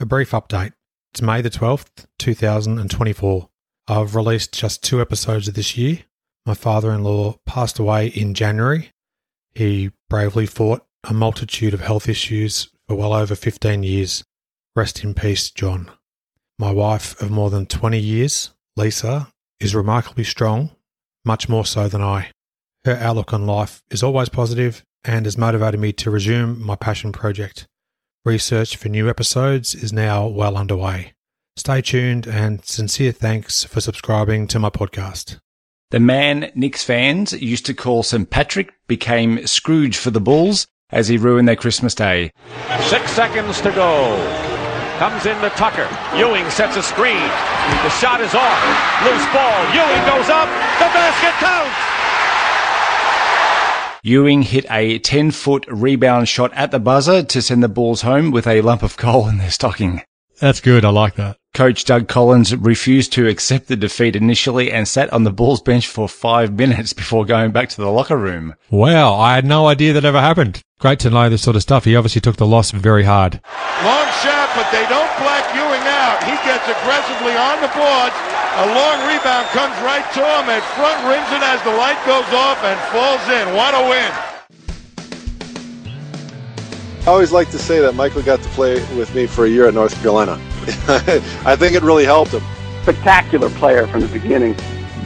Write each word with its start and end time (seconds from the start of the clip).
A 0.00 0.06
brief 0.06 0.30
update. 0.30 0.74
It's 1.10 1.20
May 1.20 1.42
the 1.42 1.50
12th, 1.50 2.06
2024. 2.20 3.48
I've 3.88 4.14
released 4.14 4.54
just 4.54 4.84
two 4.84 5.00
episodes 5.00 5.48
of 5.48 5.54
this 5.54 5.76
year. 5.76 6.04
My 6.46 6.54
father 6.54 6.92
in 6.92 7.02
law 7.02 7.40
passed 7.46 7.80
away 7.80 8.06
in 8.06 8.32
January. 8.32 8.92
He 9.56 9.90
bravely 10.08 10.46
fought 10.46 10.86
a 11.02 11.12
multitude 11.12 11.74
of 11.74 11.80
health 11.80 12.08
issues 12.08 12.70
for 12.86 12.94
well 12.94 13.12
over 13.12 13.34
15 13.34 13.82
years. 13.82 14.22
Rest 14.76 15.02
in 15.02 15.14
peace, 15.14 15.50
John. 15.50 15.90
My 16.60 16.70
wife 16.70 17.20
of 17.20 17.32
more 17.32 17.50
than 17.50 17.66
20 17.66 17.98
years, 17.98 18.52
Lisa, 18.76 19.32
is 19.58 19.74
remarkably 19.74 20.22
strong, 20.22 20.70
much 21.24 21.48
more 21.48 21.64
so 21.64 21.88
than 21.88 22.02
I. 22.02 22.30
Her 22.84 22.94
outlook 22.94 23.32
on 23.32 23.46
life 23.46 23.82
is 23.90 24.04
always 24.04 24.28
positive 24.28 24.84
and 25.02 25.26
has 25.26 25.36
motivated 25.36 25.80
me 25.80 25.92
to 25.94 26.10
resume 26.12 26.64
my 26.64 26.76
passion 26.76 27.10
project. 27.10 27.66
Research 28.24 28.76
for 28.76 28.88
new 28.88 29.08
episodes 29.08 29.74
is 29.76 29.92
now 29.92 30.26
well 30.26 30.56
underway. 30.56 31.12
Stay 31.56 31.80
tuned 31.80 32.26
and 32.26 32.64
sincere 32.64 33.12
thanks 33.12 33.62
for 33.64 33.80
subscribing 33.80 34.48
to 34.48 34.58
my 34.58 34.70
podcast. 34.70 35.38
The 35.90 36.00
man 36.00 36.50
Knicks 36.54 36.82
fans 36.82 37.32
used 37.32 37.64
to 37.66 37.74
call 37.74 38.02
St. 38.02 38.28
Patrick 38.28 38.74
became 38.88 39.46
Scrooge 39.46 39.96
for 39.96 40.10
the 40.10 40.20
Bulls 40.20 40.66
as 40.90 41.06
he 41.08 41.16
ruined 41.16 41.48
their 41.48 41.56
Christmas 41.56 41.94
day. 41.94 42.32
Six 42.82 43.10
seconds 43.12 43.60
to 43.62 43.70
go. 43.70 44.16
Comes 44.98 45.24
into 45.24 45.48
Tucker. 45.50 45.88
Ewing 46.16 46.50
sets 46.50 46.76
a 46.76 46.82
screen. 46.82 47.22
The 47.86 47.90
shot 48.02 48.20
is 48.20 48.34
off. 48.34 48.60
Loose 49.06 49.26
ball. 49.32 49.62
Ewing 49.72 50.04
goes 50.10 50.28
up. 50.28 50.50
The 50.82 50.90
basket 50.90 51.34
counts. 51.38 51.97
Ewing 54.02 54.42
hit 54.42 54.64
a 54.70 54.98
10 54.98 55.32
foot 55.32 55.66
rebound 55.68 56.28
shot 56.28 56.52
at 56.54 56.70
the 56.70 56.78
buzzer 56.78 57.22
to 57.22 57.42
send 57.42 57.62
the 57.62 57.68
Bulls 57.68 58.02
home 58.02 58.30
with 58.30 58.46
a 58.46 58.60
lump 58.60 58.82
of 58.82 58.96
coal 58.96 59.28
in 59.28 59.38
their 59.38 59.50
stocking. 59.50 60.02
That's 60.40 60.60
good. 60.60 60.84
I 60.84 60.90
like 60.90 61.16
that. 61.16 61.36
Coach 61.52 61.84
Doug 61.84 62.06
Collins 62.06 62.54
refused 62.54 63.12
to 63.14 63.26
accept 63.26 63.66
the 63.66 63.74
defeat 63.74 64.14
initially 64.14 64.70
and 64.70 64.86
sat 64.86 65.12
on 65.12 65.24
the 65.24 65.32
Bulls 65.32 65.60
bench 65.60 65.88
for 65.88 66.08
five 66.08 66.52
minutes 66.52 66.92
before 66.92 67.24
going 67.24 67.50
back 67.50 67.68
to 67.70 67.80
the 67.80 67.90
locker 67.90 68.16
room. 68.16 68.54
Wow, 68.70 69.14
I 69.14 69.34
had 69.34 69.44
no 69.44 69.66
idea 69.66 69.92
that 69.94 70.04
ever 70.04 70.20
happened. 70.20 70.62
Great 70.78 71.00
to 71.00 71.10
know 71.10 71.28
this 71.28 71.42
sort 71.42 71.56
of 71.56 71.62
stuff. 71.62 71.84
He 71.84 71.96
obviously 71.96 72.20
took 72.20 72.36
the 72.36 72.46
loss 72.46 72.70
very 72.70 73.02
hard. 73.02 73.40
Long 73.82 74.06
shot, 74.22 74.50
but 74.54 74.70
they 74.70 74.86
don't 74.86 75.10
black 75.18 75.42
Ewing 75.56 75.82
out. 75.90 76.22
He 76.22 76.38
gets 76.46 76.68
aggressively 76.70 77.34
on 77.34 77.60
the 77.60 77.72
boards. 77.74 78.14
A 78.58 78.66
long 78.66 78.98
rebound 79.06 79.46
comes 79.54 79.72
right 79.82 80.02
to 80.14 80.18
him 80.18 80.48
and 80.50 80.60
front 80.74 80.98
rims 81.06 81.30
it 81.30 81.44
as 81.44 81.62
the 81.62 81.70
light 81.70 81.96
goes 82.04 82.26
off 82.34 82.58
and 82.64 82.76
falls 82.90 83.22
in. 83.28 83.54
What 83.54 83.72
a 83.72 83.88
win. 83.88 84.12
I 87.06 87.10
always 87.10 87.30
like 87.30 87.50
to 87.52 87.58
say 87.58 87.78
that 87.78 87.94
Michael 87.94 88.22
got 88.22 88.42
to 88.42 88.48
play 88.48 88.74
with 88.96 89.14
me 89.14 89.28
for 89.28 89.44
a 89.44 89.48
year 89.48 89.68
at 89.68 89.74
North 89.74 89.94
Carolina. 90.02 90.32
I 91.46 91.54
think 91.54 91.74
it 91.76 91.84
really 91.84 92.04
helped 92.04 92.32
him. 92.32 92.42
Spectacular 92.82 93.48
player 93.50 93.86
from 93.86 94.00
the 94.00 94.08
beginning. 94.08 94.56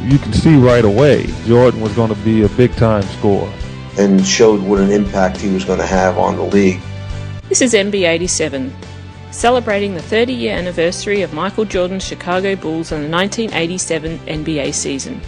You 0.01 0.17
can 0.19 0.33
see 0.33 0.57
right 0.57 0.87
away 0.87 1.27
Jordan 1.45 1.83
was 1.83 1.93
going 1.95 2.09
to 2.09 2.21
be 2.23 2.45
a 2.45 2.49
big 2.49 2.75
time 2.77 3.03
scorer. 3.03 3.53
And 3.99 4.27
showed 4.27 4.63
what 4.63 4.81
an 4.81 4.91
impact 4.91 5.37
he 5.37 5.51
was 5.51 5.67
going 5.67 5.79
to 5.79 5.87
have 5.87 6.17
on 6.17 6.37
the 6.37 6.45
league. 6.45 6.81
This 7.51 7.61
is 7.61 7.75
MB87, 7.75 8.73
celebrating 9.33 9.95
the 9.95 10.03
30 10.03 10.33
year 10.33 10.55
anniversary 10.55 11.23
of 11.23 11.33
Michael 11.33 11.65
Jordan's 11.65 12.05
Chicago 12.05 12.55
Bulls 12.55 12.93
and 12.93 13.05
the 13.05 13.11
1987 13.11 14.19
NBA 14.21 14.73
season. 14.75 15.21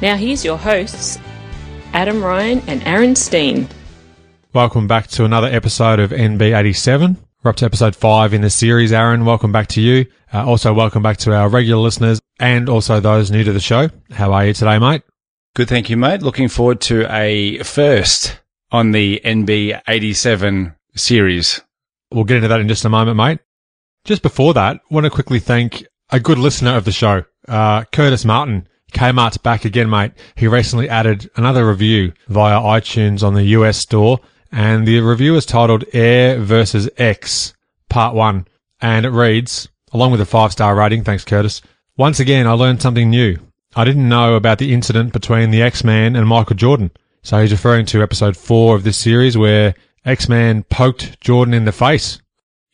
Now, 0.00 0.16
here's 0.16 0.44
your 0.44 0.58
hosts, 0.58 1.18
Adam 1.92 2.22
Ryan 2.22 2.60
and 2.66 2.82
Aaron 2.84 3.14
Steen. 3.14 3.68
Welcome 4.54 4.86
back 4.88 5.08
to 5.08 5.24
another 5.24 5.48
episode 5.48 6.00
of 6.00 6.10
NB87. 6.10 7.16
We're 7.42 7.50
up 7.50 7.56
to 7.56 7.66
episode 7.66 7.94
five 7.94 8.34
in 8.34 8.40
the 8.40 8.50
series. 8.50 8.92
Aaron, 8.92 9.24
welcome 9.24 9.52
back 9.52 9.68
to 9.68 9.80
you. 9.80 10.06
Uh, 10.32 10.44
also, 10.46 10.72
welcome 10.72 11.02
back 11.02 11.18
to 11.18 11.34
our 11.34 11.48
regular 11.48 11.80
listeners 11.80 12.20
and 12.40 12.68
also 12.68 12.98
those 13.00 13.30
new 13.30 13.44
to 13.44 13.52
the 13.52 13.60
show. 13.60 13.90
How 14.10 14.32
are 14.32 14.46
you 14.46 14.54
today, 14.54 14.78
mate? 14.78 15.02
Good, 15.54 15.68
thank 15.68 15.90
you, 15.90 15.96
mate. 15.96 16.22
Looking 16.22 16.48
forward 16.48 16.80
to 16.82 17.06
a 17.12 17.58
first 17.58 18.40
on 18.70 18.92
the 18.92 19.20
NB87 19.24 20.74
series. 20.94 21.60
We'll 22.10 22.24
get 22.24 22.36
into 22.36 22.48
that 22.48 22.60
in 22.60 22.68
just 22.68 22.84
a 22.84 22.88
moment, 22.88 23.16
mate. 23.16 23.40
Just 24.04 24.22
before 24.22 24.54
that, 24.54 24.80
want 24.90 25.04
to 25.04 25.10
quickly 25.10 25.38
thank 25.38 25.84
a 26.10 26.20
good 26.20 26.38
listener 26.38 26.76
of 26.76 26.84
the 26.84 26.92
show, 26.92 27.24
uh, 27.46 27.84
Curtis 27.84 28.24
Martin. 28.24 28.66
Kmart's 28.92 29.36
back 29.36 29.66
again, 29.66 29.90
mate. 29.90 30.12
He 30.34 30.48
recently 30.48 30.88
added 30.88 31.30
another 31.36 31.68
review 31.68 32.14
via 32.28 32.58
iTunes 32.58 33.22
on 33.22 33.34
the 33.34 33.44
US 33.44 33.76
store, 33.76 34.20
and 34.50 34.86
the 34.86 35.00
review 35.00 35.36
is 35.36 35.44
titled 35.44 35.84
Air 35.92 36.40
versus 36.40 36.88
X, 36.96 37.52
Part 37.90 38.14
1. 38.14 38.46
And 38.80 39.04
it 39.04 39.10
reads, 39.10 39.68
along 39.92 40.12
with 40.12 40.20
a 40.20 40.26
five 40.26 40.52
star 40.52 40.74
rating, 40.74 41.04
thanks 41.04 41.24
Curtis. 41.24 41.60
Once 41.96 42.20
again, 42.20 42.46
I 42.46 42.52
learned 42.52 42.80
something 42.80 43.10
new. 43.10 43.38
I 43.76 43.84
didn't 43.84 44.08
know 44.08 44.34
about 44.34 44.58
the 44.58 44.72
incident 44.72 45.12
between 45.12 45.50
the 45.50 45.62
X-Man 45.62 46.16
and 46.16 46.26
Michael 46.26 46.56
Jordan. 46.56 46.90
So 47.22 47.40
he's 47.40 47.52
referring 47.52 47.84
to 47.86 48.02
episode 48.02 48.36
four 48.36 48.74
of 48.74 48.84
this 48.84 48.96
series 48.96 49.36
where 49.36 49.74
X-Man 50.04 50.62
poked 50.64 51.20
Jordan 51.20 51.54
in 51.54 51.64
the 51.64 51.72
face 51.72 52.20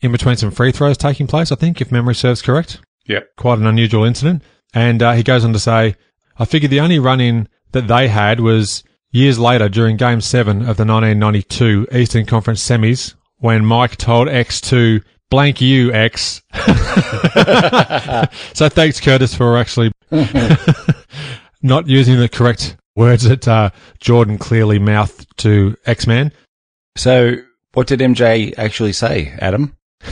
in 0.01 0.13
between 0.13 0.37
some 0.37 0.51
free 0.51 0.73
throws 0.73 0.99
taking 0.99 1.27
place, 1.27 1.51
I 1.51 1.57
think, 1.57 1.81
if 1.81 1.91
memory 1.91 2.15
serves 2.15 2.43
correct. 2.43 2.81
Yeah. 3.07 3.21
Quite 3.37 3.59
an 3.59 3.67
unusual 3.67 4.05
incident. 4.05 4.43
And 4.75 5.03
uh, 5.03 5.13
he 5.13 5.23
goes 5.23 5.45
on 5.45 5.53
to 5.53 5.59
say, 5.59 5.97
I 6.39 6.45
figured 6.45 6.71
the 6.71 6.81
only 6.81 6.99
run 6.99 7.21
in 7.21 7.49
that 7.73 7.89
they 7.89 8.09
had 8.09 8.41
was 8.41 8.85
years 9.11 9.39
later 9.39 9.69
during 9.69 9.97
game 9.97 10.21
seven 10.21 10.59
of 10.59 10.77
the 10.77 10.85
1992 10.85 11.89
Eastern 11.93 12.27
Conference 12.27 12.67
semis 12.67 13.15
when 13.39 13.65
Mike 13.65 13.97
told 13.97 14.29
X 14.29 14.61
to 14.63 15.01
blank 15.31 15.61
you, 15.61 15.93
X. 15.93 16.43
so 18.53 18.69
thanks, 18.69 19.01
Curtis, 19.01 19.35
for 19.35 19.57
actually 19.57 19.93
not 21.63 21.89
using 21.89 22.19
the 22.19 22.29
correct 22.31 22.77
words 22.97 23.25
that 23.25 23.47
uh, 23.49 23.71
Jordan 24.01 24.39
clearly 24.39 24.79
mouthed 24.79 25.27
to 25.39 25.77
X 25.87 26.07
Man. 26.07 26.33
So, 26.97 27.37
what 27.73 27.87
did 27.87 28.01
MJ 28.01 28.55
actually 28.57 28.93
say, 28.93 29.35
Adam? 29.39 29.77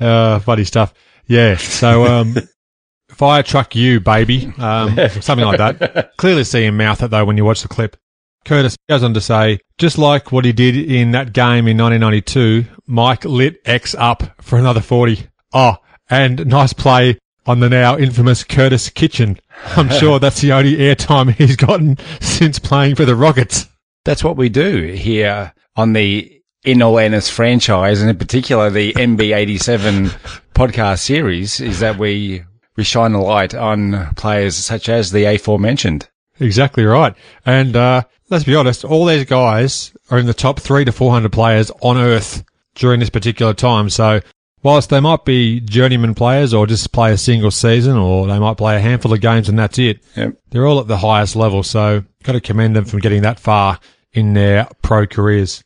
uh, 0.00 0.38
funny 0.40 0.64
stuff. 0.64 0.94
Yeah. 1.26 1.56
So, 1.56 2.06
um, 2.06 2.36
fire 3.10 3.42
truck 3.42 3.76
you, 3.76 4.00
baby. 4.00 4.52
Um, 4.58 4.96
something 5.20 5.46
like 5.46 5.58
that. 5.58 6.16
Clearly 6.16 6.44
see 6.44 6.64
him 6.64 6.76
mouth 6.76 7.02
it 7.02 7.10
though 7.10 7.24
when 7.24 7.36
you 7.36 7.44
watch 7.44 7.62
the 7.62 7.68
clip. 7.68 7.96
Curtis 8.44 8.76
goes 8.88 9.02
on 9.02 9.12
to 9.14 9.20
say, 9.20 9.58
just 9.76 9.98
like 9.98 10.32
what 10.32 10.46
he 10.46 10.52
did 10.52 10.74
in 10.74 11.10
that 11.10 11.34
game 11.34 11.68
in 11.68 11.76
1992, 11.76 12.64
Mike 12.86 13.26
lit 13.26 13.60
X 13.66 13.94
up 13.94 14.22
for 14.40 14.58
another 14.58 14.80
40. 14.80 15.26
Oh, 15.52 15.76
and 16.08 16.46
nice 16.46 16.72
play 16.72 17.18
on 17.44 17.60
the 17.60 17.68
now 17.68 17.98
infamous 17.98 18.42
Curtis 18.42 18.88
Kitchen. 18.88 19.38
I'm 19.76 19.90
sure 19.90 20.18
that's 20.18 20.40
the 20.40 20.52
only 20.52 20.76
airtime 20.76 21.34
he's 21.34 21.56
gotten 21.56 21.98
since 22.20 22.58
playing 22.58 22.94
for 22.94 23.04
the 23.04 23.14
Rockets. 23.14 23.66
That's 24.04 24.24
what 24.24 24.36
we 24.36 24.48
do 24.48 24.86
here 24.92 25.52
on 25.76 25.92
the 25.92 26.42
In 26.64 26.82
All 26.82 26.98
Airness 26.98 27.28
franchise, 27.28 28.00
and 28.00 28.10
in 28.10 28.18
particular 28.18 28.70
the 28.70 28.92
MB87 28.94 30.08
podcast 30.54 31.00
series, 31.00 31.60
is 31.60 31.80
that 31.80 31.98
we 31.98 32.44
we 32.76 32.84
shine 32.84 33.12
a 33.12 33.22
light 33.22 33.54
on 33.54 34.14
players 34.14 34.56
such 34.56 34.88
as 34.88 35.10
the 35.10 35.24
aforementioned. 35.24 36.08
Exactly 36.38 36.84
right. 36.84 37.14
And 37.44 37.76
uh, 37.76 38.04
let's 38.30 38.44
be 38.44 38.54
honest, 38.54 38.84
all 38.84 39.04
these 39.04 39.26
guys 39.26 39.92
are 40.10 40.18
in 40.18 40.26
the 40.26 40.32
top 40.32 40.58
three 40.60 40.86
to 40.86 40.92
400 40.92 41.30
players 41.30 41.70
on 41.82 41.98
Earth 41.98 42.42
during 42.74 43.00
this 43.00 43.10
particular 43.10 43.52
time. 43.52 43.90
So 43.90 44.20
whilst 44.62 44.90
they 44.90 45.00
might 45.00 45.24
be 45.24 45.60
journeyman 45.60 46.14
players 46.14 46.52
or 46.54 46.66
just 46.66 46.92
play 46.92 47.12
a 47.12 47.18
single 47.18 47.50
season 47.50 47.96
or 47.96 48.26
they 48.26 48.38
might 48.38 48.56
play 48.56 48.76
a 48.76 48.80
handful 48.80 49.12
of 49.12 49.20
games 49.20 49.48
and 49.48 49.58
that's 49.58 49.78
it, 49.78 50.02
Yep. 50.16 50.34
they're 50.50 50.66
all 50.66 50.80
at 50.80 50.86
the 50.88 50.98
highest 50.98 51.36
level. 51.36 51.62
So 51.62 52.04
got 52.22 52.32
to 52.32 52.40
commend 52.40 52.76
them 52.76 52.84
from 52.84 53.00
getting 53.00 53.22
that 53.22 53.40
far 53.40 53.78
in 54.12 54.34
their 54.34 54.68
pro 54.82 55.06
careers. 55.06 55.62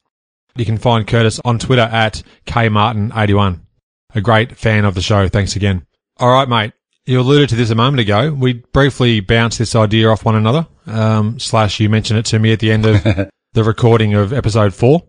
You 0.56 0.64
can 0.64 0.78
find 0.78 1.06
Curtis 1.06 1.40
on 1.44 1.58
Twitter 1.58 1.82
at 1.82 2.22
kmartin81. 2.46 3.60
A 4.14 4.20
great 4.20 4.56
fan 4.56 4.84
of 4.84 4.94
the 4.94 5.02
show. 5.02 5.28
Thanks 5.28 5.56
again. 5.56 5.86
All 6.18 6.30
right, 6.32 6.48
mate. 6.48 6.72
You 7.06 7.20
alluded 7.20 7.48
to 7.50 7.56
this 7.56 7.70
a 7.70 7.74
moment 7.74 8.00
ago. 8.00 8.32
We 8.32 8.54
briefly 8.72 9.20
bounced 9.20 9.58
this 9.58 9.74
idea 9.74 10.08
off 10.08 10.24
one 10.24 10.36
another. 10.36 10.66
Um, 10.86 11.38
slash, 11.38 11.80
you 11.80 11.88
mentioned 11.90 12.18
it 12.20 12.26
to 12.26 12.38
me 12.38 12.52
at 12.52 12.60
the 12.60 12.70
end 12.72 12.86
of 12.86 13.02
the 13.52 13.64
recording 13.64 14.14
of 14.14 14.32
episode 14.32 14.72
four. 14.74 15.02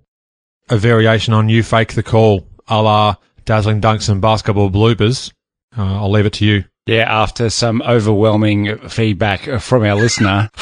A 0.69 0.77
variation 0.77 1.33
on 1.33 1.47
you 1.47 1.61
fake 1.63 1.93
the 1.93 2.03
call, 2.03 2.49
a 2.67 2.81
la 2.81 3.15
dazzling 3.45 3.81
dunks 3.81 4.09
and 4.09 4.21
basketball 4.21 4.69
bloopers. 4.69 5.31
Uh, 5.77 5.83
I'll 6.01 6.11
leave 6.11 6.25
it 6.25 6.33
to 6.33 6.45
you. 6.45 6.63
Yeah, 6.85 7.05
after 7.11 7.49
some 7.49 7.81
overwhelming 7.81 8.77
feedback 8.89 9.41
from 9.61 9.83
our 9.83 9.95
listener, 9.95 10.49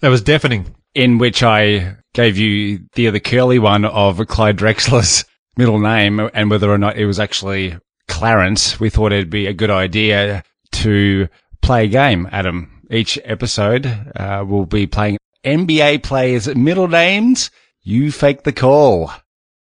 That 0.00 0.10
was 0.10 0.22
deafening. 0.22 0.74
in 0.94 1.18
which 1.18 1.42
I 1.42 1.96
gave 2.14 2.38
you 2.38 2.80
the 2.94 3.08
other 3.08 3.18
curly 3.20 3.58
one 3.58 3.84
of 3.84 4.24
Clyde 4.28 4.56
Drexler's 4.56 5.24
middle 5.56 5.78
name 5.80 6.20
and 6.34 6.50
whether 6.50 6.70
or 6.70 6.78
not 6.78 6.96
it 6.96 7.06
was 7.06 7.18
actually 7.20 7.76
Clarence, 8.08 8.80
we 8.80 8.90
thought 8.90 9.12
it'd 9.12 9.28
be 9.28 9.46
a 9.46 9.52
good 9.52 9.70
idea 9.70 10.42
to 10.72 11.28
play 11.62 11.84
a 11.84 11.88
game, 11.88 12.28
Adam. 12.32 12.82
Each 12.90 13.18
episode, 13.24 13.86
uh, 14.16 14.44
we'll 14.46 14.64
be 14.66 14.86
playing 14.86 15.18
NBA 15.44 16.02
players' 16.02 16.48
middle 16.54 16.88
names, 16.88 17.50
you 17.88 18.12
fake 18.12 18.42
the 18.42 18.52
call. 18.52 19.10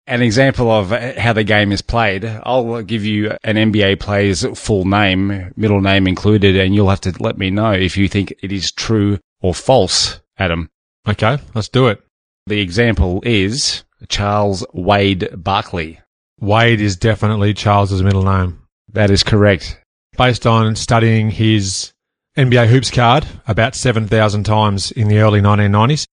An 0.07 0.23
example 0.23 0.71
of 0.71 0.89
how 0.89 1.33
the 1.33 1.43
game 1.43 1.71
is 1.71 1.83
played, 1.83 2.25
I'll 2.25 2.81
give 2.81 3.05
you 3.05 3.37
an 3.43 3.55
NBA 3.55 3.99
player's 3.99 4.43
full 4.57 4.83
name, 4.85 5.53
middle 5.55 5.79
name 5.79 6.07
included, 6.07 6.55
and 6.55 6.73
you'll 6.73 6.89
have 6.89 7.01
to 7.01 7.13
let 7.19 7.37
me 7.37 7.51
know 7.51 7.71
if 7.71 7.95
you 7.95 8.07
think 8.07 8.33
it 8.41 8.51
is 8.51 8.71
true 8.71 9.19
or 9.41 9.53
false, 9.53 10.19
Adam. 10.39 10.71
Okay, 11.07 11.37
let's 11.53 11.69
do 11.69 11.87
it. 11.87 12.01
The 12.47 12.59
example 12.59 13.21
is 13.23 13.83
Charles 14.07 14.65
Wade 14.73 15.29
Barkley. 15.35 15.99
Wade 16.39 16.81
is 16.81 16.95
definitely 16.95 17.53
Charles's 17.53 18.01
middle 18.01 18.23
name. 18.23 18.63
That 18.91 19.11
is 19.11 19.21
correct. 19.21 19.79
Based 20.17 20.47
on 20.47 20.75
studying 20.75 21.29
his 21.29 21.93
NBA 22.35 22.69
hoops 22.69 22.89
card 22.89 23.27
about 23.47 23.75
7,000 23.75 24.43
times 24.45 24.89
in 24.91 25.09
the 25.09 25.19
early 25.19 25.41
1990s. 25.41 26.07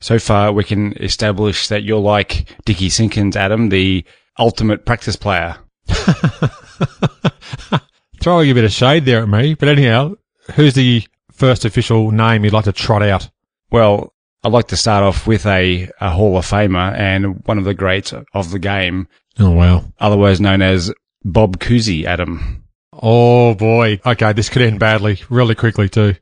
So 0.00 0.18
far, 0.18 0.52
we 0.52 0.64
can 0.64 0.94
establish 0.94 1.68
that 1.68 1.82
you're 1.82 2.00
like 2.00 2.46
Dickey 2.64 2.88
Simpkins, 2.88 3.36
Adam, 3.36 3.68
the 3.68 4.04
ultimate 4.38 4.86
practice 4.86 5.16
player. 5.16 5.56
Throwing 8.20 8.50
a 8.50 8.54
bit 8.54 8.64
of 8.64 8.72
shade 8.72 9.04
there 9.04 9.22
at 9.22 9.28
me, 9.28 9.54
but 9.54 9.68
anyhow, 9.68 10.14
who's 10.54 10.74
the 10.74 11.06
first 11.32 11.64
official 11.64 12.10
name 12.10 12.44
you'd 12.44 12.52
like 12.52 12.64
to 12.64 12.72
trot 12.72 13.02
out? 13.02 13.28
Well, 13.70 14.14
I'd 14.42 14.52
like 14.52 14.68
to 14.68 14.76
start 14.76 15.04
off 15.04 15.26
with 15.26 15.44
a, 15.46 15.90
a 16.00 16.10
Hall 16.10 16.38
of 16.38 16.46
Famer 16.46 16.96
and 16.96 17.44
one 17.44 17.58
of 17.58 17.64
the 17.64 17.74
greats 17.74 18.14
of 18.32 18.50
the 18.50 18.58
game. 18.58 19.06
Oh, 19.38 19.50
wow. 19.50 19.84
Otherwise 19.98 20.40
known 20.40 20.62
as 20.62 20.92
Bob 21.24 21.58
Cousy, 21.58 22.04
Adam. 22.04 22.64
Oh, 22.92 23.54
boy. 23.54 24.00
Okay, 24.04 24.32
this 24.32 24.48
could 24.48 24.62
end 24.62 24.80
badly, 24.80 25.20
really 25.28 25.54
quickly, 25.54 25.88
too. 25.88 26.14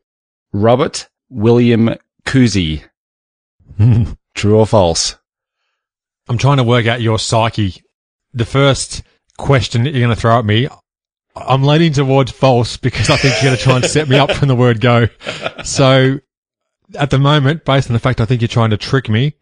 Robert 0.53 1.09
William 1.29 1.95
Cousy. 2.25 2.83
True 4.35 4.59
or 4.59 4.67
false? 4.67 5.17
I'm 6.29 6.39
trying 6.39 6.59
to 6.59 6.65
work 6.65 6.87
out 6.87 7.01
your 7.01 7.19
psyche. 7.19 7.83
The 8.35 8.45
first 8.45 9.03
question 9.39 9.85
that 9.85 9.91
you're 9.91 10.07
going 10.07 10.15
to 10.15 10.21
throw 10.21 10.39
at 10.39 10.45
me, 10.45 10.69
I'm 11.35 11.63
leaning 11.63 11.93
towards 11.93 12.33
false 12.33 12.77
because 12.77 13.09
I 13.11 13.17
think 13.17 13.35
you're 13.37 13.51
going 13.51 13.57
to 13.57 13.63
try 13.63 13.77
and 13.77 13.85
set 13.85 14.09
me 14.09 14.19
up 14.19 14.33
from 14.33 14.49
the 14.49 14.57
word 14.57 14.81
go. 14.81 15.09
So 15.65 16.19
at 16.95 17.11
the 17.11 17.19
moment, 17.19 17.65
based 17.65 17.89
on 17.89 17.95
the 17.95 18.01
fact 18.01 18.21
I 18.21 18.25
think 18.25 18.41
you're 18.41 18.49
trying 18.49 18.71
to 18.71 18.77
trick 18.77 19.09
me, 19.09 19.35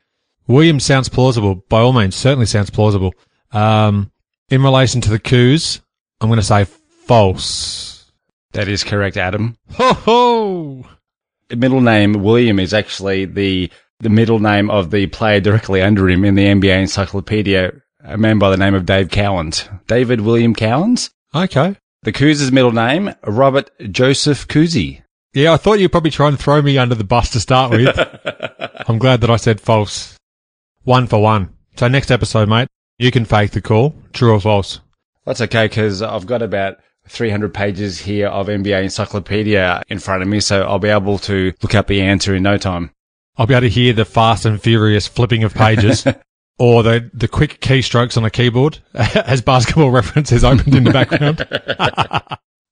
William 0.47 0.79
sounds 0.79 1.09
plausible. 1.09 1.57
By 1.69 1.81
all 1.81 1.93
means, 1.93 2.15
certainly 2.15 2.47
sounds 2.47 2.71
plausible. 2.71 3.15
Um, 3.53 4.13
in 4.49 4.63
relation 4.63 5.01
to 5.03 5.11
the 5.11 5.19
coups, 5.19 5.81
I'm 6.21 6.29
going 6.29 6.39
to 6.39 6.47
say 6.47 6.65
false. 6.65 8.13
That 8.53 8.69
is 8.69 8.85
correct, 8.85 9.17
Adam. 9.17 9.57
Ho 9.73 9.93
ho! 9.93 10.87
Middle 11.51 11.81
name 11.81 12.15
William 12.15 12.59
is 12.59 12.75
actually 12.75 13.25
the 13.25 13.71
the 14.01 14.11
middle 14.11 14.39
name 14.39 14.71
of 14.71 14.91
the 14.91 15.07
player 15.07 15.41
directly 15.41 15.83
under 15.83 16.09
him 16.09 16.25
in 16.25 16.35
the 16.35 16.47
NBA 16.47 16.81
encyclopedia, 16.81 17.73
a 18.05 18.17
man 18.17 18.39
by 18.39 18.51
the 18.51 18.57
name 18.57 18.75
of 18.75 18.87
Dave 18.87 19.09
Cowens. 19.09 19.69
David 19.87 20.21
William 20.21 20.55
Cowens? 20.55 21.11
Okay. 21.35 21.77
The 22.03 22.13
Coos' 22.13 22.53
middle 22.53 22.73
name, 22.73 23.15
Robert 23.25 23.71
Joseph 23.91 24.47
Cousy. 24.49 25.03
Yeah, 25.33 25.53
I 25.53 25.57
thought 25.57 25.81
you'd 25.81 25.93
probably 25.93 26.11
try 26.11 26.29
and 26.29 26.39
throw 26.39 26.63
me 26.63 26.79
under 26.79 26.95
the 26.95 27.05
bus 27.05 27.31
to 27.31 27.41
start 27.41 27.73
with. 27.73 27.99
I'm 28.89 28.99
glad 28.99 29.21
that 29.23 29.31
I 29.31 29.37
said 29.37 29.61
false. 29.61 30.17
One 30.85 31.07
for 31.07 31.21
one. 31.21 31.53
So 31.77 31.89
next 31.89 32.11
episode, 32.11 32.49
mate, 32.49 32.69
you 32.99 33.11
can 33.11 33.25
fake 33.25 33.51
the 33.51 33.61
call. 33.61 33.95
True 34.13 34.33
or 34.33 34.41
false? 34.41 34.81
That's 35.25 35.41
okay 35.43 35.67
because 35.67 36.01
I've 36.01 36.27
got 36.27 36.43
about 36.43 36.79
300 37.09 37.53
pages 37.53 37.99
here 37.99 38.29
of 38.29 38.47
NBA 38.47 38.85
encyclopedia 38.85 39.83
in 39.89 39.99
front 39.99 40.23
of 40.23 40.29
me, 40.29 40.41
so 40.41 40.63
I'll 40.63 40.79
be 40.79 40.89
able 40.89 41.19
to 41.19 41.53
look 41.63 41.75
up 41.75 41.87
the 41.87 42.03
answer 42.03 42.35
in 42.35 42.43
no 42.43 42.57
time. 42.57 42.91
I'll 43.39 43.47
be 43.47 43.55
able 43.55 43.63
to 43.63 43.69
hear 43.69 43.93
the 43.93 44.05
fast 44.05 44.45
and 44.45 44.61
furious 44.61 45.07
flipping 45.07 45.45
of 45.45 45.55
pages 45.55 46.07
or 46.59 46.83
the, 46.83 47.11
the 47.13 47.29
quick 47.29 47.61
keystrokes 47.61 48.17
on 48.17 48.25
a 48.25 48.31
keyboard 48.31 48.79
as 48.95 49.43
basketball 49.43 49.91
references 49.93 50.45
opened 50.45 50.75
in 50.75 50.85
the 50.85 50.93
background. 50.93 51.39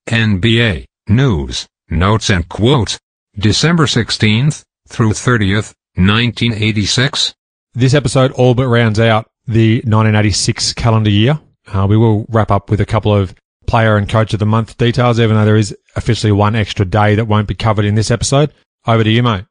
NBA 0.09 0.85
news, 1.09 1.67
notes 1.91 2.31
and 2.31 2.49
quotes. 2.49 2.99
December 3.37 3.87
16th 3.87 4.63
through 4.89 5.11
30th, 5.11 5.75
1986. 5.97 7.35
This 7.75 7.95
episode 7.95 8.31
all 8.33 8.55
but 8.55 8.69
rounds 8.69 9.01
out 9.01 9.27
the 9.47 9.77
1986 9.79 10.73
calendar 10.75 11.11
year. 11.11 11.41
Uh, 11.67 11.87
we 11.89 11.97
will 11.97 12.27
wrap 12.29 12.51
up 12.51 12.71
with 12.71 12.81
a 12.81 12.87
couple 12.87 13.15
of 13.15 13.35
player 13.67 13.97
and 13.97 14.09
coach 14.09 14.33
of 14.33 14.39
the 14.39 14.47
month 14.47 14.77
details, 14.77 15.19
even 15.19 15.35
though 15.37 15.45
there 15.45 15.57
is 15.57 15.77
officially 15.97 16.33
one 16.33 16.55
extra 16.55 16.85
day 16.85 17.15
that 17.15 17.27
won't 17.27 17.49
be 17.49 17.55
covered 17.55 17.85
in 17.85 17.95
this 17.95 18.11
episode. 18.11 18.53
Over 18.87 19.03
to 19.03 19.11
you, 19.11 19.23
mate. 19.23 19.45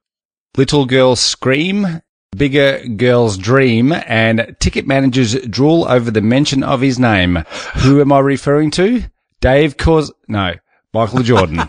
Little 0.55 0.85
girls 0.85 1.19
scream, 1.19 2.01
bigger 2.38 2.85
girls 2.88 3.39
dream, 3.39 3.91
and 3.91 4.55
ticket 4.59 4.85
managers 4.85 5.33
drool 5.47 5.85
over 5.89 6.11
the 6.11 6.21
mention 6.21 6.61
of 6.61 6.81
his 6.81 7.00
name. 7.00 7.44
Who 7.77 8.00
am 8.00 8.11
I 8.11 8.19
referring 8.19 8.69
to? 8.71 9.03
Dave 9.41 9.77
Cause, 9.77 10.13
no, 10.27 10.53
Michael 10.94 11.23
Jordan. 11.23 11.67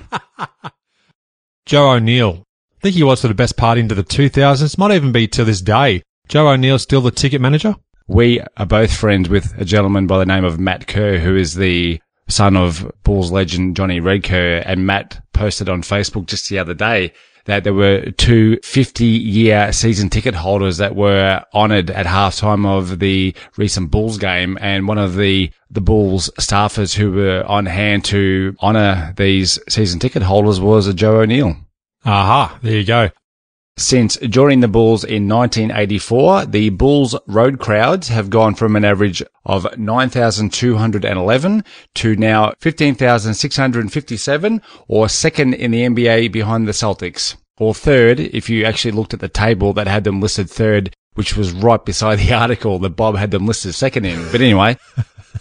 Joe 1.66 1.92
O'Neill. 1.92 2.44
I 2.76 2.80
think 2.82 2.94
he 2.94 3.02
was 3.02 3.22
for 3.22 3.28
the 3.28 3.34
best 3.34 3.56
part 3.56 3.78
into 3.78 3.94
the 3.94 4.04
2000s. 4.04 4.76
Might 4.76 4.94
even 4.94 5.12
be 5.12 5.26
to 5.28 5.44
this 5.44 5.62
day. 5.62 6.02
Joe 6.28 6.48
O'Neill 6.48 6.78
still 6.78 7.00
the 7.00 7.10
ticket 7.10 7.40
manager? 7.40 7.76
We 8.06 8.42
are 8.58 8.66
both 8.66 8.94
friends 8.94 9.30
with 9.30 9.54
a 9.58 9.64
gentleman 9.64 10.06
by 10.06 10.18
the 10.18 10.26
name 10.26 10.44
of 10.44 10.60
Matt 10.60 10.86
Kerr, 10.86 11.16
who 11.16 11.36
is 11.36 11.54
the 11.54 12.02
son 12.28 12.54
of 12.54 12.92
Bulls 13.02 13.32
legend 13.32 13.76
Johnny 13.76 14.00
Red 14.00 14.24
Kerr. 14.24 14.62
And 14.66 14.86
Matt 14.86 15.24
posted 15.32 15.70
on 15.70 15.80
Facebook 15.80 16.26
just 16.26 16.50
the 16.50 16.58
other 16.58 16.74
day 16.74 17.14
that 17.44 17.64
there 17.64 17.74
were 17.74 18.10
two 18.12 18.58
50 18.62 19.04
year 19.04 19.72
season 19.72 20.10
ticket 20.10 20.34
holders 20.34 20.78
that 20.78 20.94
were 20.94 21.42
honored 21.52 21.90
at 21.90 22.06
halftime 22.06 22.66
of 22.66 22.98
the 22.98 23.34
recent 23.56 23.90
Bulls 23.90 24.18
game. 24.18 24.58
And 24.60 24.88
one 24.88 24.98
of 24.98 25.16
the, 25.16 25.50
the 25.70 25.80
Bulls 25.80 26.30
staffers 26.38 26.94
who 26.94 27.12
were 27.12 27.44
on 27.46 27.66
hand 27.66 28.04
to 28.06 28.56
honor 28.60 29.12
these 29.16 29.58
season 29.68 30.00
ticket 30.00 30.22
holders 30.22 30.60
was 30.60 30.86
a 30.86 30.94
Joe 30.94 31.20
O'Neill. 31.20 31.56
Aha, 32.04 32.58
there 32.62 32.76
you 32.76 32.84
go. 32.84 33.10
Since 33.76 34.18
joining 34.18 34.60
the 34.60 34.68
Bulls 34.68 35.02
in 35.02 35.28
1984, 35.28 36.46
the 36.46 36.70
Bulls 36.70 37.16
road 37.26 37.58
crowds 37.58 38.06
have 38.06 38.30
gone 38.30 38.54
from 38.54 38.76
an 38.76 38.84
average 38.84 39.20
of 39.44 39.66
9,211 39.76 41.64
to 41.94 42.14
now 42.14 42.52
15,657 42.60 44.62
or 44.86 45.08
second 45.08 45.54
in 45.54 45.72
the 45.72 45.82
NBA 45.82 46.30
behind 46.30 46.68
the 46.68 46.72
Celtics. 46.72 47.34
Or 47.58 47.74
third 47.74 48.20
if 48.20 48.48
you 48.48 48.64
actually 48.64 48.92
looked 48.92 49.12
at 49.12 49.18
the 49.18 49.28
table 49.28 49.72
that 49.72 49.88
had 49.88 50.04
them 50.04 50.20
listed 50.20 50.48
third, 50.48 50.94
which 51.14 51.36
was 51.36 51.50
right 51.50 51.84
beside 51.84 52.20
the 52.20 52.32
article 52.42 52.78
that 52.78 52.90
Bob 52.90 53.16
had 53.16 53.32
them 53.32 53.44
listed 53.44 53.74
second 53.74 54.04
in. 54.04 54.24
But 54.30 54.40
anyway, 54.40 54.78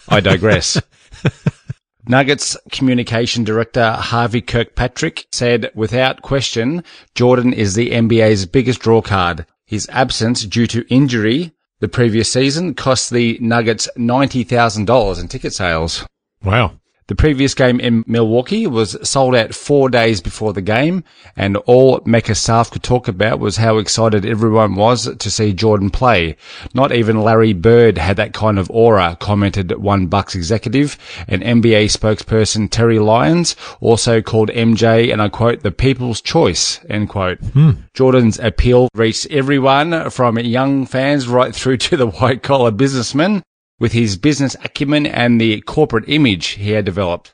I 0.10 0.22
digress. 0.22 0.82
Nuggets 2.08 2.58
communication 2.72 3.44
director 3.44 3.92
Harvey 3.92 4.42
Kirkpatrick 4.42 5.26
said, 5.32 5.72
without 5.74 6.22
question, 6.22 6.84
Jordan 7.16 7.54
is 7.54 7.76
the 7.76 7.92
NBA's 7.92 8.46
biggest 8.46 8.82
draw 8.82 9.02
card. 9.02 9.46
His 9.66 9.88
absence 9.90 10.46
due 10.46 10.68
to 10.68 10.86
injury 10.94 11.54
the 11.80 11.88
previous 11.88 12.32
season 12.32 12.74
cost 12.74 13.10
the 13.10 13.38
Nuggets 13.42 13.90
$90,000 13.98 15.22
in 15.22 15.28
ticket 15.28 15.54
sales. 15.54 16.06
Wow. 16.44 16.74
The 17.08 17.16
previous 17.16 17.54
game 17.54 17.82
in 17.82 18.06
Milwaukee 18.08 18.66
was 18.66 18.96
sold 19.08 19.36
out 19.36 19.54
four 19.54 19.90
days 19.90 20.22
before 20.22 20.54
the 20.54 20.62
game, 20.62 21.04
and 21.36 21.58
all 21.58 22.02
Mecca 22.06 22.34
staff 22.34 22.72
could 22.72 22.84
talk 22.84 23.10
about 23.10 23.40
was 23.40 23.58
how 23.58 23.78
excited 23.78 24.26
everyone 24.26 24.76
was 24.76 25.14
to 25.16 25.32
see 25.32 25.54
Jordan 25.54 25.90
play. 25.90 26.38
Not 26.74 26.94
even 26.94 27.22
Larry 27.22 27.52
Bird 27.52 27.98
had 27.98 28.16
that 28.18 28.34
kind 28.34 28.58
of 28.58 28.72
aura, 28.72 29.18
commented 29.20 29.72
one 29.78 30.08
Bucks 30.08 30.34
executive, 30.34 30.98
and 31.28 31.44
NBA 31.44 31.86
spokesperson 31.86 32.70
Terry 32.70 33.00
Lyons 33.00 33.58
also 33.82 34.22
called 34.22 34.50
MJ, 34.50 35.12
and 35.12 35.22
I 35.22 35.28
quote, 35.28 35.62
the 35.62 35.72
people's 35.72 36.22
choice, 36.22 36.80
end 36.90 37.10
quote. 37.10 37.40
Hmm. 37.40 37.72
Jordan's 37.94 38.40
appeal 38.40 38.88
reached 38.96 39.28
everyone 39.30 40.10
from 40.10 40.40
young 40.40 40.86
fans 40.86 41.28
right 41.28 41.54
through 41.54 41.78
to 41.78 41.98
the 41.98 42.08
white 42.20 42.44
collar 42.44 42.72
businessmen 42.72 43.44
with 43.84 43.92
his 43.92 44.16
business 44.16 44.56
acumen 44.64 45.06
and 45.06 45.42
the 45.42 45.60
corporate 45.60 46.08
image 46.08 46.52
he 46.52 46.72
had 46.72 46.86
developed. 46.86 47.34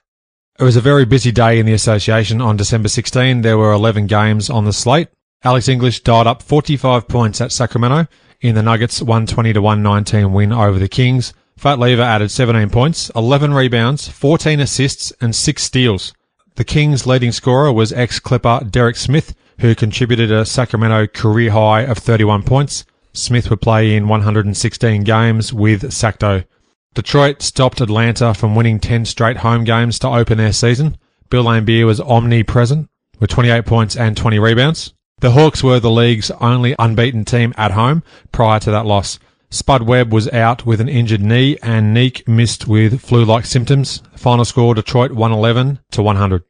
It 0.60 0.64
was 0.64 0.76
a 0.76 0.82
very 0.82 1.06
busy 1.06 1.32
day 1.32 1.60
in 1.60 1.68
the 1.68 1.74
association 1.74 2.42
on 2.42 2.58
December 2.58 2.90
16. 2.90 3.44
There 3.44 3.60
were 3.60 3.72
11 3.72 4.08
games 4.08 4.50
on 4.50 4.66
the 4.66 4.74
slate. 4.74 5.10
Alex 5.44 5.68
English 5.68 6.00
dialed 6.00 6.26
up 6.26 6.42
45 6.42 7.08
points 7.08 7.40
at 7.40 7.52
Sacramento 7.52 8.08
in 8.42 8.56
the 8.56 8.64
Nuggets 8.64 9.00
120 9.00 9.54
to 9.54 9.62
119 9.62 10.34
win 10.34 10.52
over 10.52 10.80
the 10.80 10.88
Kings. 10.88 11.34
Fat 11.56 11.78
Lever 11.78 12.02
added 12.02 12.32
17 12.32 12.72
points, 12.72 13.12
11 13.16 13.54
rebounds, 13.54 14.08
14 14.08 14.60
assists 14.60 15.14
and 15.22 15.36
6 15.36 15.62
steals. 15.62 16.16
The 16.56 16.64
Kings 16.64 17.06
leading 17.06 17.32
scorer 17.32 17.72
was 17.72 17.94
ex-Clipper 17.94 18.62
Derek 18.68 18.96
Smith, 18.96 19.36
who 19.60 19.76
contributed 19.76 20.32
a 20.32 20.48
Sacramento 20.48 21.06
career 21.06 21.52
high 21.52 21.82
of 21.82 22.00
31 22.00 22.42
points. 22.42 22.86
Smith 23.14 23.50
would 23.50 23.62
play 23.62 23.96
in 23.96 24.08
116 24.08 25.04
games 25.04 25.54
with 25.54 25.92
Sacto. 25.92 26.46
Detroit 26.94 27.42
stopped 27.42 27.82
Atlanta 27.82 28.34
from 28.34 28.56
winning 28.56 28.80
10 28.80 29.06
straight 29.06 29.38
home 29.38 29.64
games 29.64 30.00
to 30.00 30.08
open 30.08 30.38
their 30.38 30.54
season. 30.54 30.98
Bill 31.30 31.44
Laimbeer 31.44 31.86
was 31.86 32.02
omnipresent 32.02 32.90
with 33.20 33.30
28 33.30 33.66
points 33.66 33.96
and 33.96 34.18
20 34.18 34.40
rebounds. 34.40 34.94
The 35.20 35.32
Hawks 35.32 35.64
were 35.64 35.80
the 35.80 35.92
league's 35.92 36.32
only 36.32 36.76
unbeaten 36.80 37.26
team 37.26 37.54
at 37.58 37.72
home 37.72 38.04
prior 38.32 38.60
to 38.62 38.72
that 38.72 38.86
loss. 38.86 39.20
Spud 39.52 39.84
Webb 39.84 40.14
was 40.14 40.30
out 40.30 40.66
with 40.66 40.80
an 40.80 40.88
injured 40.90 41.22
knee 41.22 41.58
and 41.62 41.96
Nique 41.96 42.28
missed 42.28 42.68
with 42.68 43.02
flu-like 43.02 43.46
symptoms. 43.46 44.02
Final 44.16 44.46
score 44.46 44.76
Detroit 44.76 45.12
111 45.12 45.80
to 45.92 46.04
100. 46.04 46.44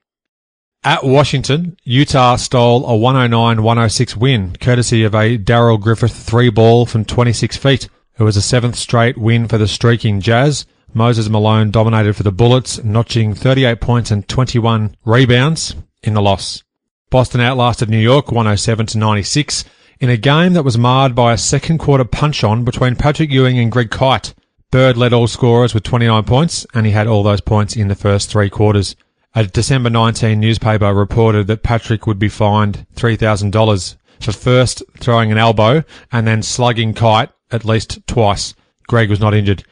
At 0.83 1.03
Washington, 1.03 1.75
Utah 1.83 2.37
stole 2.37 2.85
a 2.85 2.97
109-106 2.97 4.15
win, 4.15 4.55
courtesy 4.61 5.03
of 5.03 5.13
a 5.13 5.35
Darrell 5.35 5.77
Griffith 5.77 6.15
three 6.15 6.49
ball 6.49 6.85
from 6.85 7.03
26 7.03 7.57
feet. 7.57 7.89
It 8.17 8.23
was 8.23 8.37
a 8.37 8.41
seventh 8.41 8.77
straight 8.77 9.17
win 9.17 9.49
for 9.49 9.57
the 9.57 9.67
streaking 9.67 10.21
Jazz. 10.21 10.65
Moses 10.93 11.27
Malone 11.27 11.69
dominated 11.69 12.15
for 12.15 12.23
the 12.23 12.31
Bullets, 12.31 12.81
notching 12.81 13.33
38 13.33 13.81
points 13.81 14.09
and 14.09 14.25
21 14.29 14.95
rebounds 15.03 15.75
in 16.01 16.13
the 16.13 16.21
loss. 16.21 16.63
Boston 17.09 17.41
outlasted 17.41 17.89
New 17.89 17.97
York 17.97 18.31
107 18.31 18.85
to 18.87 18.97
96 18.97 19.65
in 19.99 20.09
a 20.09 20.15
game 20.15 20.53
that 20.53 20.63
was 20.63 20.77
marred 20.77 21.13
by 21.13 21.33
a 21.33 21.37
second 21.37 21.79
quarter 21.79 22.05
punch 22.05 22.41
on 22.41 22.63
between 22.63 22.95
Patrick 22.95 23.31
Ewing 23.31 23.59
and 23.59 23.69
Greg 23.69 23.91
Kite. 23.91 24.33
Bird 24.71 24.95
led 24.95 25.11
all 25.11 25.27
scorers 25.27 25.73
with 25.73 25.83
29 25.83 26.23
points 26.23 26.65
and 26.73 26.85
he 26.85 26.93
had 26.93 27.05
all 27.05 27.21
those 27.21 27.41
points 27.41 27.75
in 27.75 27.89
the 27.89 27.95
first 27.95 28.29
three 28.29 28.49
quarters. 28.49 28.95
A 29.35 29.45
December 29.45 29.89
19 29.89 30.39
newspaper 30.39 30.93
reported 30.93 31.47
that 31.47 31.63
Patrick 31.63 32.07
would 32.07 32.17
be 32.17 32.29
fined 32.29 32.87
$3,000 32.95 33.95
for 34.19 34.31
first 34.31 34.83
throwing 34.99 35.31
an 35.31 35.37
elbow 35.37 35.83
and 36.11 36.27
then 36.27 36.41
slugging 36.41 36.93
Kite 36.93 37.29
at 37.51 37.65
least 37.65 38.05
twice. 38.07 38.55
Greg 38.87 39.09
was 39.09 39.19
not 39.19 39.33
injured. 39.33 39.63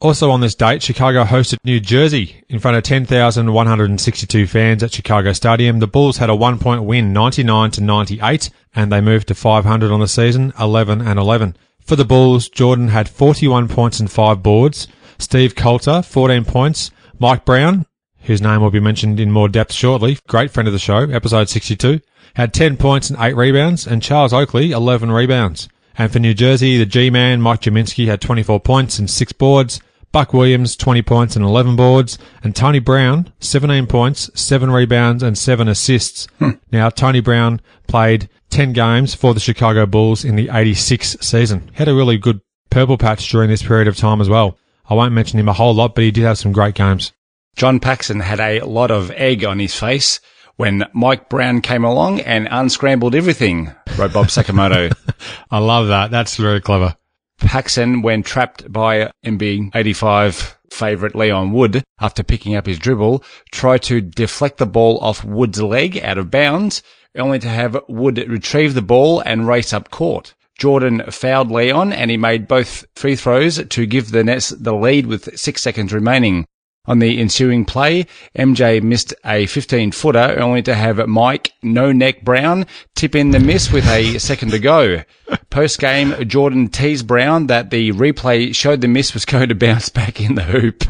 Also 0.00 0.30
on 0.30 0.40
this 0.40 0.54
date, 0.54 0.82
Chicago 0.82 1.24
hosted 1.24 1.58
New 1.64 1.80
Jersey 1.80 2.44
in 2.48 2.60
front 2.60 2.76
of 2.76 2.84
10,162 2.84 4.46
fans 4.46 4.82
at 4.82 4.92
Chicago 4.92 5.32
Stadium. 5.32 5.80
The 5.80 5.88
Bulls 5.88 6.18
had 6.18 6.30
a 6.30 6.36
one 6.36 6.58
point 6.58 6.84
win, 6.84 7.12
99 7.12 7.72
to 7.72 7.80
98, 7.82 8.48
and 8.74 8.92
they 8.92 9.00
moved 9.00 9.28
to 9.28 9.34
500 9.34 9.90
on 9.90 10.00
the 10.00 10.06
season, 10.06 10.52
11 10.58 11.00
and 11.00 11.18
11. 11.18 11.56
For 11.80 11.96
the 11.96 12.04
Bulls, 12.04 12.48
Jordan 12.48 12.88
had 12.88 13.08
41 13.08 13.66
points 13.68 13.98
and 13.98 14.10
five 14.10 14.42
boards. 14.42 14.86
Steve 15.18 15.56
Colter, 15.56 16.00
14 16.02 16.44
points. 16.44 16.92
Mike 17.18 17.44
Brown, 17.44 17.84
whose 18.28 18.42
name 18.42 18.60
will 18.60 18.70
be 18.70 18.78
mentioned 18.78 19.18
in 19.18 19.32
more 19.32 19.48
depth 19.48 19.72
shortly, 19.72 20.18
great 20.28 20.50
friend 20.50 20.68
of 20.68 20.72
the 20.74 20.78
show, 20.78 20.98
episode 20.98 21.48
62, 21.48 21.98
had 22.34 22.52
10 22.52 22.76
points 22.76 23.08
and 23.08 23.18
8 23.18 23.34
rebounds, 23.34 23.86
and 23.86 24.02
Charles 24.02 24.34
Oakley, 24.34 24.70
11 24.70 25.10
rebounds. 25.10 25.66
And 25.96 26.12
for 26.12 26.18
New 26.18 26.34
Jersey, 26.34 26.76
the 26.76 26.84
G-Man, 26.84 27.40
Mike 27.40 27.62
Gminski, 27.62 28.06
had 28.06 28.20
24 28.20 28.60
points 28.60 28.98
and 28.98 29.10
6 29.10 29.32
boards. 29.32 29.80
Buck 30.12 30.34
Williams, 30.34 30.76
20 30.76 31.00
points 31.02 31.36
and 31.36 31.44
11 31.44 31.74
boards. 31.74 32.18
And 32.44 32.54
Tony 32.54 32.80
Brown, 32.80 33.32
17 33.40 33.86
points, 33.86 34.30
7 34.34 34.70
rebounds 34.70 35.22
and 35.22 35.36
7 35.36 35.66
assists. 35.66 36.28
Hmm. 36.38 36.50
Now, 36.70 36.90
Tony 36.90 37.20
Brown 37.20 37.62
played 37.88 38.28
10 38.50 38.74
games 38.74 39.14
for 39.14 39.32
the 39.32 39.40
Chicago 39.40 39.86
Bulls 39.86 40.24
in 40.24 40.36
the 40.36 40.50
86 40.52 41.16
season. 41.22 41.70
Had 41.72 41.88
a 41.88 41.94
really 41.94 42.18
good 42.18 42.42
purple 42.70 42.98
patch 42.98 43.28
during 43.30 43.48
this 43.48 43.62
period 43.62 43.88
of 43.88 43.96
time 43.96 44.20
as 44.20 44.28
well. 44.28 44.58
I 44.88 44.94
won't 44.94 45.14
mention 45.14 45.38
him 45.38 45.48
a 45.48 45.54
whole 45.54 45.74
lot, 45.74 45.94
but 45.94 46.04
he 46.04 46.10
did 46.10 46.24
have 46.24 46.38
some 46.38 46.52
great 46.52 46.74
games. 46.74 47.12
John 47.58 47.80
Paxson 47.80 48.20
had 48.20 48.38
a 48.38 48.60
lot 48.60 48.92
of 48.92 49.10
egg 49.10 49.44
on 49.44 49.58
his 49.58 49.74
face 49.74 50.20
when 50.54 50.84
Mike 50.92 51.28
Brown 51.28 51.60
came 51.60 51.82
along 51.82 52.20
and 52.20 52.46
unscrambled 52.48 53.16
everything, 53.16 53.72
wrote 53.96 54.12
Bob 54.12 54.26
Sakamoto. 54.26 54.96
I 55.50 55.58
love 55.58 55.88
that. 55.88 56.12
That's 56.12 56.36
very 56.36 56.60
clever. 56.60 56.94
Paxson, 57.38 58.02
when 58.02 58.22
trapped 58.22 58.72
by 58.72 59.10
MB 59.26 59.72
85 59.74 60.56
favourite 60.70 61.16
Leon 61.16 61.50
Wood 61.50 61.82
after 62.00 62.22
picking 62.22 62.54
up 62.54 62.66
his 62.66 62.78
dribble, 62.78 63.24
tried 63.50 63.82
to 63.82 64.00
deflect 64.00 64.58
the 64.58 64.64
ball 64.64 64.98
off 64.98 65.24
Wood's 65.24 65.60
leg 65.60 65.98
out 65.98 66.16
of 66.16 66.30
bounds, 66.30 66.80
only 67.16 67.40
to 67.40 67.48
have 67.48 67.76
Wood 67.88 68.18
retrieve 68.28 68.74
the 68.74 68.82
ball 68.82 69.18
and 69.18 69.48
race 69.48 69.72
up 69.72 69.90
court. 69.90 70.32
Jordan 70.60 71.02
fouled 71.10 71.50
Leon 71.50 71.92
and 71.92 72.08
he 72.08 72.16
made 72.16 72.46
both 72.46 72.84
free 72.94 73.16
throws 73.16 73.60
to 73.66 73.84
give 73.84 74.12
the 74.12 74.22
Nets 74.22 74.50
the 74.50 74.74
lead 74.74 75.06
with 75.06 75.36
six 75.36 75.60
seconds 75.60 75.92
remaining. 75.92 76.46
On 76.88 77.00
the 77.00 77.20
ensuing 77.20 77.66
play, 77.66 78.06
MJ 78.36 78.82
missed 78.82 79.12
a 79.22 79.44
15 79.44 79.92
footer 79.92 80.36
only 80.40 80.62
to 80.62 80.74
have 80.74 81.06
Mike 81.06 81.52
No 81.62 81.92
Neck 81.92 82.24
Brown 82.24 82.66
tip 82.94 83.14
in 83.14 83.30
the 83.30 83.38
miss 83.38 83.70
with 83.70 83.86
a 83.86 84.18
second 84.18 84.52
to 84.52 84.58
go. 84.58 85.02
Post 85.50 85.80
game, 85.80 86.14
Jordan 86.26 86.68
teased 86.68 87.06
Brown 87.06 87.46
that 87.48 87.68
the 87.68 87.92
replay 87.92 88.54
showed 88.54 88.80
the 88.80 88.88
miss 88.88 89.12
was 89.12 89.24
going 89.26 89.50
to 89.50 89.54
bounce 89.54 89.90
back 89.90 90.18
in 90.18 90.34
the 90.34 90.44
hoop 90.44 90.84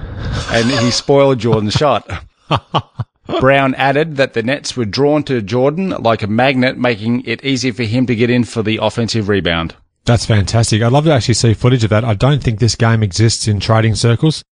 and 0.50 0.70
he 0.70 0.92
spoiled 0.92 1.40
Jordan's 1.40 1.74
shot. 1.74 2.08
Brown 3.40 3.74
added 3.74 4.16
that 4.16 4.34
the 4.34 4.42
Nets 4.44 4.76
were 4.76 4.84
drawn 4.84 5.24
to 5.24 5.42
Jordan 5.42 5.90
like 5.90 6.22
a 6.22 6.28
magnet, 6.28 6.78
making 6.78 7.24
it 7.26 7.44
easy 7.44 7.72
for 7.72 7.82
him 7.82 8.06
to 8.06 8.14
get 8.14 8.30
in 8.30 8.44
for 8.44 8.62
the 8.62 8.78
offensive 8.80 9.28
rebound. 9.28 9.74
That's 10.04 10.24
fantastic. 10.24 10.80
I'd 10.80 10.92
love 10.92 11.04
to 11.04 11.12
actually 11.12 11.34
see 11.34 11.54
footage 11.54 11.82
of 11.84 11.90
that. 11.90 12.04
I 12.04 12.14
don't 12.14 12.42
think 12.42 12.60
this 12.60 12.76
game 12.76 13.02
exists 13.02 13.48
in 13.48 13.60
trading 13.60 13.96
circles. 13.96 14.42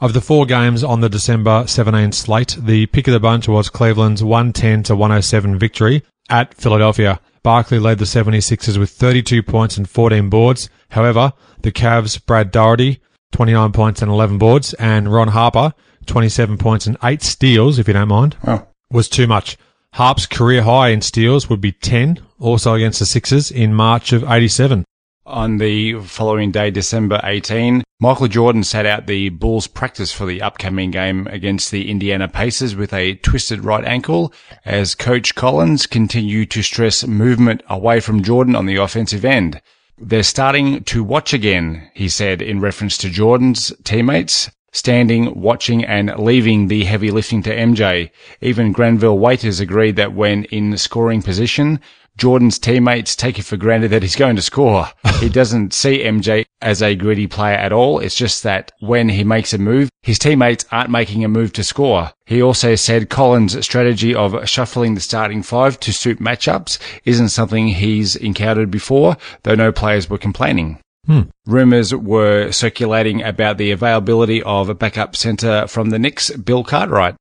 Of 0.00 0.12
the 0.12 0.20
four 0.20 0.44
games 0.44 0.82
on 0.82 1.00
the 1.00 1.08
December 1.08 1.64
17 1.66 2.12
slate, 2.12 2.56
the 2.60 2.86
pick 2.86 3.06
of 3.06 3.12
the 3.12 3.20
bunch 3.20 3.46
was 3.48 3.70
Cleveland's 3.70 4.24
110 4.24 4.82
to 4.84 4.96
107 4.96 5.58
victory 5.58 6.02
at 6.28 6.52
Philadelphia. 6.54 7.20
Barkley 7.44 7.78
led 7.78 7.98
the 7.98 8.04
76ers 8.04 8.76
with 8.76 8.90
32 8.90 9.42
points 9.42 9.76
and 9.76 9.88
14 9.88 10.28
boards. 10.28 10.68
However, 10.90 11.32
the 11.62 11.70
Cavs' 11.70 12.18
Brad 12.24 12.50
Daugherty, 12.50 13.00
29 13.32 13.72
points 13.72 14.02
and 14.02 14.10
11 14.10 14.36
boards, 14.38 14.74
and 14.74 15.12
Ron 15.12 15.28
Harper, 15.28 15.72
27 16.06 16.58
points 16.58 16.86
and 16.86 16.96
8 17.02 17.22
steals, 17.22 17.78
if 17.78 17.86
you 17.86 17.94
don't 17.94 18.08
mind, 18.08 18.36
Oh. 18.46 18.66
was 18.90 19.08
too 19.08 19.26
much. 19.26 19.56
Harp's 19.92 20.26
career 20.26 20.62
high 20.62 20.88
in 20.88 21.02
steals 21.02 21.48
would 21.48 21.60
be 21.60 21.70
10, 21.72 22.18
also 22.40 22.74
against 22.74 22.98
the 22.98 23.06
Sixers 23.06 23.50
in 23.50 23.72
March 23.74 24.12
of 24.12 24.24
87. 24.24 24.84
On 25.26 25.56
the 25.56 25.94
following 26.00 26.50
day, 26.50 26.70
December 26.70 27.18
18, 27.24 27.82
Michael 27.98 28.28
Jordan 28.28 28.62
sat 28.62 28.84
out 28.84 29.06
the 29.06 29.30
Bulls 29.30 29.66
practice 29.66 30.12
for 30.12 30.26
the 30.26 30.42
upcoming 30.42 30.90
game 30.90 31.26
against 31.28 31.70
the 31.70 31.90
Indiana 31.90 32.28
Pacers 32.28 32.76
with 32.76 32.92
a 32.92 33.14
twisted 33.14 33.64
right 33.64 33.86
ankle 33.86 34.34
as 34.66 34.94
coach 34.94 35.34
Collins 35.34 35.86
continued 35.86 36.50
to 36.50 36.62
stress 36.62 37.06
movement 37.06 37.62
away 37.70 38.00
from 38.00 38.22
Jordan 38.22 38.54
on 38.54 38.66
the 38.66 38.76
offensive 38.76 39.24
end. 39.24 39.62
They're 39.96 40.22
starting 40.22 40.84
to 40.84 41.02
watch 41.02 41.32
again, 41.32 41.90
he 41.94 42.10
said 42.10 42.42
in 42.42 42.60
reference 42.60 42.98
to 42.98 43.08
Jordan's 43.08 43.72
teammates 43.82 44.50
standing, 44.74 45.40
watching 45.40 45.84
and 45.84 46.12
leaving 46.18 46.66
the 46.66 46.84
heavy 46.84 47.10
lifting 47.10 47.42
to 47.44 47.56
MJ. 47.56 48.10
Even 48.40 48.72
Granville 48.72 49.18
Waiters 49.18 49.60
agreed 49.60 49.94
that 49.96 50.12
when 50.12 50.44
in 50.46 50.76
scoring 50.76 51.22
position, 51.22 51.80
Jordan's 52.16 52.58
teammates 52.58 53.16
take 53.16 53.38
it 53.38 53.44
for 53.44 53.56
granted 53.56 53.88
that 53.88 54.02
he's 54.02 54.16
going 54.16 54.36
to 54.36 54.42
score. 54.42 54.88
he 55.20 55.28
doesn't 55.28 55.74
see 55.74 56.04
MJ 56.04 56.44
as 56.62 56.82
a 56.82 56.94
gritty 56.94 57.26
player 57.26 57.56
at 57.56 57.72
all. 57.72 57.98
It's 57.98 58.14
just 58.14 58.42
that 58.44 58.72
when 58.80 59.08
he 59.08 59.24
makes 59.24 59.52
a 59.52 59.58
move, 59.58 59.90
his 60.02 60.18
teammates 60.18 60.64
aren't 60.70 60.90
making 60.90 61.24
a 61.24 61.28
move 61.28 61.52
to 61.54 61.64
score. 61.64 62.12
He 62.26 62.42
also 62.42 62.74
said 62.74 63.10
Collins' 63.10 63.64
strategy 63.64 64.14
of 64.14 64.48
shuffling 64.48 64.94
the 64.94 65.00
starting 65.00 65.42
five 65.42 65.78
to 65.80 65.92
suit 65.92 66.20
matchups 66.20 66.78
isn't 67.04 67.28
something 67.30 67.68
he's 67.68 68.16
encountered 68.16 68.70
before, 68.70 69.16
though 69.42 69.54
no 69.54 69.72
players 69.72 70.08
were 70.08 70.18
complaining. 70.18 70.78
Hmm. 71.06 71.22
Rumours 71.46 71.94
were 71.94 72.50
circulating 72.50 73.22
about 73.22 73.58
the 73.58 73.70
availability 73.72 74.42
of 74.42 74.70
a 74.70 74.74
backup 74.74 75.16
centre 75.16 75.66
from 75.66 75.90
the 75.90 75.98
Knicks, 75.98 76.30
Bill 76.30 76.64
Cartwright. 76.64 77.14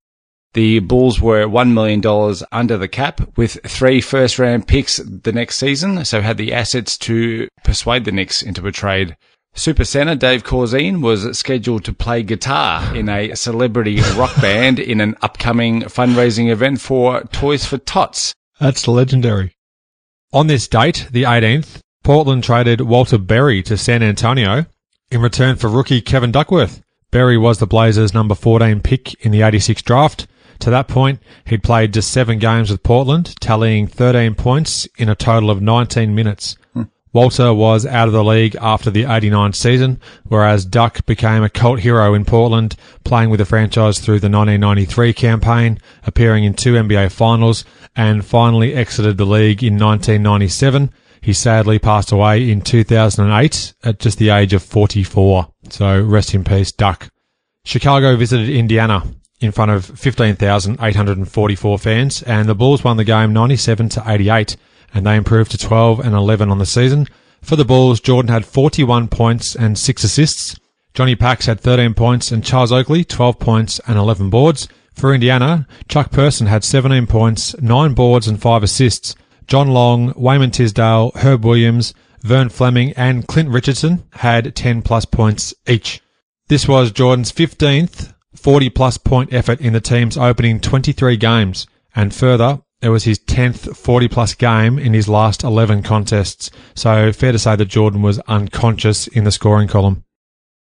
The 0.54 0.80
Bulls 0.80 1.20
were 1.20 1.46
$1 1.46 1.74
million 1.74 2.46
under 2.52 2.78
the 2.78 2.88
cap 2.88 3.22
with 3.38 3.60
three 3.66 4.02
first 4.02 4.38
round 4.38 4.68
picks 4.68 4.98
the 4.98 5.32
next 5.32 5.58
season, 5.58 6.06
so 6.06 6.22
had 6.22 6.38
the 6.38 6.54
assets 6.54 6.98
to 7.00 7.48
persuade 7.64 8.06
the 8.06 8.12
Knicks 8.12 8.44
into 8.44 8.68
a 8.68 8.72
trade. 8.72 9.18
Super 9.56 9.86
center 9.86 10.16
Dave 10.16 10.44
Corzine 10.44 11.02
was 11.02 11.38
scheduled 11.38 11.84
to 11.86 11.94
play 11.94 12.24
guitar 12.24 12.96
in 12.96 13.08
a 13.10 13.36
celebrity 13.36 14.02
rock 14.16 14.36
band 14.42 14.80
in 14.80 15.00
an 15.00 15.16
upcoming 15.22 15.82
fundraising 15.84 16.50
event 16.52 16.82
for 16.82 17.22
Toys 17.26 17.66
for 17.66 17.78
Tots. 17.78 18.34
That's 18.60 18.88
legendary. 18.88 19.56
On 20.32 20.48
this 20.48 20.68
date, 20.68 21.08
the 21.12 21.24
18th, 21.24 21.80
Portland 22.04 22.44
traded 22.44 22.82
Walter 22.82 23.20
Berry 23.20 23.62
to 23.64 23.78
San 23.78 24.02
Antonio 24.02 24.66
in 25.12 25.22
return 25.22 25.56
for 25.56 25.70
rookie 25.70 26.02
Kevin 26.02 26.32
Duckworth. 26.32 26.82
Berry 27.12 27.38
was 27.38 27.60
the 27.60 27.68
Blazers' 27.68 28.14
number 28.14 28.34
14 28.34 28.82
pick 28.82 29.14
in 29.24 29.32
the 29.32 29.44
86 29.44 29.84
draft. 29.84 30.28
To 30.64 30.70
that 30.70 30.88
point, 30.88 31.20
he'd 31.44 31.62
played 31.62 31.94
just 31.94 32.10
seven 32.10 32.40
games 32.40 32.72
with 32.72 32.84
Portland, 32.84 33.36
tallying 33.42 33.86
13 33.86 34.34
points 34.34 34.88
in 34.98 35.10
a 35.10 35.16
total 35.16 35.50
of 35.50 35.62
19 35.62 36.16
minutes. 36.16 36.56
Hmm. 36.74 36.84
Walter 37.12 37.54
was 37.54 37.86
out 37.86 38.08
of 38.08 38.14
the 38.14 38.24
league 38.24 38.56
after 38.62 38.90
the 38.90 39.04
89 39.04 39.52
season, 39.52 40.00
whereas 40.24 40.64
Duck 40.64 41.06
became 41.06 41.44
a 41.44 41.50
cult 41.50 41.82
hero 41.82 42.14
in 42.14 42.24
Portland, 42.24 42.78
playing 43.04 43.30
with 43.30 43.40
the 43.40 43.46
franchise 43.46 44.00
through 44.00 44.22
the 44.22 44.30
1993 44.30 45.12
campaign, 45.12 45.80
appearing 46.08 46.46
in 46.46 46.54
two 46.54 46.76
NBA 46.76 47.12
finals, 47.12 47.66
and 47.94 48.24
finally 48.24 48.74
exited 48.74 49.18
the 49.18 49.26
league 49.26 49.66
in 49.66 49.74
1997. 49.74 50.94
He 51.20 51.34
sadly 51.34 51.78
passed 51.78 52.14
away 52.14 52.50
in 52.50 52.62
2008 52.62 53.74
at 53.84 54.00
just 54.00 54.18
the 54.18 54.30
age 54.30 54.54
of 54.54 54.64
44. 54.64 55.50
So 55.72 56.02
rest 56.02 56.34
in 56.34 56.46
peace, 56.46 56.72
Duck. 56.72 57.10
Chicago 57.66 58.16
visited 58.16 58.50
Indiana 58.50 59.04
in 59.44 59.52
front 59.52 59.72
of 59.72 59.86
15,844 59.86 61.80
fans, 61.80 62.24
and 62.24 62.48
the 62.48 62.56
Bulls 62.56 62.84
won 62.84 62.98
the 62.98 63.04
game 63.04 63.34
97 63.34 63.90
to 63.90 64.04
88. 64.06 64.56
and 64.94 65.06
they 65.06 65.16
improved 65.16 65.52
to 65.52 65.58
12 65.58 66.00
and 66.00 66.14
11 66.14 66.52
on 66.52 66.60
the 66.60 66.66
season. 66.66 67.08
For 67.42 67.56
the 67.56 67.66
Bulls, 67.66 68.00
Jordan 68.00 68.32
had 68.32 68.46
41 68.46 69.08
points 69.08 69.56
and 69.56 69.78
6 69.78 70.04
assists. 70.04 70.60
Johnny 70.94 71.16
Pax 71.16 71.48
had 71.48 71.60
13 71.60 71.96
points 71.96 72.32
and 72.32 72.44
Charles 72.44 72.72
Oakley 72.72 73.04
12 73.04 73.40
points 73.40 73.82
and 73.88 73.98
11 73.98 74.30
boards. 74.30 74.68
For 74.94 75.14
Indiana, 75.14 75.68
Chuck 75.88 76.12
Person 76.12 76.46
had 76.46 76.64
17 76.64 77.08
points, 77.08 77.60
9 77.60 77.94
boards 77.96 78.28
and 78.28 78.40
5 78.40 78.62
assists. 78.62 79.16
John 79.48 79.70
Long, 79.70 80.14
Wayman 80.16 80.52
Tisdale, 80.52 81.12
Herb 81.16 81.44
Williams, 81.44 81.96
Vern 82.22 82.50
Fleming 82.50 82.94
and 82.94 83.28
Clint 83.28 83.50
Richardson 83.50 84.04
had 84.12 84.56
10 84.56 84.84
plus 84.84 85.06
points 85.06 85.54
each. 85.68 86.02
This 86.48 86.68
was 86.68 86.92
Jordan's 86.92 87.32
15th 87.32 88.13
40 88.44 88.70
plus 88.72 88.98
point 88.98 89.34
effort 89.34 89.62
in 89.62 89.72
the 89.72 89.80
team's 89.80 90.18
opening 90.18 90.60
23 90.60 91.16
games. 91.16 91.66
And 91.96 92.14
further, 92.14 92.62
it 92.82 92.90
was 92.90 93.06
his 93.06 93.18
10th 93.18 93.78
40 93.78 94.10
plus 94.10 94.36
game 94.36 94.78
in 94.78 94.94
his 94.94 95.08
last 95.08 95.44
11 95.44 95.84
contests. 95.84 96.52
So 96.76 97.14
fair 97.14 97.32
to 97.32 97.40
say 97.40 97.56
that 97.56 97.66
Jordan 97.66 98.02
was 98.02 98.20
unconscious 98.28 99.08
in 99.08 99.24
the 99.24 99.32
scoring 99.32 99.70
column. 99.70 100.04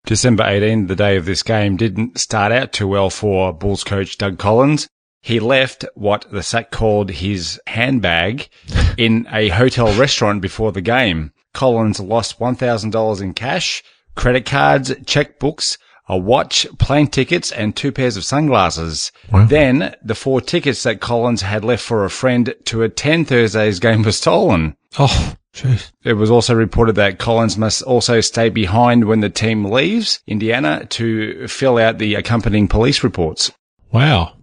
December 0.07 0.45
18, 0.45 0.89
the 0.89 0.97
day 0.97 1.17
of 1.17 1.25
this 1.25 1.45
game, 1.45 1.77
didn't 1.77 2.19
start 2.19 2.51
out 2.51 2.73
too 2.73 2.89
well 2.89 3.11
for 3.11 3.53
Bulls 3.53 3.85
coach 3.85 4.19
Doug 4.19 4.39
Collins. 4.39 4.89
He 5.21 5.39
left 5.39 5.85
what 5.95 6.27
the 6.33 6.43
sack 6.43 6.73
called 6.73 7.11
his 7.11 7.61
handbag 7.69 8.49
in 8.97 9.29
a 9.31 9.51
hotel 9.51 9.93
restaurant 9.95 10.43
before 10.43 10.73
the 10.73 10.81
game. 10.81 11.33
Collins 11.55 12.01
lost 12.01 12.41
$1,000 12.41 13.21
in 13.21 13.35
cash, 13.35 13.85
credit 14.17 14.47
cards, 14.47 14.91
checkbooks, 14.91 15.79
a 16.09 16.17
watch, 16.17 16.67
plane 16.79 17.09
tickets, 17.09 17.53
and 17.53 17.77
two 17.77 17.93
pairs 17.93 18.17
of 18.17 18.25
sunglasses. 18.25 19.13
Wow. 19.31 19.47
Then 19.47 19.95
the 20.03 20.15
four 20.15 20.41
tickets 20.41 20.83
that 20.85 21.01
Collins 21.01 21.43
had 21.43 21.65
left 21.65 21.85
for 21.85 22.05
a 22.05 22.11
friend 22.11 22.55
to 22.65 22.83
attend 22.83 23.29
Thursday's 23.29 23.79
game 23.79 24.03
were 24.03 24.13
stolen. 24.13 24.77
Oh, 24.99 25.35
jeez. 25.55 25.93
It 26.05 26.15
was 26.15 26.31
also 26.31 26.55
reported 26.55 26.95
that 26.95 27.19
Collins 27.19 27.59
must 27.59 27.83
also 27.83 28.21
stay 28.21 28.49
behind 28.49 29.05
when 29.05 29.21
the 29.21 29.31
team 29.31 29.65
leaves 29.67 30.21
Indiana 30.27 30.87
to 30.87 31.47
fill 31.47 31.79
out 31.79 31.99
the 31.99 32.15
accompanying 32.15 32.69
police 32.69 33.05
reports. 33.05 33.53
Wow. 33.93 34.35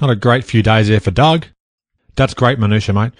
Not 0.00 0.10
a 0.10 0.16
great 0.16 0.44
few 0.44 0.62
days 0.62 0.88
there 0.88 1.00
for 1.00 1.10
Doug. 1.10 1.46
That's 2.16 2.34
great 2.34 2.58
minutia, 2.58 2.94
mate. 2.94 3.12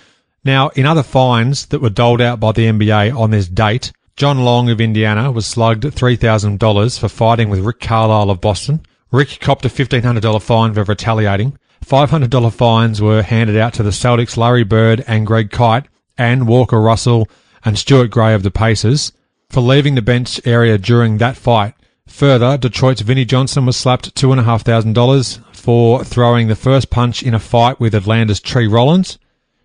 Now, 0.44 0.70
in 0.70 0.86
other 0.86 1.04
fines 1.04 1.66
that 1.66 1.80
were 1.80 1.90
doled 1.90 2.20
out 2.20 2.40
by 2.40 2.50
the 2.52 2.66
NBA 2.66 3.16
on 3.16 3.30
this 3.30 3.46
date, 3.46 3.92
John 4.16 4.44
Long 4.44 4.68
of 4.68 4.80
Indiana 4.80 5.32
was 5.32 5.46
slugged 5.46 5.84
$3,000 5.84 6.98
for 6.98 7.08
fighting 7.08 7.48
with 7.48 7.60
Rick 7.60 7.80
Carlisle 7.80 8.30
of 8.30 8.40
Boston. 8.40 8.84
Rick 9.10 9.38
copped 9.40 9.64
a 9.64 9.68
$1,500 9.68 10.42
fine 10.42 10.74
for 10.74 10.84
retaliating. 10.84 11.58
$500 11.84 12.52
fines 12.52 13.00
were 13.00 13.22
handed 13.22 13.56
out 13.56 13.74
to 13.74 13.82
the 13.82 13.90
Celtics' 13.90 14.36
Larry 14.36 14.64
Bird 14.64 15.02
and 15.06 15.26
Greg 15.26 15.50
Kite 15.50 15.86
and 16.16 16.46
Walker 16.46 16.80
Russell 16.80 17.28
and 17.64 17.78
Stuart 17.78 18.08
Gray 18.10 18.34
of 18.34 18.42
the 18.42 18.50
Pacers 18.50 19.12
for 19.48 19.60
leaving 19.60 19.94
the 19.94 20.02
bench 20.02 20.40
area 20.44 20.78
during 20.78 21.18
that 21.18 21.36
fight. 21.36 21.74
Further, 22.06 22.58
Detroit's 22.58 23.00
Vinnie 23.00 23.24
Johnson 23.24 23.66
was 23.66 23.76
slapped 23.76 24.14
$2,500 24.14 25.40
for 25.54 26.04
throwing 26.04 26.48
the 26.48 26.56
first 26.56 26.90
punch 26.90 27.22
in 27.22 27.34
a 27.34 27.38
fight 27.38 27.80
with 27.80 27.94
Atlanta's 27.94 28.40
Tree 28.40 28.66
Rollins. 28.66 29.18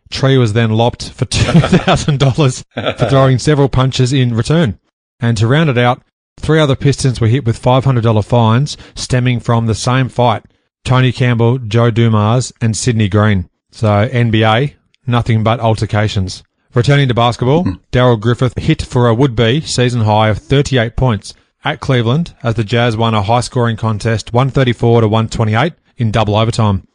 Tree 0.09 0.37
was 0.37 0.53
then 0.53 0.71
lopped 0.71 1.11
for 1.11 1.25
$2,000 1.25 2.97
for 2.97 3.05
throwing 3.09 3.39
several 3.39 3.69
punches 3.69 4.13
in 4.13 4.35
return. 4.35 4.79
And 5.19 5.37
to 5.37 5.47
round 5.47 5.69
it 5.69 5.77
out, 5.77 6.03
three 6.39 6.59
other 6.59 6.75
Pistons 6.75 7.19
were 7.19 7.27
hit 7.27 7.45
with 7.45 7.61
$500 7.61 8.25
fines 8.25 8.77
stemming 8.95 9.39
from 9.39 9.65
the 9.65 9.75
same 9.75 10.09
fight. 10.09 10.43
Tony 10.83 11.11
Campbell, 11.11 11.57
Joe 11.57 11.91
Dumars, 11.91 12.53
and 12.61 12.77
Sidney 12.77 13.09
Green. 13.09 13.49
So 13.71 14.07
NBA, 14.07 14.75
nothing 15.05 15.43
but 15.43 15.59
altercations. 15.59 16.43
Returning 16.73 17.07
to 17.07 17.13
basketball, 17.13 17.63
hmm. 17.63 17.73
Darrell 17.91 18.17
Griffith 18.17 18.57
hit 18.57 18.81
for 18.81 19.07
a 19.07 19.13
would-be 19.13 19.61
season 19.61 20.01
high 20.01 20.29
of 20.29 20.37
38 20.37 20.95
points 20.95 21.33
at 21.63 21.79
Cleveland 21.79 22.35
as 22.43 22.55
the 22.55 22.63
Jazz 22.63 22.95
won 22.95 23.13
a 23.13 23.23
high-scoring 23.23 23.77
contest 23.77 24.31
134 24.31 25.01
to 25.01 25.07
128 25.07 25.73
in 25.97 26.11
double 26.11 26.35
overtime. 26.35 26.87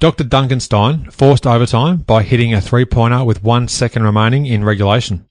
Dr. 0.00 0.22
Dunkenstein 0.22 1.12
forced 1.12 1.44
overtime 1.44 1.96
by 1.96 2.22
hitting 2.22 2.54
a 2.54 2.60
three-pointer 2.60 3.24
with 3.24 3.42
one 3.42 3.66
second 3.66 4.04
remaining 4.04 4.46
in 4.46 4.64
regulation. 4.64 5.26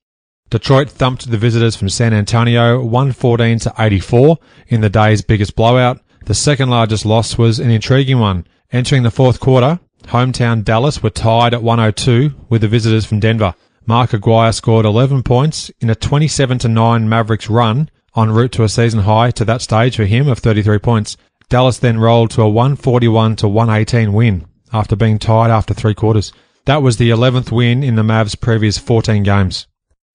Detroit 0.50 0.90
thumped 0.90 1.32
the 1.32 1.38
visitors 1.38 1.78
from 1.78 1.88
San 1.88 2.14
Antonio 2.14 2.84
114 2.84 3.60
to 3.60 3.74
84 3.80 4.38
in 4.68 4.82
the 4.82 4.90
day's 4.90 5.22
biggest 5.22 5.56
blowout. 5.56 6.02
The 6.26 6.34
second 6.34 6.70
largest 6.70 7.06
loss 7.06 7.38
was 7.38 7.62
an 7.62 7.72
intriguing 7.72 8.20
one. 8.20 8.46
Entering 8.74 9.04
the 9.04 9.10
fourth 9.10 9.40
quarter, 9.40 9.80
hometown 10.08 10.66
Dallas 10.66 11.02
were 11.02 11.12
tied 11.12 11.54
at 11.54 11.64
102 11.64 12.36
with 12.50 12.60
the 12.60 12.68
visitors 12.68 13.06
from 13.06 13.22
Denver. 13.22 13.56
Mark 13.86 14.14
Aguirre 14.14 14.52
scored 14.52 14.86
11 14.86 15.24
points 15.24 15.72
in 15.80 15.90
a 15.90 15.96
27 15.96 16.60
to 16.60 16.68
9 16.68 17.08
Mavericks 17.08 17.50
run 17.50 17.90
en 18.18 18.32
route 18.32 18.52
to 18.52 18.64
a 18.64 18.70
season 18.70 19.00
high 19.00 19.32
to 19.32 19.46
that 19.46 19.62
stage 19.62 19.96
for 19.96 20.04
him 20.04 20.28
of 20.28 20.40
33 20.40 20.78
points. 20.80 21.16
Dallas 21.48 21.80
then 21.80 22.00
rolled 22.00 22.32
to 22.32 22.42
a 22.42 22.50
141 22.50 23.38
to 23.38 23.48
118 23.48 24.12
win 24.12 24.46
after 24.78 24.96
being 24.96 25.20
tied 25.20 25.50
after 25.50 25.74
three 25.74 25.94
quarters. 25.94 26.32
That 26.66 26.82
was 26.82 26.98
the 26.98 27.10
11th 27.10 27.52
win 27.52 27.84
in 27.84 27.96
the 27.96 28.04
Mavs' 28.04 28.40
previous 28.40 28.78
14 28.78 29.24
games. 29.24 29.68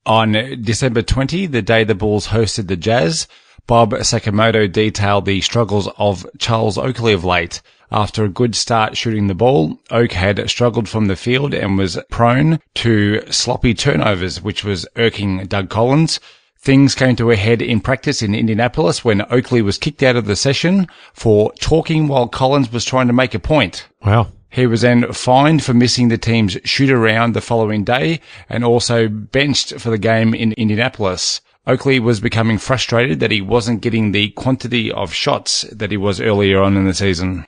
On 0.06 0.32
December 0.62 1.02
20, 1.02 1.46
the 1.46 1.62
day 1.62 1.84
the 1.84 1.94
Bulls 1.94 2.28
hosted 2.28 2.68
the 2.68 2.76
Jazz, 2.76 3.26
Bob 3.66 3.92
Sakamoto 3.92 4.70
detailed 4.70 5.24
the 5.24 5.40
struggles 5.40 5.88
of 5.96 6.26
Charles 6.38 6.76
Oakley 6.76 7.12
of 7.12 7.24
late. 7.24 7.62
After 7.90 8.24
a 8.24 8.28
good 8.28 8.54
start 8.54 8.96
shooting 8.96 9.26
the 9.26 9.34
ball, 9.34 9.78
Oak 9.90 10.12
had 10.12 10.48
struggled 10.50 10.88
from 10.88 11.06
the 11.06 11.16
field 11.16 11.54
and 11.54 11.78
was 11.78 11.98
prone 12.10 12.58
to 12.76 13.22
sloppy 13.30 13.74
turnovers, 13.74 14.42
which 14.42 14.64
was 14.64 14.86
irking 14.96 15.46
Doug 15.46 15.68
Collins. 15.68 16.18
Things 16.58 16.94
came 16.94 17.16
to 17.16 17.30
a 17.30 17.36
head 17.36 17.60
in 17.60 17.80
practice 17.80 18.22
in 18.22 18.34
Indianapolis 18.34 19.04
when 19.04 19.22
Oakley 19.30 19.62
was 19.62 19.78
kicked 19.78 20.02
out 20.02 20.16
of 20.16 20.26
the 20.26 20.36
session 20.36 20.86
for 21.12 21.52
talking 21.60 22.08
while 22.08 22.28
Collins 22.28 22.72
was 22.72 22.84
trying 22.84 23.08
to 23.08 23.12
make 23.12 23.34
a 23.34 23.38
point. 23.38 23.88
Wow. 24.04 24.28
He 24.52 24.66
was 24.66 24.82
then 24.82 25.10
fined 25.12 25.64
for 25.64 25.72
missing 25.72 26.08
the 26.08 26.18
team's 26.18 26.58
shoot 26.62 26.90
around 26.90 27.32
the 27.32 27.40
following 27.40 27.84
day 27.84 28.20
and 28.50 28.62
also 28.64 29.08
benched 29.08 29.80
for 29.80 29.88
the 29.88 29.96
game 29.98 30.34
in 30.34 30.52
Indianapolis. 30.52 31.40
Oakley 31.66 31.98
was 31.98 32.20
becoming 32.20 32.58
frustrated 32.58 33.18
that 33.20 33.30
he 33.30 33.40
wasn't 33.40 33.80
getting 33.80 34.12
the 34.12 34.28
quantity 34.30 34.92
of 34.92 35.14
shots 35.14 35.62
that 35.72 35.90
he 35.90 35.96
was 35.96 36.20
earlier 36.20 36.60
on 36.60 36.76
in 36.76 36.84
the 36.84 36.92
season. 36.92 37.46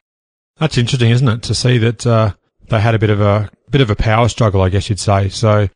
That's 0.56 0.78
interesting, 0.78 1.10
isn't 1.10 1.28
it, 1.28 1.42
to 1.42 1.54
see 1.54 1.76
that 1.78 2.06
uh, 2.06 2.32
they 2.70 2.80
had 2.80 2.94
a 2.94 2.98
bit 2.98 3.10
of 3.10 3.20
a 3.20 3.50
bit 3.70 3.82
of 3.82 3.90
a 3.90 3.96
power 3.96 4.28
struggle, 4.30 4.62
I 4.62 4.70
guess 4.70 4.88
you'd 4.88 5.00
say. 5.00 5.28
So 5.28 5.68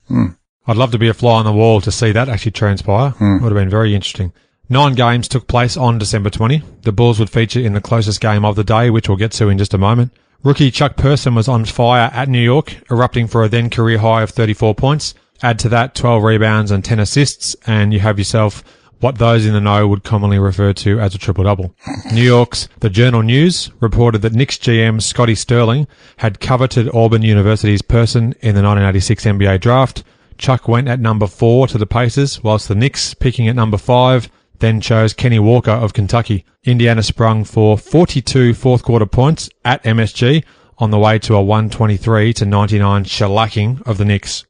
I'd 0.67 0.77
love 0.77 0.93
to 0.93 0.99
be 0.99 1.09
a 1.09 1.15
fly 1.15 1.41
on 1.41 1.45
the 1.45 1.53
wall 1.53 1.83
to 1.83 1.93
see 1.93 2.13
that 2.13 2.31
actually 2.31 2.53
transpire. 2.53 3.13
it 3.39 3.43
Would 3.43 3.53
have 3.53 3.61
been 3.61 3.69
very 3.69 3.95
interesting. 3.95 4.33
Nine 4.71 4.95
games 4.95 5.29
took 5.29 5.47
place 5.47 5.77
on 5.77 5.99
December 5.99 6.31
20. 6.31 6.63
The 6.83 6.93
Bulls 6.93 7.19
would 7.19 7.31
feature 7.31 7.61
in 7.61 7.73
the 7.75 7.81
closest 7.81 8.21
game 8.21 8.45
of 8.45 8.57
the 8.57 8.65
day, 8.65 8.89
which 8.89 9.09
we'll 9.09 9.19
get 9.19 9.33
to 9.33 9.49
in 9.49 9.59
just 9.59 9.75
a 9.75 9.79
moment. 9.79 10.13
Rookie 10.45 10.71
Chuck 10.71 10.97
Person 10.97 11.35
was 11.35 11.49
on 11.49 11.65
fire 11.65 12.11
at 12.13 12.29
New 12.29 12.41
York, 12.41 12.77
erupting 12.93 13.27
for 13.27 13.43
a 13.43 13.49
then 13.49 13.69
career 13.71 13.99
high 13.99 14.23
of 14.23 14.31
34 14.31 14.73
points. 14.77 15.13
Add 15.43 15.59
to 15.61 15.69
that 15.71 15.97
12 15.97 16.23
rebounds 16.23 16.71
and 16.71 16.85
10 16.85 17.01
assists, 17.01 17.57
and 17.67 17.93
you 17.93 17.99
have 18.01 18.19
yourself 18.19 18.63
what 19.01 19.19
those 19.19 19.45
in 19.47 19.53
the 19.53 19.61
know 19.61 19.89
would 19.89 20.05
commonly 20.05 20.39
refer 20.39 20.73
to 20.73 21.01
as 21.01 21.13
a 21.15 21.19
triple 21.19 21.43
double. 21.43 21.75
New 22.13 22.23
York's 22.23 22.69
The 22.79 22.89
Journal 22.91 23.23
News 23.23 23.71
reported 23.81 24.23
that 24.23 24.33
Knicks 24.33 24.59
GM 24.59 25.03
Scotty 25.03 25.35
Stirling 25.35 25.89
had 26.19 26.41
coveted 26.41 26.89
Auburn 26.95 27.23
University's 27.23 27.83
Person 27.83 28.35
in 28.41 28.55
the 28.55 28.63
1986 28.63 29.25
NBA 29.25 29.61
draft. 29.61 30.05
Chuck 30.37 30.69
went 30.69 30.87
at 30.87 31.01
number 31.01 31.27
four 31.27 31.67
to 31.67 31.79
the 31.79 31.87
Pacers, 31.87 32.45
whilst 32.45 32.69
the 32.69 32.77
Knicks, 32.77 33.13
picking 33.13 33.49
at 33.49 33.57
number 33.57 33.77
five, 33.77 34.29
then 34.61 34.81
chose 34.81 35.13
Kenny 35.13 35.39
Walker 35.39 35.71
of 35.71 35.93
Kentucky. 35.93 36.45
Indiana 36.65 37.03
sprung 37.03 37.45
for 37.45 37.79
42 37.79 38.55
fourth 38.55 38.83
quarter 38.83 39.07
points 39.07 39.49
at 39.65 39.83
MSG 39.85 40.45
on 40.79 40.91
the 40.91 40.99
way 40.99 41.19
to 41.19 41.35
a 41.35 41.43
123 41.43 42.33
to 42.35 42.45
99 42.47 43.05
shellacking 43.05 43.83
of 43.87 43.99
the 43.99 44.05
Knicks. 44.05 44.45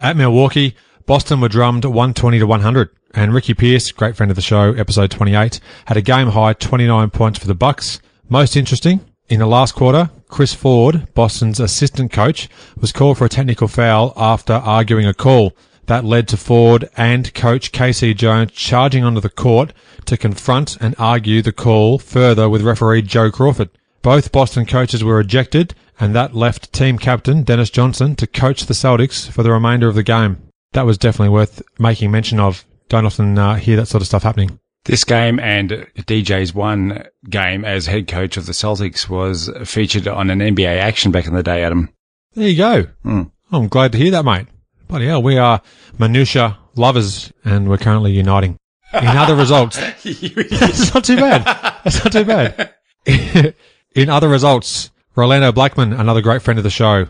At 0.00 0.16
Milwaukee, 0.16 0.74
Boston 1.06 1.40
were 1.40 1.48
drummed 1.48 1.84
120 1.84 2.38
to 2.38 2.46
100, 2.46 2.90
and 3.14 3.34
Ricky 3.34 3.54
Pierce, 3.54 3.92
great 3.92 4.16
friend 4.16 4.30
of 4.30 4.36
the 4.36 4.42
show, 4.42 4.72
episode 4.72 5.10
28, 5.10 5.60
had 5.86 5.96
a 5.96 6.02
game 6.02 6.28
high 6.28 6.52
29 6.52 7.10
points 7.10 7.38
for 7.38 7.46
the 7.46 7.54
Bucks. 7.54 8.00
Most 8.28 8.56
interesting, 8.56 9.00
in 9.28 9.38
the 9.38 9.46
last 9.46 9.74
quarter, 9.74 10.10
Chris 10.28 10.54
Ford, 10.54 11.12
Boston's 11.14 11.60
assistant 11.60 12.12
coach, 12.12 12.48
was 12.76 12.92
called 12.92 13.18
for 13.18 13.24
a 13.24 13.30
technical 13.30 13.68
foul 13.68 14.12
after 14.16 14.52
arguing 14.52 15.06
a 15.06 15.14
call. 15.14 15.56
That 15.92 16.06
led 16.06 16.26
to 16.28 16.38
Ford 16.38 16.88
and 16.96 17.34
coach 17.34 17.70
KC 17.70 18.16
Jones 18.16 18.52
charging 18.52 19.04
onto 19.04 19.20
the 19.20 19.28
court 19.28 19.74
to 20.06 20.16
confront 20.16 20.80
and 20.80 20.94
argue 20.98 21.42
the 21.42 21.52
call 21.52 21.98
further 21.98 22.48
with 22.48 22.62
referee 22.62 23.02
Joe 23.02 23.30
Crawford. 23.30 23.68
Both 24.00 24.32
Boston 24.32 24.64
coaches 24.64 25.04
were 25.04 25.20
ejected, 25.20 25.74
and 26.00 26.14
that 26.14 26.34
left 26.34 26.72
team 26.72 26.96
captain 26.96 27.42
Dennis 27.42 27.68
Johnson 27.68 28.16
to 28.16 28.26
coach 28.26 28.64
the 28.64 28.72
Celtics 28.72 29.30
for 29.30 29.42
the 29.42 29.52
remainder 29.52 29.86
of 29.86 29.94
the 29.94 30.02
game. 30.02 30.38
That 30.72 30.86
was 30.86 30.96
definitely 30.96 31.28
worth 31.28 31.60
making 31.78 32.10
mention 32.10 32.40
of. 32.40 32.64
Don't 32.88 33.04
often 33.04 33.36
uh, 33.36 33.56
hear 33.56 33.76
that 33.76 33.84
sort 33.84 34.00
of 34.00 34.06
stuff 34.06 34.22
happening. 34.22 34.58
This 34.86 35.04
game 35.04 35.38
and 35.40 35.86
DJ's 35.98 36.54
one 36.54 37.04
game 37.28 37.66
as 37.66 37.84
head 37.84 38.08
coach 38.08 38.38
of 38.38 38.46
the 38.46 38.52
Celtics 38.52 39.10
was 39.10 39.50
featured 39.66 40.08
on 40.08 40.30
an 40.30 40.38
NBA 40.38 40.78
action 40.78 41.12
back 41.12 41.26
in 41.26 41.34
the 41.34 41.42
day, 41.42 41.62
Adam. 41.62 41.90
There 42.32 42.48
you 42.48 42.56
go. 42.56 42.84
Hmm. 43.02 43.24
I'm 43.50 43.68
glad 43.68 43.92
to 43.92 43.98
hear 43.98 44.12
that, 44.12 44.24
mate. 44.24 44.46
Bloody 44.92 45.06
hell, 45.06 45.22
we 45.22 45.38
are 45.38 45.62
minutia 45.98 46.58
lovers 46.76 47.32
and 47.46 47.66
we're 47.66 47.78
currently 47.78 48.12
uniting. 48.12 48.58
In 48.92 49.06
other 49.06 49.34
results, 49.34 49.78
that's 50.04 50.92
not 50.92 51.02
too 51.02 51.16
bad. 51.16 51.46
That's 51.82 52.04
not 52.04 52.12
too 52.12 52.26
bad. 52.26 52.74
In 53.96 54.10
other 54.10 54.28
results, 54.28 54.90
Rolando 55.16 55.50
Blackman, 55.50 55.94
another 55.94 56.20
great 56.20 56.42
friend 56.42 56.58
of 56.58 56.62
the 56.62 56.68
show, 56.68 57.06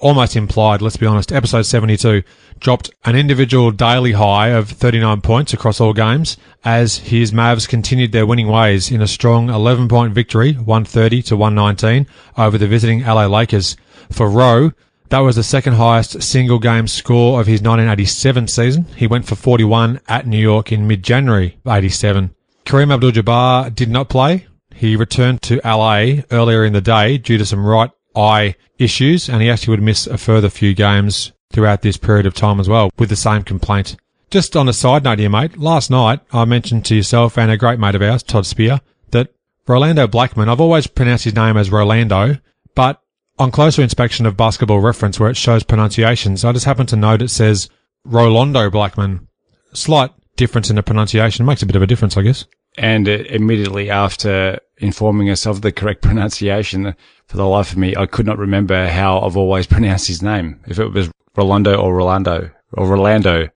almost 0.00 0.36
implied, 0.36 0.80
let's 0.80 0.96
be 0.96 1.04
honest, 1.04 1.32
episode 1.32 1.66
72, 1.66 2.22
dropped 2.58 2.90
an 3.04 3.14
individual 3.14 3.72
daily 3.72 4.12
high 4.12 4.48
of 4.48 4.70
39 4.70 5.20
points 5.20 5.52
across 5.52 5.82
all 5.82 5.92
games 5.92 6.38
as 6.64 6.96
his 6.96 7.30
Mavs 7.30 7.68
continued 7.68 8.12
their 8.12 8.24
winning 8.24 8.48
ways 8.48 8.90
in 8.90 9.02
a 9.02 9.06
strong 9.06 9.50
11 9.50 9.86
point 9.86 10.14
victory, 10.14 10.54
130 10.54 11.20
to 11.24 11.36
119 11.36 12.06
over 12.38 12.56
the 12.56 12.66
visiting 12.66 13.02
LA 13.04 13.26
Lakers. 13.26 13.76
For 14.10 14.30
Rowe, 14.30 14.72
that 15.12 15.18
was 15.18 15.36
the 15.36 15.42
second 15.42 15.74
highest 15.74 16.22
single 16.22 16.58
game 16.58 16.88
score 16.88 17.38
of 17.38 17.46
his 17.46 17.60
1987 17.60 18.48
season. 18.48 18.86
He 18.96 19.06
went 19.06 19.26
for 19.26 19.34
41 19.34 20.00
at 20.08 20.26
New 20.26 20.38
York 20.38 20.72
in 20.72 20.86
mid-January 20.86 21.58
87. 21.68 22.34
Kareem 22.64 22.94
Abdul-Jabbar 22.94 23.74
did 23.74 23.90
not 23.90 24.08
play. 24.08 24.46
He 24.74 24.96
returned 24.96 25.42
to 25.42 25.60
LA 25.66 26.22
earlier 26.30 26.64
in 26.64 26.72
the 26.72 26.80
day 26.80 27.18
due 27.18 27.36
to 27.36 27.44
some 27.44 27.66
right 27.66 27.90
eye 28.16 28.54
issues 28.78 29.28
and 29.28 29.42
he 29.42 29.50
actually 29.50 29.72
would 29.72 29.82
miss 29.82 30.06
a 30.06 30.16
further 30.16 30.48
few 30.48 30.72
games 30.72 31.32
throughout 31.52 31.82
this 31.82 31.98
period 31.98 32.24
of 32.24 32.32
time 32.32 32.58
as 32.58 32.70
well 32.70 32.90
with 32.96 33.10
the 33.10 33.14
same 33.14 33.42
complaint. 33.42 33.96
Just 34.30 34.56
on 34.56 34.66
a 34.66 34.72
side 34.72 35.04
note 35.04 35.18
here, 35.18 35.28
mate, 35.28 35.58
last 35.58 35.90
night 35.90 36.20
I 36.32 36.46
mentioned 36.46 36.86
to 36.86 36.96
yourself 36.96 37.36
and 37.36 37.50
a 37.50 37.58
great 37.58 37.78
mate 37.78 37.94
of 37.94 38.00
ours, 38.00 38.22
Todd 38.22 38.46
Spear, 38.46 38.80
that 39.10 39.28
Rolando 39.68 40.06
Blackman, 40.06 40.48
I've 40.48 40.62
always 40.62 40.86
pronounced 40.86 41.24
his 41.24 41.36
name 41.36 41.58
as 41.58 41.70
Rolando, 41.70 42.38
but 42.74 43.01
on 43.38 43.50
closer 43.50 43.82
inspection 43.82 44.26
of 44.26 44.36
basketball 44.36 44.80
reference 44.80 45.18
where 45.18 45.30
it 45.30 45.36
shows 45.36 45.62
pronunciations, 45.62 46.44
I 46.44 46.52
just 46.52 46.66
happen 46.66 46.86
to 46.86 46.96
note 46.96 47.22
it 47.22 47.28
says 47.28 47.68
Rolando 48.04 48.70
Blackman. 48.70 49.28
Slight 49.72 50.10
difference 50.36 50.70
in 50.70 50.76
the 50.76 50.82
pronunciation 50.82 51.46
makes 51.46 51.62
a 51.62 51.66
bit 51.66 51.76
of 51.76 51.82
a 51.82 51.86
difference, 51.86 52.16
I 52.16 52.22
guess. 52.22 52.44
And 52.76 53.08
uh, 53.08 53.12
immediately 53.12 53.90
after 53.90 54.58
informing 54.78 55.30
us 55.30 55.46
of 55.46 55.62
the 55.62 55.72
correct 55.72 56.02
pronunciation, 56.02 56.94
for 57.26 57.36
the 57.36 57.46
life 57.46 57.72
of 57.72 57.78
me, 57.78 57.96
I 57.96 58.06
could 58.06 58.26
not 58.26 58.38
remember 58.38 58.88
how 58.88 59.20
I've 59.20 59.36
always 59.36 59.66
pronounced 59.66 60.08
his 60.08 60.22
name. 60.22 60.60
If 60.66 60.78
it 60.78 60.88
was 60.88 61.10
Rolando 61.36 61.80
or 61.80 61.94
Rolando 61.94 62.50
or 62.72 62.86
Rolando. 62.86 63.48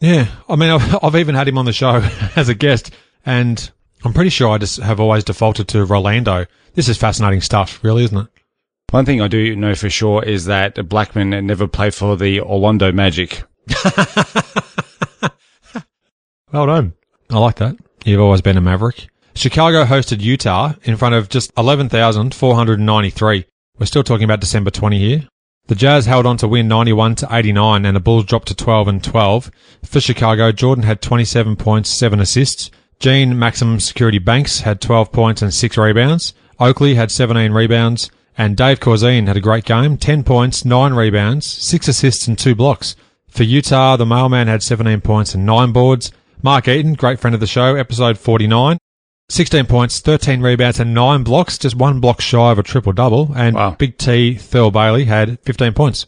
Yeah. 0.00 0.28
I 0.48 0.56
mean, 0.56 0.70
I've, 0.70 1.04
I've 1.04 1.16
even 1.16 1.34
had 1.34 1.48
him 1.48 1.58
on 1.58 1.64
the 1.64 1.72
show 1.72 1.96
as 2.36 2.48
a 2.48 2.54
guest 2.54 2.92
and 3.26 3.70
I'm 4.04 4.12
pretty 4.12 4.30
sure 4.30 4.50
I 4.50 4.58
just 4.58 4.78
have 4.78 5.00
always 5.00 5.24
defaulted 5.24 5.68
to 5.68 5.84
Rolando. 5.84 6.46
This 6.74 6.88
is 6.88 6.98
fascinating 6.98 7.40
stuff, 7.40 7.82
really, 7.82 8.04
isn't 8.04 8.18
it? 8.18 8.28
One 8.94 9.04
thing 9.04 9.20
I 9.20 9.26
do 9.26 9.56
know 9.56 9.74
for 9.74 9.90
sure 9.90 10.22
is 10.22 10.44
that 10.44 10.88
Blackman 10.88 11.30
never 11.44 11.66
played 11.66 11.96
for 11.96 12.16
the 12.16 12.40
Orlando 12.40 12.92
Magic. 12.92 13.42
well 16.52 16.66
done. 16.66 16.92
I 17.28 17.38
like 17.38 17.56
that. 17.56 17.74
You've 18.04 18.20
always 18.20 18.40
been 18.40 18.56
a 18.56 18.60
Maverick. 18.60 19.08
Chicago 19.34 19.82
hosted 19.84 20.20
Utah 20.20 20.74
in 20.84 20.96
front 20.96 21.16
of 21.16 21.28
just 21.28 21.50
11,493. 21.58 23.46
We're 23.80 23.86
still 23.86 24.04
talking 24.04 24.22
about 24.22 24.38
December 24.38 24.70
20 24.70 24.96
here. 24.96 25.26
The 25.66 25.74
Jazz 25.74 26.06
held 26.06 26.24
on 26.24 26.36
to 26.36 26.46
win 26.46 26.68
91 26.68 27.16
to 27.16 27.28
89 27.32 27.84
and 27.84 27.96
the 27.96 28.00
Bulls 28.00 28.26
dropped 28.26 28.46
to 28.46 28.54
12 28.54 28.86
and 28.86 29.02
12. 29.02 29.50
For 29.82 29.98
Chicago, 29.98 30.52
Jordan 30.52 30.84
had 30.84 31.02
27 31.02 31.56
points, 31.56 31.90
7 31.90 32.20
assists. 32.20 32.70
Gene 33.00 33.36
Maximum 33.36 33.80
Security 33.80 34.20
Banks 34.20 34.60
had 34.60 34.80
12 34.80 35.10
points 35.10 35.42
and 35.42 35.52
6 35.52 35.76
rebounds. 35.76 36.32
Oakley 36.60 36.94
had 36.94 37.10
17 37.10 37.50
rebounds. 37.50 38.08
And 38.36 38.56
Dave 38.56 38.80
Corzine 38.80 39.26
had 39.28 39.36
a 39.36 39.40
great 39.40 39.64
game, 39.64 39.96
10 39.96 40.24
points, 40.24 40.64
9 40.64 40.92
rebounds, 40.94 41.46
6 41.46 41.88
assists 41.88 42.26
and 42.26 42.38
2 42.38 42.54
blocks. 42.54 42.96
For 43.28 43.44
Utah, 43.44 43.96
the 43.96 44.06
mailman 44.06 44.48
had 44.48 44.62
17 44.62 45.00
points 45.00 45.34
and 45.34 45.46
9 45.46 45.72
boards. 45.72 46.10
Mark 46.42 46.68
Eaton, 46.68 46.94
great 46.94 47.20
friend 47.20 47.34
of 47.34 47.40
the 47.40 47.46
show, 47.46 47.74
episode 47.76 48.18
49. 48.18 48.78
16 49.30 49.66
points, 49.66 50.00
13 50.00 50.40
rebounds 50.42 50.78
and 50.80 50.92
9 50.92 51.22
blocks, 51.22 51.56
just 51.58 51.76
one 51.76 52.00
block 52.00 52.20
shy 52.20 52.50
of 52.52 52.58
a 52.58 52.62
triple-double. 52.62 53.32
And 53.34 53.56
Wow. 53.56 53.76
Big 53.78 53.96
T, 53.98 54.34
Thurl 54.34 54.72
Bailey, 54.72 55.04
had 55.04 55.38
15 55.44 55.72
points. 55.72 56.06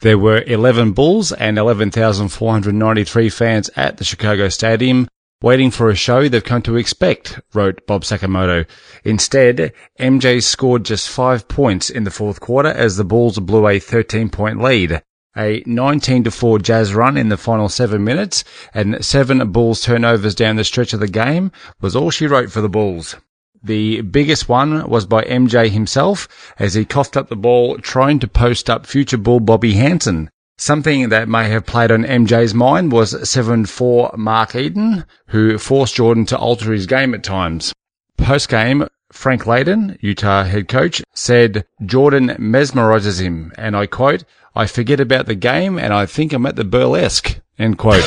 There 0.00 0.18
were 0.18 0.42
11 0.46 0.92
Bulls 0.92 1.32
and 1.32 1.58
11,493 1.58 3.28
fans 3.28 3.70
at 3.76 3.96
the 3.98 4.04
Chicago 4.04 4.48
Stadium 4.48 5.08
waiting 5.44 5.70
for 5.70 5.90
a 5.90 5.94
show 5.94 6.26
they've 6.26 6.42
come 6.42 6.62
to 6.62 6.74
expect, 6.74 7.38
wrote 7.52 7.86
Bob 7.86 8.02
Sakamoto. 8.02 8.64
Instead, 9.04 9.74
MJ 10.00 10.42
scored 10.42 10.86
just 10.86 11.10
five 11.10 11.46
points 11.48 11.90
in 11.90 12.04
the 12.04 12.10
fourth 12.10 12.40
quarter 12.40 12.70
as 12.70 12.96
the 12.96 13.04
Bulls 13.04 13.38
blew 13.38 13.68
a 13.68 13.78
13 13.78 14.30
point 14.30 14.58
lead. 14.58 15.02
A 15.36 15.62
19 15.66 16.24
to 16.24 16.30
4 16.30 16.60
Jazz 16.60 16.94
run 16.94 17.18
in 17.18 17.28
the 17.28 17.36
final 17.36 17.68
seven 17.68 18.02
minutes 18.02 18.42
and 18.72 19.04
seven 19.04 19.52
Bulls 19.52 19.82
turnovers 19.82 20.34
down 20.34 20.56
the 20.56 20.64
stretch 20.64 20.94
of 20.94 21.00
the 21.00 21.08
game 21.08 21.52
was 21.78 21.94
all 21.94 22.10
she 22.10 22.26
wrote 22.26 22.50
for 22.50 22.62
the 22.62 22.68
Bulls. 22.70 23.16
The 23.62 24.00
biggest 24.00 24.48
one 24.48 24.88
was 24.88 25.04
by 25.04 25.24
MJ 25.24 25.68
himself 25.68 26.54
as 26.58 26.72
he 26.72 26.86
coughed 26.86 27.18
up 27.18 27.28
the 27.28 27.36
ball 27.36 27.76
trying 27.76 28.18
to 28.20 28.28
post 28.28 28.70
up 28.70 28.86
future 28.86 29.18
Bull 29.18 29.40
Bobby 29.40 29.74
Hansen. 29.74 30.30
Something 30.56 31.08
that 31.08 31.28
may 31.28 31.48
have 31.48 31.66
played 31.66 31.90
on 31.90 32.04
MJ's 32.04 32.54
mind 32.54 32.92
was 32.92 33.12
7-4 33.12 34.16
Mark 34.16 34.54
Eaton, 34.54 35.04
who 35.28 35.58
forced 35.58 35.96
Jordan 35.96 36.26
to 36.26 36.38
alter 36.38 36.72
his 36.72 36.86
game 36.86 37.14
at 37.14 37.24
times. 37.24 37.72
Post 38.16 38.48
game, 38.48 38.86
Frank 39.12 39.44
Layden, 39.44 39.96
Utah 40.00 40.44
head 40.44 40.68
coach, 40.68 41.02
said 41.12 41.66
Jordan 41.84 42.28
mesmerizes 42.38 43.20
him, 43.20 43.52
and 43.58 43.76
I 43.76 43.86
quote, 43.86 44.24
I 44.54 44.66
forget 44.66 45.00
about 45.00 45.26
the 45.26 45.34
game 45.34 45.78
and 45.78 45.92
I 45.92 46.06
think 46.06 46.32
I'm 46.32 46.46
at 46.46 46.56
the 46.56 46.64
burlesque, 46.64 47.40
end 47.58 47.78
quote. 47.78 48.04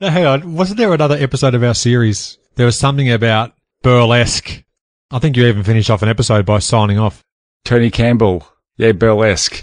Now, 0.01 0.09
hang 0.09 0.25
on, 0.25 0.55
wasn't 0.55 0.79
there 0.79 0.95
another 0.95 1.17
episode 1.17 1.55
of 1.55 1.63
our 1.63 1.75
series? 1.75 2.39
There 2.55 2.65
was 2.65 2.79
something 2.79 3.11
about 3.11 3.53
burlesque. 3.83 4.65
I 5.11 5.19
think 5.19 5.37
you 5.37 5.47
even 5.47 5.63
finished 5.63 5.91
off 5.91 6.01
an 6.01 6.09
episode 6.09 6.47
by 6.47 6.61
signing 6.61 6.99
off. 6.99 7.23
Tony 7.67 7.91
Campbell, 7.91 8.49
yeah, 8.79 8.93
burlesque. 8.93 9.63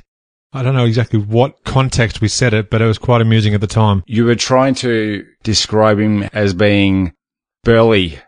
I 0.53 0.63
don't 0.63 0.75
know 0.75 0.85
exactly 0.85 1.19
what 1.19 1.63
context 1.65 2.21
we 2.21 2.27
said 2.29 2.53
it, 2.53 2.69
but 2.69 2.81
it 2.81 2.85
was 2.85 2.97
quite 2.97 3.21
amusing 3.21 3.53
at 3.53 3.61
the 3.61 3.67
time. 3.67 4.03
You 4.07 4.25
were 4.25 4.35
trying 4.35 4.75
to 4.75 5.25
describe 5.43 5.99
him 5.99 6.23
as 6.33 6.53
being 6.53 7.13
burly. 7.63 8.19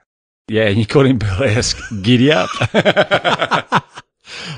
Yeah, 0.48 0.64
and 0.64 0.78
you 0.78 0.86
called 0.86 1.06
him 1.06 1.18
burlesque. 1.20 1.80
Giddy 2.02 2.32
up. 2.32 2.50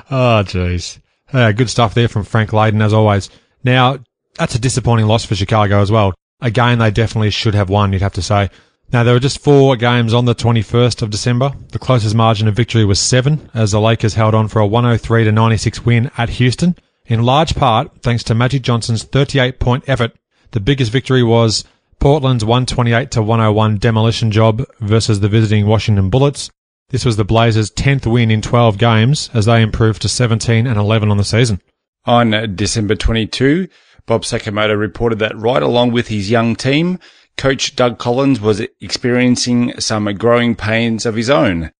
Oh, 0.10 0.44
jeez. 0.46 1.00
Uh, 1.32 1.52
good 1.52 1.70
stuff 1.70 1.94
there 1.94 2.08
from 2.08 2.24
Frank 2.24 2.50
Layden, 2.50 2.84
as 2.84 2.94
always. 2.94 3.30
Now, 3.64 4.00
that's 4.38 4.56
a 4.56 4.60
disappointing 4.60 5.06
loss 5.06 5.26
for 5.26 5.36
Chicago 5.36 5.82
as 5.82 5.92
well. 5.92 6.14
Again, 6.42 6.80
they 6.80 6.92
definitely 6.92 7.30
should 7.30 7.54
have 7.54 7.70
won, 7.70 7.94
you'd 7.94 8.02
have 8.02 8.14
to 8.14 8.22
say. 8.22 8.50
Now, 8.92 9.04
there 9.04 9.14
were 9.14 9.20
just 9.20 9.40
four 9.40 9.78
games 9.78 10.14
on 10.14 10.26
the 10.26 10.36
21st 10.36 11.02
of 11.02 11.12
December. 11.12 11.54
The 11.70 11.80
closest 11.80 12.16
margin 12.16 12.48
of 12.48 12.56
victory 12.56 12.84
was 12.84 13.00
seven, 13.00 13.50
as 13.54 13.72
the 13.72 13.80
Lakers 13.80 14.16
held 14.16 14.36
on 14.36 14.48
for 14.50 14.60
a 14.60 14.68
103 14.68 15.24
to 15.26 15.32
96 15.32 15.86
win 15.86 16.12
at 16.18 16.30
Houston, 16.30 16.76
in 17.06 17.24
large 17.24 17.56
part 17.56 18.02
thanks 18.02 18.24
to 18.24 18.36
Magic 18.36 18.62
Johnson's 18.62 19.04
38 19.04 19.60
point 19.60 19.84
effort. 19.88 20.14
The 20.52 20.60
biggest 20.60 20.92
victory 20.92 21.24
was 21.24 21.64
Portland's 22.00 22.44
128 22.44 23.12
to 23.12 23.22
101 23.22 23.78
demolition 23.78 24.32
job 24.32 24.64
versus 24.80 25.20
the 25.20 25.30
visiting 25.30 25.68
Washington 25.68 26.10
Bullets. 26.10 26.50
This 26.90 27.06
was 27.06 27.16
the 27.16 27.24
Blazers' 27.24 27.72
10th 27.72 28.06
win 28.06 28.32
in 28.32 28.42
12 28.42 28.78
games 28.78 29.30
as 29.34 29.46
they 29.46 29.62
improved 29.62 30.02
to 30.02 30.10
17 30.10 30.68
and 30.68 30.78
11 30.78 31.10
on 31.10 31.18
the 31.18 31.24
season. 31.24 31.62
On 32.06 32.56
December 32.56 32.96
22, 32.96 33.68
Bob 34.06 34.24
Sakamoto 34.24 34.78
reported 34.78 35.20
that 35.20 35.38
right 35.38 35.62
along 35.62 35.92
with 35.92 36.08
his 36.08 36.30
young 36.30 36.56
team, 36.56 37.00
coach 37.38 37.76
Doug 37.76 37.98
Collins 37.98 38.42
was 38.42 38.62
experiencing 38.82 39.80
some 39.80 40.12
growing 40.16 40.56
pains 40.56 41.06
of 41.06 41.16
his 41.16 41.30
own. 41.30 41.72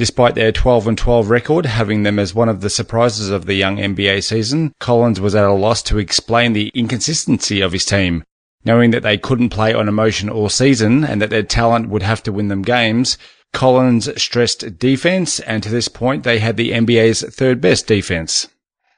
Despite 0.00 0.34
their 0.34 0.50
12 0.50 0.88
and 0.88 0.96
12 0.96 1.28
record, 1.28 1.66
having 1.66 2.04
them 2.04 2.18
as 2.18 2.34
one 2.34 2.48
of 2.48 2.62
the 2.62 2.70
surprises 2.70 3.28
of 3.28 3.44
the 3.44 3.52
young 3.52 3.76
NBA 3.76 4.24
season, 4.24 4.72
Collins 4.80 5.20
was 5.20 5.34
at 5.34 5.44
a 5.44 5.52
loss 5.52 5.82
to 5.82 5.98
explain 5.98 6.54
the 6.54 6.72
inconsistency 6.74 7.60
of 7.60 7.72
his 7.72 7.84
team. 7.84 8.24
Knowing 8.64 8.92
that 8.92 9.02
they 9.02 9.18
couldn't 9.18 9.50
play 9.50 9.74
on 9.74 9.88
emotion 9.88 10.30
all 10.30 10.48
season 10.48 11.04
and 11.04 11.20
that 11.20 11.28
their 11.28 11.42
talent 11.42 11.90
would 11.90 12.02
have 12.02 12.22
to 12.22 12.32
win 12.32 12.48
them 12.48 12.62
games, 12.62 13.18
Collins 13.52 14.08
stressed 14.16 14.78
defense, 14.78 15.38
and 15.40 15.62
to 15.62 15.68
this 15.68 15.88
point 15.88 16.24
they 16.24 16.38
had 16.38 16.56
the 16.56 16.72
NBA's 16.72 17.20
third 17.20 17.60
best 17.60 17.86
defense. 17.86 18.48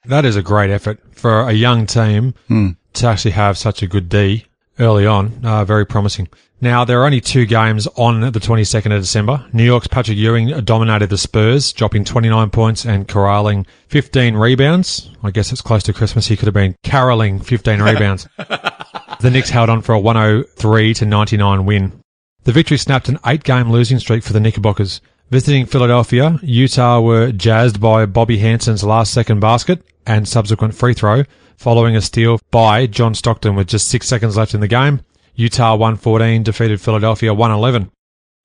That 0.04 0.24
is 0.24 0.36
a 0.36 0.40
great 0.40 0.70
effort 0.70 1.00
for 1.10 1.40
a 1.40 1.52
young 1.52 1.84
team 1.84 2.34
hmm. 2.46 2.68
to 2.92 3.08
actually 3.08 3.32
have 3.32 3.58
such 3.58 3.82
a 3.82 3.88
good 3.88 4.08
D 4.08 4.44
early 4.78 5.06
on. 5.06 5.44
Uh, 5.44 5.64
very 5.64 5.86
promising. 5.86 6.28
Now, 6.60 6.84
there 6.84 7.02
are 7.02 7.06
only 7.06 7.20
two 7.20 7.44
games 7.44 7.88
on 7.96 8.20
the 8.20 8.38
22nd 8.38 8.94
of 8.94 9.02
December. 9.02 9.44
New 9.52 9.64
York's 9.64 9.88
Patrick 9.88 10.16
Ewing 10.16 10.48
dominated 10.64 11.10
the 11.10 11.18
Spurs, 11.18 11.72
dropping 11.72 12.04
29 12.04 12.50
points 12.50 12.84
and 12.84 13.08
corralling 13.08 13.66
15 13.88 14.36
rebounds. 14.36 15.10
I 15.24 15.32
guess 15.32 15.50
it's 15.50 15.60
close 15.60 15.82
to 15.84 15.92
Christmas. 15.92 16.28
He 16.28 16.36
could 16.36 16.46
have 16.46 16.54
been 16.54 16.76
caroling 16.84 17.40
15 17.40 17.82
rebounds. 17.82 18.28
The 18.38 19.30
Knicks 19.30 19.50
held 19.50 19.70
on 19.70 19.82
for 19.82 19.92
a 19.94 20.00
103 20.00 20.94
to 20.94 21.04
99 21.04 21.64
win. 21.64 22.00
The 22.44 22.52
victory 22.52 22.76
snapped 22.78 23.08
an 23.08 23.18
eight 23.26 23.42
game 23.42 23.70
losing 23.70 23.98
streak 23.98 24.22
for 24.22 24.32
the 24.32 24.40
Knickerbockers. 24.40 25.00
Visiting 25.30 25.66
Philadelphia, 25.66 26.38
Utah 26.42 27.00
were 27.00 27.32
jazzed 27.32 27.80
by 27.80 28.04
Bobby 28.06 28.38
Hansen's 28.38 28.84
last 28.84 29.12
second 29.12 29.40
basket 29.40 29.82
and 30.06 30.28
subsequent 30.28 30.74
free 30.74 30.94
throw. 30.94 31.24
Following 31.62 31.94
a 31.94 32.00
steal 32.00 32.40
by 32.50 32.88
John 32.88 33.14
Stockton 33.14 33.54
with 33.54 33.68
just 33.68 33.86
six 33.86 34.08
seconds 34.08 34.36
left 34.36 34.52
in 34.52 34.60
the 34.60 34.66
game. 34.66 35.02
Utah 35.36 35.76
114 35.76 36.42
defeated 36.42 36.80
Philadelphia 36.80 37.32
111. 37.32 37.88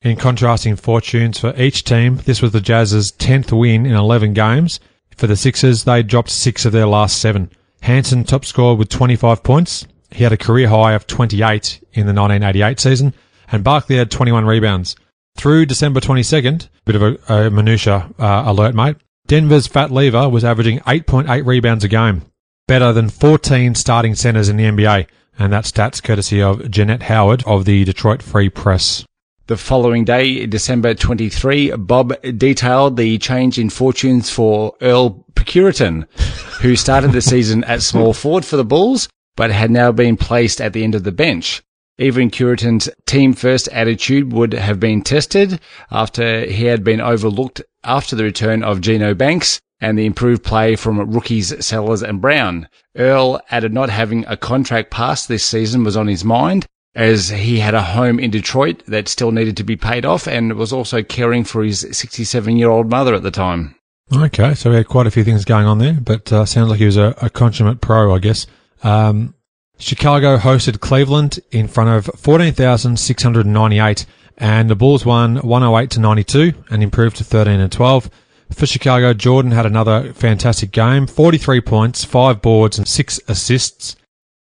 In 0.04 0.18
contrasting 0.18 0.76
fortunes 0.76 1.40
for 1.40 1.60
each 1.60 1.84
team, 1.84 2.18
this 2.26 2.44
was 2.44 2.52
the 2.52 2.62
Jazz's 2.62 3.12
10th 3.14 3.52
win 3.52 3.88
in 3.88 3.96
11 3.96 4.34
games. 4.34 4.80
For 5.16 5.26
the 5.26 5.36
Sixers, 5.36 5.84
they 5.84 6.04
dropped 6.04 6.30
six 6.30 6.64
of 6.64 6.74
their 6.74 6.86
last 6.86 7.20
seven. 7.20 7.50
Hansen 7.82 8.24
top 8.24 8.46
scored 8.46 8.78
with 8.78 8.90
25 8.90 9.42
points. 9.42 9.88
He 10.12 10.24
had 10.24 10.32
a 10.32 10.38
career 10.38 10.70
high 10.70 10.94
of 10.94 11.08
28 11.08 11.84
in 11.94 12.06
the 12.06 12.14
1988 12.14 12.80
season, 12.80 13.16
and 13.52 13.64
Barkley 13.64 13.98
had 13.98 14.12
21 14.12 14.46
rebounds. 14.46 14.96
Through 15.36 15.66
December 15.66 16.02
22nd, 16.02 16.70
bit 16.86 16.96
of 16.96 17.02
a, 17.02 17.34
a 17.34 17.50
minutia 17.50 18.12
uh, 18.20 18.44
alert, 18.46 18.76
mate. 18.76 18.98
Denver's 19.26 19.66
Fat 19.66 19.90
Lever 19.90 20.30
was 20.30 20.46
averaging 20.46 20.82
8.8 20.82 21.48
rebounds 21.48 21.84
a 21.84 21.88
game, 21.88 22.22
better 22.68 22.92
than 22.92 23.10
14 23.10 23.76
starting 23.76 24.14
centers 24.14 24.50
in 24.50 24.58
the 24.58 24.66
NBA, 24.66 25.08
and 25.40 25.54
that 25.54 25.64
stats 25.64 26.04
courtesy 26.04 26.42
of 26.42 26.60
Johnette 26.60 27.04
Howard 27.04 27.42
of 27.46 27.64
the 27.64 27.86
Detroit 27.86 28.22
Free 28.22 28.50
Press. 28.50 29.06
The 29.48 29.56
following 29.56 30.04
day, 30.04 30.46
December 30.46 30.94
23, 30.94 31.78
Bob 31.78 32.22
detailed 32.22 32.98
the 32.98 33.18
change 33.20 33.58
in 33.58 33.70
fortunes 33.70 34.30
for 34.30 34.76
Earl 34.82 35.26
Cureton, 35.36 36.06
who 36.62 36.76
started 36.76 37.14
the 37.14 37.22
season 37.22 37.64
at 37.64 37.82
small 37.82 38.14
forward 38.14 38.44
for 38.44 38.58
the 38.58 38.66
Bulls, 38.66 39.08
but 39.38 39.50
had 39.50 39.72
now 39.72 39.94
been 39.94 40.18
placed 40.18 40.60
at 40.60 40.74
the 40.74 40.84
end 40.84 40.96
of 40.96 41.06
the 41.06 41.14
bench. 41.14 41.64
Even 41.98 42.30
Cureton's 42.30 42.90
team 43.06 43.32
first 43.32 43.70
attitude 43.70 44.34
would 44.34 44.52
have 44.52 44.80
been 44.80 45.02
tested 45.02 45.62
after 45.90 46.46
he 46.46 46.66
had 46.66 46.84
been 46.84 47.00
overlooked 47.00 47.62
after 47.86 48.16
the 48.16 48.26
return 48.26 48.62
of 48.62 48.82
Geno 48.82 49.14
Banks 49.14 49.62
and 49.80 49.98
the 49.98 50.06
improved 50.06 50.44
play 50.44 50.76
from 50.76 51.12
rookies 51.12 51.54
Sellers 51.66 52.02
and 52.02 52.22
Brown. 52.22 52.68
Earl 52.96 53.42
added 53.52 53.74
not 53.74 53.90
having 53.90 54.26
a 54.28 54.38
contract 54.38 54.92
past 54.92 55.28
this 55.28 55.46
season 55.46 55.84
was 55.84 55.98
on 55.98 56.08
his 56.08 56.24
mind 56.24 56.66
as 56.96 57.30
he 57.30 57.60
had 57.60 57.76
a 57.76 57.82
home 57.82 58.20
in 58.20 58.32
Detroit 58.32 58.84
that 58.88 59.08
still 59.08 59.32
needed 59.32 59.56
to 59.58 59.64
be 59.64 59.76
paid 59.76 60.04
off 60.04 60.28
and 60.28 60.54
was 60.54 60.74
also 60.74 61.04
caring 61.04 61.44
for 61.44 61.64
his 61.64 61.88
67 61.92 62.58
year 62.58 62.70
old 62.70 62.90
mother 62.90 63.14
at 63.14 63.24
the 63.24 63.32
time. 63.32 63.76
Okay, 64.12 64.54
so 64.56 64.70
we 64.70 64.78
had 64.78 64.88
quite 64.88 65.06
a 65.06 65.12
few 65.12 65.24
things 65.24 65.46
going 65.46 65.66
on 65.66 65.80
there, 65.80 65.94
but 65.94 66.32
uh, 66.32 66.46
sounds 66.46 66.70
like 66.70 66.80
he 66.80 66.86
was 66.86 66.98
a, 66.98 67.14
a 67.22 67.30
consummate 67.30 67.82
pro, 67.82 68.16
I 68.16 68.20
guess. 68.20 68.48
Um, 68.82 69.36
Chicago 69.78 70.38
hosted 70.38 70.80
Cleveland 70.80 71.40
in 71.52 71.68
front 71.68 71.90
of 71.90 72.20
14,698 72.20 74.06
and 74.38 74.70
the 74.70 74.76
Bulls 74.76 75.06
won 75.06 75.38
108 75.38 75.92
to 75.92 76.00
92 76.00 76.54
and 76.70 76.82
improved 76.84 77.18
to 77.18 77.24
13 77.24 77.60
and 77.60 77.72
12. 77.72 78.10
For 78.52 78.66
Chicago, 78.66 79.14
Jordan 79.14 79.52
had 79.52 79.66
another 79.66 80.14
fantastic 80.14 80.72
game, 80.72 81.06
43 81.08 81.62
points, 81.62 82.04
5 82.04 82.42
boards 82.42 82.78
and 82.78 82.88
6 82.88 83.20
assists. 83.28 83.96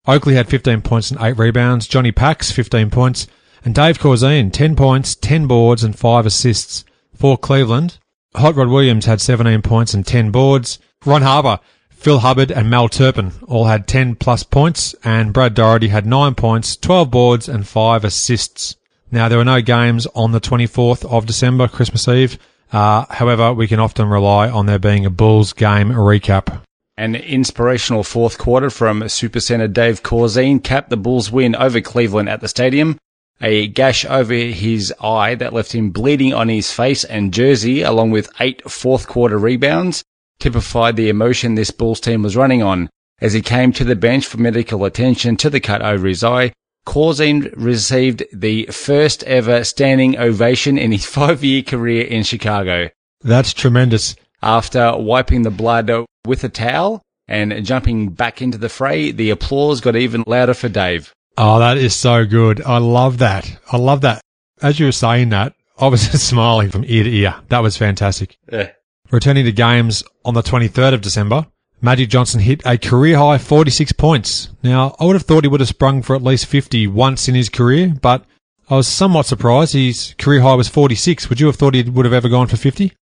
Oakley 0.08 0.36
had 0.36 0.50
15 0.50 0.82
points 0.82 1.12
and 1.12 1.22
8 1.22 1.38
rebounds, 1.38 1.88
Johnny 1.88 2.12
Pax 2.12 2.52
15 2.52 2.90
points, 2.90 3.28
and 3.64 3.76
Dave 3.76 4.00
Corzine 4.00 4.52
10 4.52 4.76
points, 4.76 5.16
10 5.16 5.48
boards 5.48 5.84
and 5.84 5.98
5 5.98 6.26
assists. 6.26 6.84
For 7.16 7.38
Cleveland, 7.38 8.00
Hot 8.36 8.56
Rod 8.56 8.70
Williams 8.70 9.06
had 9.06 9.22
17 9.22 9.62
points 9.62 9.94
and 9.94 10.06
10 10.06 10.32
boards. 10.32 10.80
Ron 11.06 11.22
Harper 11.22 11.60
Phil 12.02 12.20
Hubbard 12.20 12.52
and 12.52 12.68
Mel 12.68 12.90
Turpin 12.90 13.32
all 13.48 13.66
had 13.66 13.88
10 13.88 14.16
plus 14.16 14.42
points, 14.42 14.96
and 15.04 15.32
Brad 15.32 15.54
Daugherty 15.54 15.90
had 15.90 16.08
9 16.08 16.34
points, 16.34 16.76
12 16.76 17.12
boards, 17.12 17.48
and 17.48 17.68
5 17.68 18.04
assists. 18.04 18.76
Now, 19.12 19.30
there 19.30 19.38
were 19.38 19.46
no 19.46 19.62
games 19.62 20.08
on 20.16 20.32
the 20.32 20.42
24th 20.42 21.06
of 21.06 21.28
December, 21.28 21.68
Christmas 21.68 22.08
Eve. 22.08 22.40
Uh, 22.72 23.06
however, 23.10 23.54
we 23.54 23.68
can 23.68 23.80
often 23.80 24.08
rely 24.08 24.50
on 24.50 24.66
there 24.66 24.80
being 24.80 25.06
a 25.06 25.10
Bulls 25.10 25.54
game 25.54 25.90
recap. 25.90 26.62
An 26.98 27.16
inspirational 27.16 28.04
fourth 28.04 28.38
quarter 28.38 28.70
from 28.70 29.02
Supercenter 29.02 29.72
Dave 29.72 30.04
Corzine 30.04 30.64
capped 30.64 30.90
the 30.90 30.98
Bulls' 30.98 31.32
win 31.32 31.56
over 31.56 31.82
Cleveland 31.82 32.30
at 32.30 32.42
the 32.42 32.48
stadium. 32.48 32.98
A 33.42 33.68
gash 33.68 34.06
over 34.06 34.34
his 34.34 34.94
eye 35.02 35.36
that 35.36 35.54
left 35.54 35.74
him 35.74 35.90
bleeding 35.90 36.34
on 36.34 36.48
his 36.48 36.72
face 36.72 37.04
and 37.04 37.34
jersey, 37.34 37.82
along 37.82 38.12
with 38.12 38.32
eight 38.40 38.70
fourth 38.70 39.08
quarter 39.08 39.38
rebounds, 39.38 40.04
typified 40.40 40.96
the 40.96 41.10
emotion 41.10 41.56
this 41.56 41.72
Bulls 41.72 42.00
team 42.00 42.22
was 42.22 42.38
running 42.38 42.62
on. 42.62 42.90
As 43.20 43.34
he 43.34 43.42
came 43.42 43.72
to 43.74 43.84
the 43.84 43.96
bench 43.96 44.26
for 44.26 44.38
medical 44.38 44.86
attention 44.86 45.38
to 45.38 45.50
the 45.50 45.60
cut 45.60 45.82
over 45.82 46.08
his 46.08 46.24
eye, 46.24 46.54
Corzine 46.86 47.52
received 47.56 48.24
the 48.34 48.66
first 48.66 49.24
ever 49.24 49.64
standing 49.64 50.18
ovation 50.18 50.78
in 50.78 50.92
his 50.92 51.06
five 51.18 51.44
year 51.44 51.62
career 51.62 52.06
in 52.06 52.24
Chicago. 52.24 52.90
That's 53.22 53.54
tremendous. 53.54 54.16
After 54.42 54.98
wiping 54.98 55.44
the 55.44 55.52
blood 55.52 55.92
with 56.26 56.44
a 56.44 56.50
towel 56.50 57.02
and 57.28 57.66
jumping 57.66 58.10
back 58.10 58.42
into 58.42 58.58
the 58.58 58.70
fray, 58.70 59.12
the 59.12 59.30
applause 59.30 59.82
got 59.82 59.96
even 59.96 60.24
louder 60.26 60.56
for 60.56 60.70
Dave. 60.70 61.14
Oh, 61.38 61.60
that 61.60 61.78
is 61.78 61.96
so 61.96 62.26
good. 62.26 62.62
I 62.64 62.80
love 62.80 63.20
that. 63.20 63.60
I 63.72 63.78
love 63.78 64.02
that. 64.02 64.22
As 64.62 64.80
you 64.80 64.88
were 64.88 64.92
saying 64.92 65.30
that, 65.30 65.54
I 65.80 65.88
was 65.88 66.02
smiling 66.22 66.70
from 66.70 66.84
ear 66.86 67.04
to 67.04 67.10
ear. 67.10 67.36
That 67.50 67.60
was 67.60 67.78
fantastic. 67.78 68.38
Yeah. 68.52 68.72
Returning 69.12 69.46
to 69.46 69.52
games 69.52 70.04
on 70.26 70.34
the 70.34 70.42
23rd 70.42 70.94
of 70.94 71.02
December, 71.02 71.46
Magic 71.82 72.10
Johnson 72.10 72.40
hit 72.40 72.62
a 72.66 72.78
career 72.78 73.18
high 73.18 73.40
46 73.40 73.94
points. 73.94 74.50
Now, 74.64 74.96
I 75.00 75.06
would 75.06 75.16
have 75.16 75.24
thought 75.24 75.44
he 75.44 75.48
would 75.48 75.62
have 75.62 75.70
sprung 75.70 76.04
for 76.04 76.16
at 76.16 76.22
least 76.22 76.46
50 76.46 76.88
once 76.88 77.28
in 77.28 77.34
his 77.34 77.50
career, 77.50 77.94
but 78.02 78.24
I 78.70 78.76
was 78.76 78.88
somewhat 78.88 79.26
surprised. 79.26 79.74
His 79.74 80.14
career 80.20 80.42
high 80.42 80.54
was 80.54 80.70
46. 80.70 81.30
Would 81.30 81.40
you 81.40 81.48
have 81.48 81.56
thought 81.56 81.74
he 81.74 81.84
would 81.84 82.06
have 82.06 82.14
ever 82.14 82.30
gone 82.30 82.48
for 82.48 82.58
50? 82.58 82.94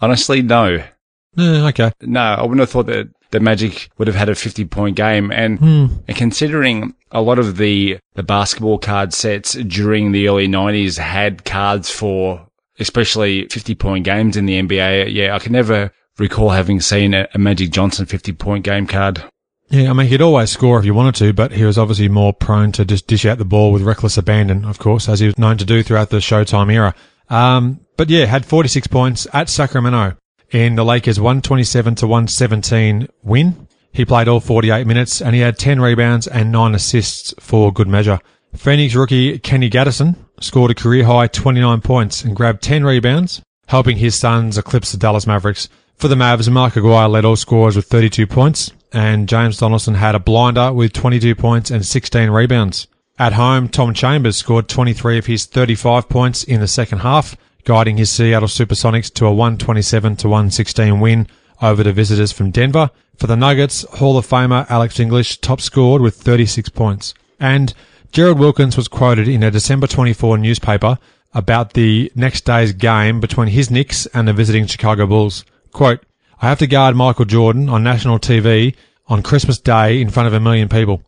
Honestly, 0.00 0.40
no. 0.40 0.76
Eh, 1.36 1.68
okay. 1.68 1.90
No, 2.02 2.20
I 2.20 2.42
wouldn't 2.42 2.60
have 2.60 2.70
thought 2.70 2.86
that 2.86 3.08
the 3.30 3.40
Magic 3.40 3.90
would 3.98 4.08
have 4.08 4.16
had 4.16 4.28
a 4.28 4.34
50 4.34 4.64
point 4.66 4.96
game. 4.96 5.32
And, 5.32 5.60
and 6.06 6.16
considering 6.16 6.94
a 7.10 7.20
lot 7.20 7.38
of 7.38 7.56
the, 7.56 7.98
the 8.14 8.22
basketball 8.22 8.78
card 8.78 9.12
sets 9.12 9.54
during 9.54 10.12
the 10.12 10.28
early 10.28 10.46
90s 10.46 10.96
had 10.98 11.44
cards 11.44 11.90
for 11.90 12.46
especially 12.78 13.48
50 13.48 13.74
point 13.74 14.04
games 14.04 14.36
in 14.36 14.46
the 14.46 14.62
NBA. 14.62 15.12
Yeah, 15.12 15.34
I 15.34 15.40
can 15.40 15.52
never 15.52 15.90
recall 16.18 16.50
having 16.50 16.80
seen 16.80 17.14
a, 17.14 17.28
a 17.34 17.38
Magic 17.38 17.70
Johnson 17.70 18.06
50 18.06 18.32
point 18.32 18.64
game 18.64 18.86
card. 18.86 19.24
Yeah, 19.70 19.90
I 19.90 19.92
mean, 19.92 20.06
he'd 20.06 20.22
always 20.22 20.50
score 20.50 20.78
if 20.78 20.86
you 20.86 20.94
wanted 20.94 21.14
to, 21.16 21.32
but 21.34 21.52
he 21.52 21.64
was 21.64 21.76
obviously 21.76 22.08
more 22.08 22.32
prone 22.32 22.72
to 22.72 22.86
just 22.86 23.06
dish 23.06 23.26
out 23.26 23.36
the 23.36 23.44
ball 23.44 23.70
with 23.70 23.82
reckless 23.82 24.16
abandon, 24.16 24.64
of 24.64 24.78
course, 24.78 25.08
as 25.08 25.20
he 25.20 25.26
was 25.26 25.38
known 25.38 25.58
to 25.58 25.66
do 25.66 25.82
throughout 25.82 26.08
the 26.08 26.18
Showtime 26.18 26.72
era. 26.72 26.94
Um, 27.28 27.80
but 27.96 28.08
yeah, 28.08 28.24
had 28.24 28.46
46 28.46 28.86
points 28.86 29.26
at 29.34 29.50
Sacramento 29.50 30.16
in 30.50 30.74
the 30.76 30.84
Lakers 30.84 31.20
127 31.20 31.96
to 31.96 32.06
117 32.06 33.08
win. 33.22 33.68
He 33.92 34.04
played 34.04 34.28
all 34.28 34.40
48 34.40 34.86
minutes 34.86 35.20
and 35.20 35.34
he 35.34 35.42
had 35.42 35.58
10 35.58 35.80
rebounds 35.80 36.26
and 36.26 36.50
9 36.50 36.74
assists 36.74 37.34
for 37.38 37.72
good 37.72 37.88
measure. 37.88 38.20
Phoenix 38.54 38.94
rookie 38.94 39.38
Kenny 39.38 39.68
Gattison 39.68 40.16
scored 40.40 40.70
a 40.70 40.74
career 40.74 41.04
high 41.04 41.26
29 41.26 41.80
points 41.82 42.24
and 42.24 42.34
grabbed 42.34 42.62
10 42.62 42.84
rebounds, 42.84 43.42
helping 43.66 43.98
his 43.98 44.14
Suns 44.14 44.56
eclipse 44.56 44.92
the 44.92 44.98
Dallas 44.98 45.26
Mavericks. 45.26 45.68
For 45.98 46.06
the 46.06 46.14
Mavs, 46.14 46.48
Mark 46.48 46.76
Aguirre 46.76 47.08
led 47.08 47.24
all 47.24 47.34
scorers 47.34 47.74
with 47.74 47.86
32 47.86 48.28
points, 48.28 48.70
and 48.92 49.28
James 49.28 49.58
Donaldson 49.58 49.94
had 49.94 50.14
a 50.14 50.20
blinder 50.20 50.72
with 50.72 50.92
22 50.92 51.34
points 51.34 51.72
and 51.72 51.84
16 51.84 52.30
rebounds. 52.30 52.86
At 53.18 53.32
home, 53.32 53.68
Tom 53.68 53.94
Chambers 53.94 54.36
scored 54.36 54.68
23 54.68 55.18
of 55.18 55.26
his 55.26 55.46
35 55.46 56.08
points 56.08 56.44
in 56.44 56.60
the 56.60 56.68
second 56.68 57.00
half, 57.00 57.36
guiding 57.64 57.96
his 57.96 58.10
Seattle 58.10 58.46
Supersonics 58.46 59.12
to 59.14 59.26
a 59.26 59.34
127 59.34 60.14
to 60.18 60.28
116 60.28 61.00
win 61.00 61.26
over 61.60 61.82
the 61.82 61.92
visitors 61.92 62.30
from 62.30 62.52
Denver. 62.52 62.92
For 63.16 63.26
the 63.26 63.36
Nuggets, 63.36 63.82
Hall 63.94 64.16
of 64.16 64.24
Famer 64.24 64.70
Alex 64.70 65.00
English 65.00 65.38
top 65.38 65.60
scored 65.60 66.00
with 66.00 66.14
36 66.14 66.68
points. 66.68 67.12
And 67.40 67.74
Gerald 68.12 68.38
Wilkins 68.38 68.76
was 68.76 68.86
quoted 68.86 69.26
in 69.26 69.42
a 69.42 69.50
December 69.50 69.88
24 69.88 70.38
newspaper 70.38 70.98
about 71.34 71.72
the 71.72 72.12
next 72.14 72.44
day's 72.44 72.72
game 72.72 73.18
between 73.18 73.48
his 73.48 73.68
Knicks 73.68 74.06
and 74.14 74.28
the 74.28 74.32
visiting 74.32 74.66
Chicago 74.66 75.04
Bulls. 75.04 75.44
Quote, 75.78 76.04
I 76.42 76.48
have 76.48 76.58
to 76.58 76.66
guard 76.66 76.96
Michael 76.96 77.24
Jordan 77.24 77.68
on 77.68 77.84
national 77.84 78.18
TV 78.18 78.74
on 79.06 79.22
Christmas 79.22 79.60
Day 79.60 80.00
in 80.00 80.10
front 80.10 80.26
of 80.26 80.32
a 80.32 80.40
million 80.40 80.68
people. 80.68 81.04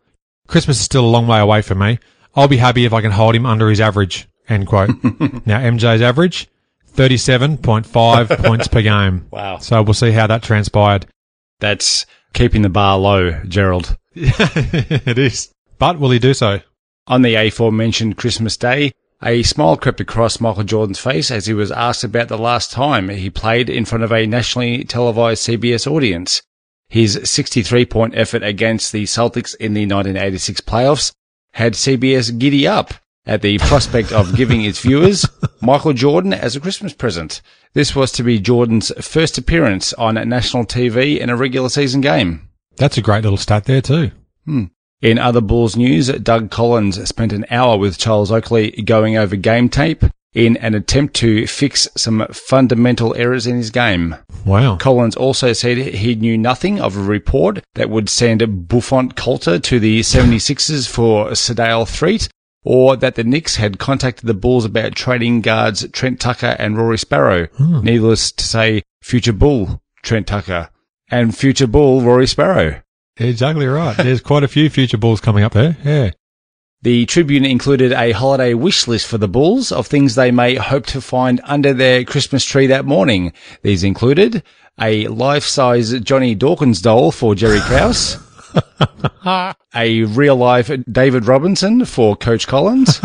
Christmas 0.46 0.78
is 0.78 0.84
still 0.84 1.04
a 1.04 1.10
long 1.10 1.26
way 1.26 1.40
away 1.40 1.60
for 1.60 1.74
me. 1.74 1.98
I'll 2.36 2.46
be 2.46 2.58
happy 2.58 2.84
if 2.84 2.92
I 2.92 3.00
can 3.00 3.10
hold 3.10 3.34
him 3.34 3.46
under 3.46 3.68
his 3.68 3.80
average. 3.80 4.28
End 4.48 4.68
quote. 4.68 4.90
now 5.44 5.58
MJ's 5.58 6.02
average, 6.02 6.46
37.5 6.92 8.44
points 8.44 8.68
per 8.68 8.82
game. 8.82 9.26
Wow. 9.32 9.58
So 9.58 9.82
we'll 9.82 9.92
see 9.92 10.12
how 10.12 10.28
that 10.28 10.44
transpired. 10.44 11.04
That's 11.58 12.06
keeping 12.32 12.62
the 12.62 12.68
bar 12.68 12.96
low, 12.96 13.42
Gerald. 13.48 13.98
it 14.14 15.18
is. 15.18 15.52
But 15.80 15.98
will 15.98 16.12
he 16.12 16.20
do 16.20 16.32
so? 16.32 16.60
On 17.08 17.22
the 17.22 17.34
aforementioned 17.34 18.18
Christmas 18.18 18.56
Day, 18.56 18.92
a 19.22 19.42
smile 19.42 19.76
crept 19.76 20.00
across 20.00 20.40
Michael 20.40 20.64
Jordan's 20.64 20.98
face 20.98 21.30
as 21.30 21.46
he 21.46 21.54
was 21.54 21.70
asked 21.70 22.04
about 22.04 22.28
the 22.28 22.38
last 22.38 22.70
time 22.72 23.08
he 23.08 23.30
played 23.30 23.68
in 23.68 23.84
front 23.84 24.04
of 24.04 24.12
a 24.12 24.26
nationally 24.26 24.84
televised 24.84 25.46
CBS 25.46 25.90
audience. 25.90 26.42
His 26.88 27.20
63 27.24 27.84
point 27.86 28.14
effort 28.16 28.42
against 28.42 28.92
the 28.92 29.04
Celtics 29.04 29.54
in 29.56 29.74
the 29.74 29.82
1986 29.82 30.60
playoffs 30.62 31.12
had 31.52 31.74
CBS 31.74 32.36
giddy 32.38 32.66
up 32.66 32.94
at 33.26 33.42
the 33.42 33.58
prospect 33.58 34.12
of 34.12 34.34
giving 34.34 34.64
its 34.64 34.80
viewers 34.80 35.26
Michael 35.60 35.92
Jordan 35.92 36.32
as 36.32 36.56
a 36.56 36.60
Christmas 36.60 36.92
present. 36.92 37.42
This 37.74 37.94
was 37.94 38.10
to 38.12 38.22
be 38.22 38.40
Jordan's 38.40 38.90
first 39.04 39.38
appearance 39.38 39.92
on 39.94 40.14
national 40.28 40.64
TV 40.64 41.18
in 41.18 41.30
a 41.30 41.36
regular 41.36 41.68
season 41.68 42.00
game. 42.00 42.48
That's 42.76 42.98
a 42.98 43.02
great 43.02 43.22
little 43.22 43.36
stat 43.36 43.66
there 43.66 43.82
too. 43.82 44.10
Hmm. 44.46 44.64
In 45.02 45.18
other 45.18 45.40
Bulls 45.40 45.76
news, 45.76 46.08
Doug 46.08 46.50
Collins 46.50 47.08
spent 47.08 47.32
an 47.32 47.46
hour 47.50 47.78
with 47.78 47.98
Charles 47.98 48.30
Oakley 48.30 48.70
going 48.82 49.16
over 49.16 49.34
game 49.34 49.68
tape 49.68 50.04
in 50.34 50.56
an 50.58 50.74
attempt 50.74 51.14
to 51.14 51.46
fix 51.46 51.88
some 51.96 52.26
fundamental 52.30 53.14
errors 53.16 53.46
in 53.46 53.56
his 53.56 53.70
game. 53.70 54.14
Wow. 54.44 54.76
Collins 54.76 55.16
also 55.16 55.52
said 55.52 55.78
he 55.78 56.14
knew 56.14 56.38
nothing 56.38 56.80
of 56.80 56.96
a 56.96 57.02
report 57.02 57.64
that 57.74 57.90
would 57.90 58.08
send 58.08 58.68
Buffon 58.68 59.12
Colter 59.12 59.58
to 59.58 59.80
the 59.80 60.00
76ers 60.00 60.88
for 60.88 61.30
Sedale 61.30 61.86
Threatt 61.86 62.28
or 62.62 62.94
that 62.96 63.14
the 63.14 63.24
Knicks 63.24 63.56
had 63.56 63.78
contacted 63.78 64.26
the 64.26 64.34
Bulls 64.34 64.64
about 64.64 64.94
trading 64.94 65.40
guards 65.40 65.88
Trent 65.92 66.20
Tucker 66.20 66.56
and 66.58 66.76
Rory 66.76 66.98
Sparrow. 66.98 67.46
Hmm. 67.56 67.80
Needless 67.80 68.32
to 68.32 68.44
say, 68.44 68.82
future 69.00 69.32
Bull 69.32 69.80
Trent 70.02 70.26
Tucker 70.26 70.68
and 71.10 71.36
future 71.36 71.66
Bull 71.66 72.02
Rory 72.02 72.26
Sparrow. 72.26 72.82
Exactly 73.20 73.66
right. 73.66 73.96
There's 73.96 74.20
quite 74.20 74.42
a 74.42 74.48
few 74.48 74.70
future 74.70 74.98
Bulls 74.98 75.20
coming 75.20 75.44
up 75.44 75.52
there. 75.52 75.76
Yeah. 75.84 76.10
The 76.82 77.04
Tribune 77.04 77.44
included 77.44 77.92
a 77.92 78.12
holiday 78.12 78.54
wish 78.54 78.88
list 78.88 79.06
for 79.06 79.18
the 79.18 79.28
Bulls 79.28 79.70
of 79.70 79.86
things 79.86 80.14
they 80.14 80.30
may 80.30 80.54
hope 80.54 80.86
to 80.86 81.02
find 81.02 81.38
under 81.44 81.74
their 81.74 82.04
Christmas 82.04 82.42
tree 82.42 82.66
that 82.68 82.86
morning. 82.86 83.34
These 83.62 83.84
included 83.84 84.42
a 84.80 85.06
life-size 85.08 86.00
Johnny 86.00 86.34
Dawkins 86.34 86.80
doll 86.80 87.12
for 87.12 87.34
Jerry 87.34 87.60
Krause, 87.60 88.16
a 89.74 90.04
real-life 90.04 90.70
David 90.90 91.26
Robinson 91.26 91.84
for 91.84 92.16
Coach 92.16 92.46
Collins, 92.46 93.02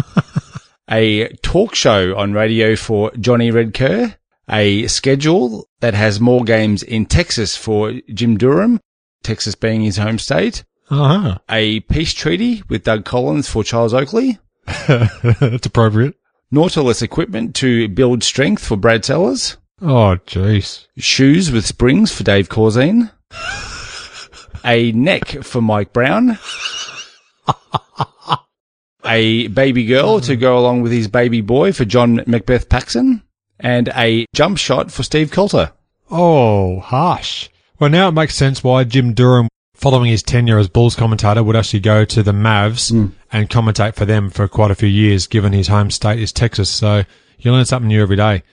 a 0.90 1.28
talk 1.44 1.76
show 1.76 2.16
on 2.16 2.32
radio 2.32 2.78
for 2.78 3.12
Johnny 3.20 3.52
Red 3.52 3.74
Kerr, 3.74 4.16
a 4.50 4.88
schedule 4.88 5.68
that 5.82 5.96
has 5.96 6.22
more 6.22 6.46
games 6.46 6.82
in 6.82 7.08
Texas 7.08 7.58
for 7.58 7.92
Jim 8.14 8.38
Durham, 8.38 8.80
Texas 9.26 9.56
being 9.56 9.82
his 9.82 9.98
home 9.98 10.20
state, 10.20 10.64
Uh-huh. 10.90 11.38
a 11.50 11.82
peace 11.82 12.14
treaty 12.14 12.64
with 12.70 12.84
Doug 12.84 13.04
Collins 13.06 13.50
for 13.50 13.64
Charles 13.64 13.94
Oakley, 13.94 14.40
That's 14.88 15.66
appropriate. 15.66 16.16
Nautilus 16.52 17.02
equipment 17.02 17.56
to 17.56 17.88
build 17.90 18.24
strength 18.24 18.64
for 18.64 18.78
Brad 18.78 19.04
Sellers, 19.04 19.58
Oh, 19.82 20.18
jeez. 20.26 20.86
shoes 20.98 21.52
with 21.52 21.66
springs 21.66 22.12
for 22.14 22.24
Dave 22.24 22.48
Corzine, 22.50 23.12
a 24.66 24.92
neck 24.94 25.28
for 25.44 25.62
Mike 25.62 25.92
Brown, 25.92 26.38
a 29.06 29.48
baby 29.50 29.86
girl 29.86 30.20
to 30.22 30.36
go 30.36 30.58
along 30.58 30.82
with 30.82 30.92
his 30.92 31.08
baby 31.08 31.42
boy 31.42 31.72
for 31.72 31.86
John 31.86 32.24
Macbeth 32.26 32.70
Paxson, 32.70 33.22
and 33.60 33.90
a 33.96 34.26
jump 34.34 34.58
shot 34.58 34.92
for 34.92 35.04
Steve 35.04 35.32
Colter. 35.32 35.72
Oh, 36.10 36.80
harsh. 36.80 37.50
Well, 37.80 37.90
now 37.90 38.08
it 38.08 38.14
makes 38.14 38.36
sense 38.36 38.64
why 38.64 38.84
Jim 38.86 39.14
Durham, 39.14 39.50
following 39.74 40.10
his 40.10 40.24
tenure 40.24 40.58
as 40.58 40.70
Bulls 40.70 40.96
commentator, 40.96 41.44
would 41.44 41.56
actually 41.56 41.82
go 41.82 42.06
to 42.06 42.24
the 42.24 42.32
Mavs 42.32 42.92
hmm. 42.92 43.14
and 43.32 43.50
commentate 43.50 43.96
for 43.96 44.06
them 44.06 44.30
for 44.30 44.48
quite 44.48 44.72
a 44.72 44.76
few 44.76 44.88
years, 44.88 45.28
given 45.28 45.54
his 45.54 45.68
home 45.68 45.92
state 45.92 46.20
is 46.20 46.32
Texas. 46.32 46.70
So 46.70 47.04
you 47.40 47.52
learn 47.52 47.66
something 47.66 47.90
new 47.90 48.02
every 48.02 48.16
day. 48.16 48.44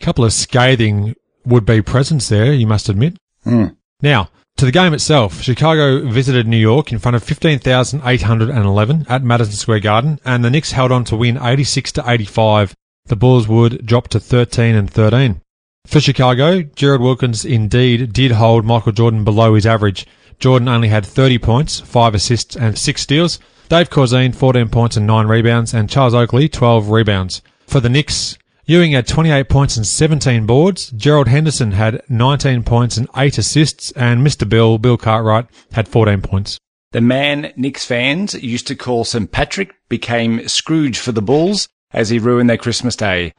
A 0.00 0.04
couple 0.04 0.24
of 0.24 0.32
scathing 0.32 1.14
would-be 1.44 1.82
presence 1.82 2.28
there, 2.28 2.52
you 2.52 2.66
must 2.66 2.88
admit. 2.88 3.16
Hmm. 3.44 3.66
Now, 4.00 4.30
to 4.56 4.64
the 4.64 4.72
game 4.72 4.92
itself, 4.94 5.40
Chicago 5.42 6.06
visited 6.06 6.46
New 6.46 6.56
York 6.56 6.92
in 6.92 6.98
front 6.98 7.16
of 7.16 7.22
15,811 7.22 9.06
at 9.08 9.22
Madison 9.22 9.54
Square 9.54 9.80
Garden, 9.80 10.20
and 10.24 10.44
the 10.44 10.50
Knicks 10.50 10.72
held 10.72 10.92
on 10.92 11.04
to 11.04 11.16
win 11.16 11.38
86 11.40 11.92
to 11.92 12.04
85. 12.06 12.74
The 13.06 13.16
Bulls 13.16 13.48
would 13.48 13.86
drop 13.86 14.08
to 14.08 14.20
13 14.20 14.74
and 14.74 14.90
13. 14.90 15.40
For 15.86 16.00
Chicago, 16.00 16.62
Gerald 16.62 17.00
Wilkins 17.00 17.44
indeed 17.44 18.12
did 18.12 18.32
hold 18.32 18.64
Michael 18.64 18.92
Jordan 18.92 19.24
below 19.24 19.54
his 19.54 19.66
average. 19.66 20.06
Jordan 20.38 20.68
only 20.68 20.88
had 20.88 21.04
30 21.04 21.38
points, 21.38 21.80
5 21.80 22.14
assists 22.14 22.54
and 22.54 22.78
6 22.78 23.02
steals. 23.02 23.40
Dave 23.68 23.90
Corzine, 23.90 24.34
14 24.34 24.68
points 24.68 24.96
and 24.96 25.06
9 25.06 25.26
rebounds, 25.26 25.74
and 25.74 25.90
Charles 25.90 26.14
Oakley, 26.14 26.48
12 26.48 26.90
rebounds. 26.90 27.42
For 27.66 27.80
the 27.80 27.88
Knicks, 27.88 28.38
Ewing 28.66 28.92
had 28.92 29.08
28 29.08 29.48
points 29.48 29.76
and 29.76 29.86
17 29.86 30.46
boards. 30.46 30.90
Gerald 30.90 31.26
Henderson 31.28 31.72
had 31.72 32.02
19 32.08 32.62
points 32.62 32.96
and 32.96 33.08
8 33.16 33.38
assists, 33.38 33.90
and 33.92 34.24
Mr. 34.24 34.48
Bill, 34.48 34.78
Bill 34.78 34.96
Cartwright, 34.96 35.46
had 35.72 35.88
14 35.88 36.22
points. 36.22 36.58
The 36.92 37.00
man 37.00 37.52
Knicks 37.56 37.84
fans 37.84 38.34
used 38.34 38.66
to 38.68 38.76
call 38.76 39.04
St. 39.04 39.30
Patrick 39.32 39.74
became 39.88 40.46
Scrooge 40.46 40.98
for 40.98 41.12
the 41.12 41.22
Bulls 41.22 41.68
as 41.92 42.10
he 42.10 42.18
ruined 42.18 42.48
their 42.48 42.56
Christmas 42.56 42.94
day. 42.94 43.32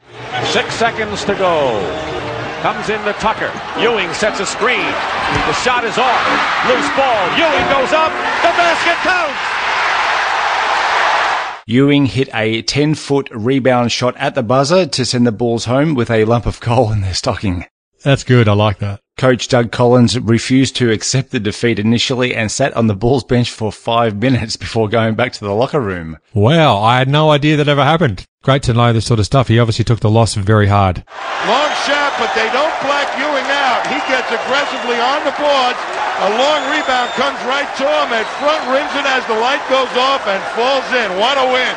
Six 0.44 0.74
seconds 0.74 1.24
to 1.24 1.34
go. 1.34 2.21
Comes 2.62 2.88
into 2.90 3.12
Tucker. 3.14 3.50
Ewing 3.80 4.14
sets 4.14 4.38
a 4.38 4.46
screen. 4.46 4.86
The 4.86 5.52
shot 5.52 5.82
is 5.82 5.98
off. 5.98 6.22
Loose 6.68 6.88
ball. 6.94 7.26
Ewing 7.36 7.66
goes 7.68 7.92
up. 7.92 8.12
The 8.40 8.54
basket 8.54 8.96
counts. 9.02 9.40
Ewing 11.66 12.06
hit 12.06 12.28
a 12.32 12.62
10 12.62 12.94
foot 12.94 13.28
rebound 13.32 13.90
shot 13.90 14.16
at 14.16 14.36
the 14.36 14.44
buzzer 14.44 14.86
to 14.86 15.04
send 15.04 15.26
the 15.26 15.32
Bulls 15.32 15.64
home 15.64 15.94
with 15.94 16.08
a 16.08 16.24
lump 16.24 16.46
of 16.46 16.60
coal 16.60 16.92
in 16.92 17.00
their 17.00 17.14
stocking. 17.14 17.66
That's 18.04 18.24
good. 18.24 18.48
I 18.48 18.52
like 18.52 18.78
that. 18.78 19.00
Coach 19.16 19.48
Doug 19.48 19.70
Collins 19.70 20.18
refused 20.18 20.74
to 20.76 20.90
accept 20.90 21.30
the 21.30 21.38
defeat 21.40 21.78
initially 21.78 22.34
and 22.34 22.50
sat 22.50 22.72
on 22.74 22.86
the 22.86 22.94
Bulls 22.94 23.24
bench 23.24 23.50
for 23.50 23.70
five 23.70 24.16
minutes 24.16 24.56
before 24.56 24.88
going 24.88 25.14
back 25.14 25.32
to 25.34 25.44
the 25.44 25.54
locker 25.54 25.80
room. 25.80 26.16
Wow, 26.34 26.78
I 26.78 26.98
had 26.98 27.08
no 27.08 27.30
idea 27.30 27.56
that 27.56 27.68
ever 27.68 27.84
happened. 27.84 28.24
Great 28.42 28.64
to 28.64 28.74
know 28.74 28.92
this 28.92 29.06
sort 29.06 29.20
of 29.20 29.26
stuff. 29.26 29.46
He 29.46 29.60
obviously 29.60 29.84
took 29.84 30.00
the 30.00 30.10
loss 30.10 30.34
very 30.34 30.66
hard. 30.66 31.04
Long 31.46 31.70
shot, 31.86 32.01
but 32.22 32.30
they 32.38 32.46
don't 32.54 32.70
black 32.86 33.10
Ewing 33.18 33.50
out. 33.50 33.82
He 33.90 33.98
gets 34.06 34.30
aggressively 34.30 34.94
on 34.94 35.26
the 35.26 35.34
boards. 35.42 35.80
A 36.22 36.30
long 36.38 36.62
rebound 36.70 37.10
comes 37.18 37.34
right 37.50 37.66
to 37.78 37.82
him 37.82 38.14
and 38.14 38.26
front 38.38 38.62
rims 38.70 38.94
it 38.94 39.06
as 39.10 39.26
the 39.26 39.34
light 39.34 39.58
goes 39.68 39.90
off 39.98 40.24
and 40.28 40.40
falls 40.54 40.86
in. 40.94 41.18
What 41.18 41.36
a 41.36 41.52
win. 41.52 41.74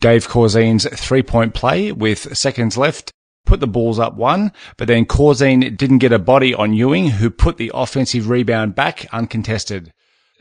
Dave 0.00 0.26
Corzine's 0.26 0.88
three 0.98 1.22
point 1.22 1.52
play 1.52 1.92
with 1.92 2.34
seconds 2.34 2.78
left 2.78 3.12
put 3.44 3.60
the 3.60 3.66
balls 3.66 3.98
up 3.98 4.16
one, 4.16 4.52
but 4.78 4.88
then 4.88 5.04
Corzine 5.04 5.76
didn't 5.76 5.98
get 5.98 6.12
a 6.12 6.18
body 6.18 6.54
on 6.54 6.72
Ewing, 6.72 7.08
who 7.10 7.28
put 7.28 7.58
the 7.58 7.70
offensive 7.74 8.30
rebound 8.30 8.74
back 8.74 9.06
uncontested. 9.12 9.92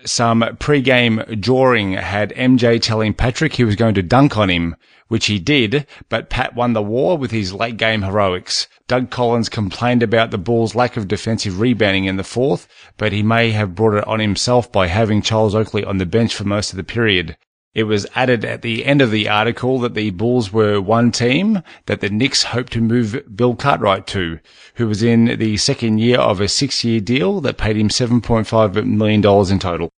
Some 0.05 0.57
pre-game 0.59 1.23
drawing 1.39 1.93
had 1.93 2.31
MJ 2.31 2.81
telling 2.81 3.13
Patrick 3.13 3.53
he 3.53 3.63
was 3.63 3.75
going 3.75 3.95
to 3.95 4.03
dunk 4.03 4.37
on 4.37 4.49
him, 4.49 4.75
which 5.07 5.27
he 5.27 5.39
did, 5.39 5.87
but 6.09 6.29
Pat 6.29 6.55
won 6.55 6.73
the 6.73 6.81
war 6.81 7.17
with 7.17 7.31
his 7.31 7.53
late 7.53 7.77
game 7.77 8.01
heroics. 8.01 8.67
Doug 8.87 9.09
Collins 9.09 9.47
complained 9.47 10.03
about 10.03 10.31
the 10.31 10.37
Bulls' 10.37 10.75
lack 10.75 10.97
of 10.97 11.07
defensive 11.07 11.59
rebounding 11.59 12.05
in 12.05 12.17
the 12.17 12.23
fourth, 12.23 12.67
but 12.97 13.13
he 13.13 13.23
may 13.23 13.51
have 13.51 13.75
brought 13.75 13.97
it 13.97 14.07
on 14.07 14.19
himself 14.19 14.71
by 14.71 14.87
having 14.87 15.21
Charles 15.21 15.55
Oakley 15.55 15.85
on 15.85 15.99
the 15.99 16.05
bench 16.05 16.35
for 16.35 16.43
most 16.43 16.71
of 16.71 16.77
the 16.77 16.83
period. 16.83 17.37
It 17.75 17.85
was 17.85 18.05
added 18.13 18.45
at 18.45 18.61
the 18.61 18.85
end 18.85 19.01
of 19.01 19.09
the 19.09 19.27
article 19.27 19.79
that 19.79 19.95
the 19.95 20.11
Bulls 20.11 20.53
were 20.53 20.79
one 20.79 21.11
team 21.11 21.63
that 21.87 22.01
the 22.01 22.09
Knicks 22.09 22.43
hoped 22.43 22.71
to 22.73 22.81
move 22.81 23.23
Bill 23.35 23.55
Cartwright 23.55 24.05
to, 24.07 24.39
who 24.75 24.87
was 24.87 25.01
in 25.01 25.39
the 25.39 25.57
second 25.57 25.97
year 25.97 26.19
of 26.19 26.39
a 26.39 26.47
six 26.47 26.83
year 26.83 26.99
deal 26.99 27.41
that 27.41 27.57
paid 27.57 27.75
him 27.75 27.89
$7.5 27.89 28.85
million 28.85 29.25
in 29.51 29.59
total. 29.59 29.89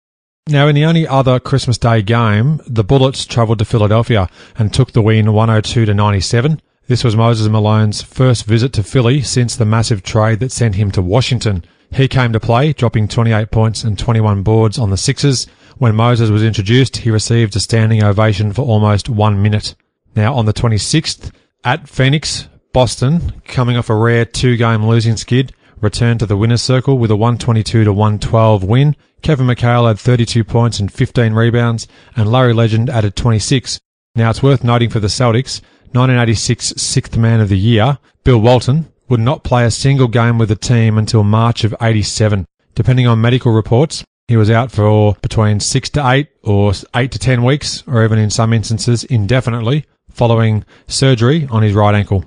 Now, 0.48 0.68
in 0.68 0.76
the 0.76 0.86
only 0.86 1.06
other 1.06 1.38
Christmas 1.38 1.78
Day 1.78 2.02
game, 2.02 2.62
the 2.66 2.84
Bullets 2.84 3.26
travelled 3.26 3.60
to 3.60 3.66
Philadelphia 3.66 4.30
and 4.58 4.74
took 4.74 4.94
the 4.94 5.02
win 5.02 5.34
102 5.34 5.86
to 5.86 5.94
97. 5.94 6.62
This 6.88 7.04
was 7.04 7.18
Moses 7.18 7.50
Malone's 7.50 8.02
first 8.02 8.46
visit 8.46 8.72
to 8.74 8.84
Philly 8.84 9.22
since 9.22 9.56
the 9.56 9.66
massive 9.66 10.02
trade 10.02 10.40
that 10.40 10.54
sent 10.54 10.76
him 10.76 10.92
to 10.92 11.02
Washington. 11.02 11.66
He 11.92 12.08
came 12.08 12.32
to 12.32 12.40
play, 12.40 12.72
dropping 12.72 13.10
28 13.10 13.52
points 13.52 13.84
and 13.84 14.00
21 14.00 14.44
boards 14.44 14.80
on 14.80 14.92
the 14.92 14.98
Sixers. 14.98 15.48
When 15.78 15.94
Moses 15.96 16.30
was 16.30 16.42
introduced, 16.42 16.98
he 16.98 17.12
received 17.12 17.54
a 17.56 17.60
standing 17.60 18.02
ovation 18.02 18.54
for 18.54 18.62
almost 18.62 19.10
one 19.10 19.42
minute. 19.42 19.76
Now, 20.16 20.34
on 20.34 20.46
the 20.46 20.54
26th, 20.54 21.32
at 21.66 21.90
Phoenix, 21.90 22.48
Boston, 22.72 23.42
coming 23.46 23.76
off 23.76 23.90
a 23.90 23.96
rare 23.96 24.24
two-game 24.24 24.86
losing 24.86 25.18
skid, 25.18 25.54
returned 25.82 26.22
to 26.22 26.26
the 26.26 26.38
winner's 26.38 26.62
circle 26.62 26.98
with 26.98 27.12
a 27.12 27.18
122 27.18 27.84
to 27.84 27.92
112 27.92 28.64
win. 28.64 28.96
Kevin 29.22 29.48
McHale 29.48 29.90
had 29.90 30.00
32 30.00 30.46
points 30.46 30.80
and 30.80 30.90
15 30.90 31.34
rebounds, 31.34 31.90
and 32.16 32.32
Larry 32.32 32.54
Legend 32.54 32.90
added 32.90 33.18
26. 33.18 33.82
Now, 34.16 34.30
it's 34.30 34.42
worth 34.42 34.64
noting 34.64 34.90
for 34.90 35.02
the 35.02 35.08
Celtics, 35.08 35.62
1986 35.92 36.74
sixth 36.78 37.18
man 37.18 37.42
of 37.42 37.50
the 37.50 37.58
year, 37.58 37.98
Bill 38.24 38.40
Walton, 38.40 38.92
would 39.10 39.20
not 39.20 39.44
play 39.44 39.66
a 39.66 39.72
single 39.72 40.08
game 40.08 40.38
with 40.38 40.48
the 40.48 40.56
team 40.56 40.98
until 40.98 41.26
March 41.26 41.66
of 41.66 41.76
87. 41.82 42.46
Depending 42.76 43.08
on 43.08 43.20
medical 43.20 43.52
reports, 43.52 44.06
he 44.28 44.38
was 44.38 44.50
out 44.50 44.72
for 44.72 45.16
between 45.22 45.60
six 45.60 45.90
to 45.92 46.08
eight 46.08 46.30
or 46.44 46.74
eight 46.96 47.12
to 47.12 47.20
ten 47.20 47.44
weeks, 47.44 47.84
or 47.88 48.04
even 48.04 48.18
in 48.18 48.30
some 48.30 48.54
instances 48.54 49.04
indefinitely, 49.04 49.86
following 50.10 50.66
surgery 50.88 51.48
on 51.52 51.64
his 51.64 51.74
right 51.74 51.96
ankle. 51.96 52.26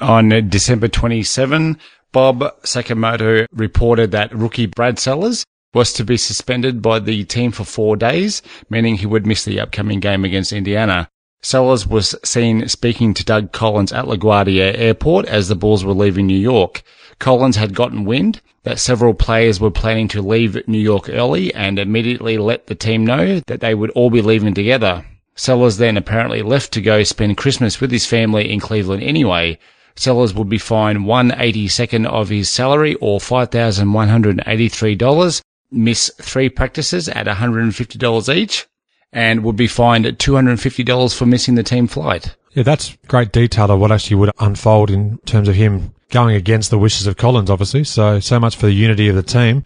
On 0.00 0.28
December 0.48 0.88
27, 0.88 1.78
Bob 2.12 2.40
Sakamoto 2.62 3.46
reported 3.52 4.10
that 4.10 4.34
rookie 4.34 4.66
Brad 4.66 4.98
Sellers 4.98 5.44
was 5.74 5.92
to 5.92 6.04
be 6.04 6.16
suspended 6.16 6.80
by 6.80 6.98
the 6.98 7.24
team 7.24 7.52
for 7.52 7.64
four 7.64 7.96
days, 7.96 8.40
meaning 8.70 8.96
he 8.96 9.06
would 9.06 9.26
miss 9.26 9.44
the 9.44 9.60
upcoming 9.60 10.00
game 10.00 10.24
against 10.24 10.52
Indiana. 10.52 11.08
Sellers 11.42 11.86
was 11.86 12.14
seen 12.24 12.66
speaking 12.68 13.12
to 13.14 13.24
Doug 13.24 13.52
Collins 13.52 13.92
at 13.92 14.06
LaGuardia 14.06 14.76
Airport 14.76 15.26
as 15.26 15.48
the 15.48 15.54
Bulls 15.54 15.84
were 15.84 15.92
leaving 15.92 16.26
New 16.26 16.38
York. 16.38 16.82
Collins 17.18 17.56
had 17.56 17.74
gotten 17.74 18.04
wind 18.04 18.40
that 18.66 18.78
several 18.80 19.14
players 19.14 19.60
were 19.60 19.70
planning 19.70 20.08
to 20.08 20.20
leave 20.20 20.66
New 20.66 20.80
York 20.80 21.08
early 21.08 21.54
and 21.54 21.78
immediately 21.78 22.36
let 22.36 22.66
the 22.66 22.74
team 22.74 23.06
know 23.06 23.38
that 23.46 23.60
they 23.60 23.76
would 23.76 23.90
all 23.90 24.10
be 24.10 24.20
leaving 24.20 24.54
together. 24.54 25.06
Sellers 25.36 25.76
then 25.76 25.96
apparently 25.96 26.42
left 26.42 26.72
to 26.72 26.80
go 26.80 27.04
spend 27.04 27.36
Christmas 27.36 27.80
with 27.80 27.92
his 27.92 28.06
family 28.06 28.50
in 28.50 28.58
Cleveland 28.58 29.04
anyway. 29.04 29.56
Sellers 29.94 30.34
would 30.34 30.48
be 30.48 30.58
fined 30.58 30.98
182nd 30.98 32.06
of 32.06 32.28
his 32.28 32.48
salary 32.48 32.96
or 32.96 33.20
$5,183, 33.20 35.40
miss 35.70 36.10
three 36.20 36.48
practices 36.48 37.08
at 37.08 37.28
$150 37.28 38.34
each, 38.34 38.66
and 39.12 39.44
would 39.44 39.54
be 39.54 39.68
fined 39.68 40.06
$250 40.06 41.16
for 41.16 41.24
missing 41.24 41.54
the 41.54 41.62
team 41.62 41.86
flight. 41.86 42.34
Yeah, 42.50 42.64
that's 42.64 42.96
great 43.06 43.30
detail 43.30 43.70
of 43.70 43.78
what 43.78 43.92
actually 43.92 44.16
would 44.16 44.32
unfold 44.40 44.90
in 44.90 45.18
terms 45.18 45.46
of 45.46 45.54
him 45.54 45.92
going 46.10 46.36
against 46.36 46.70
the 46.70 46.78
wishes 46.78 47.06
of 47.06 47.16
Collins, 47.16 47.50
obviously. 47.50 47.84
So, 47.84 48.20
so 48.20 48.40
much 48.40 48.56
for 48.56 48.66
the 48.66 48.72
unity 48.72 49.08
of 49.08 49.16
the 49.16 49.22
team. 49.22 49.64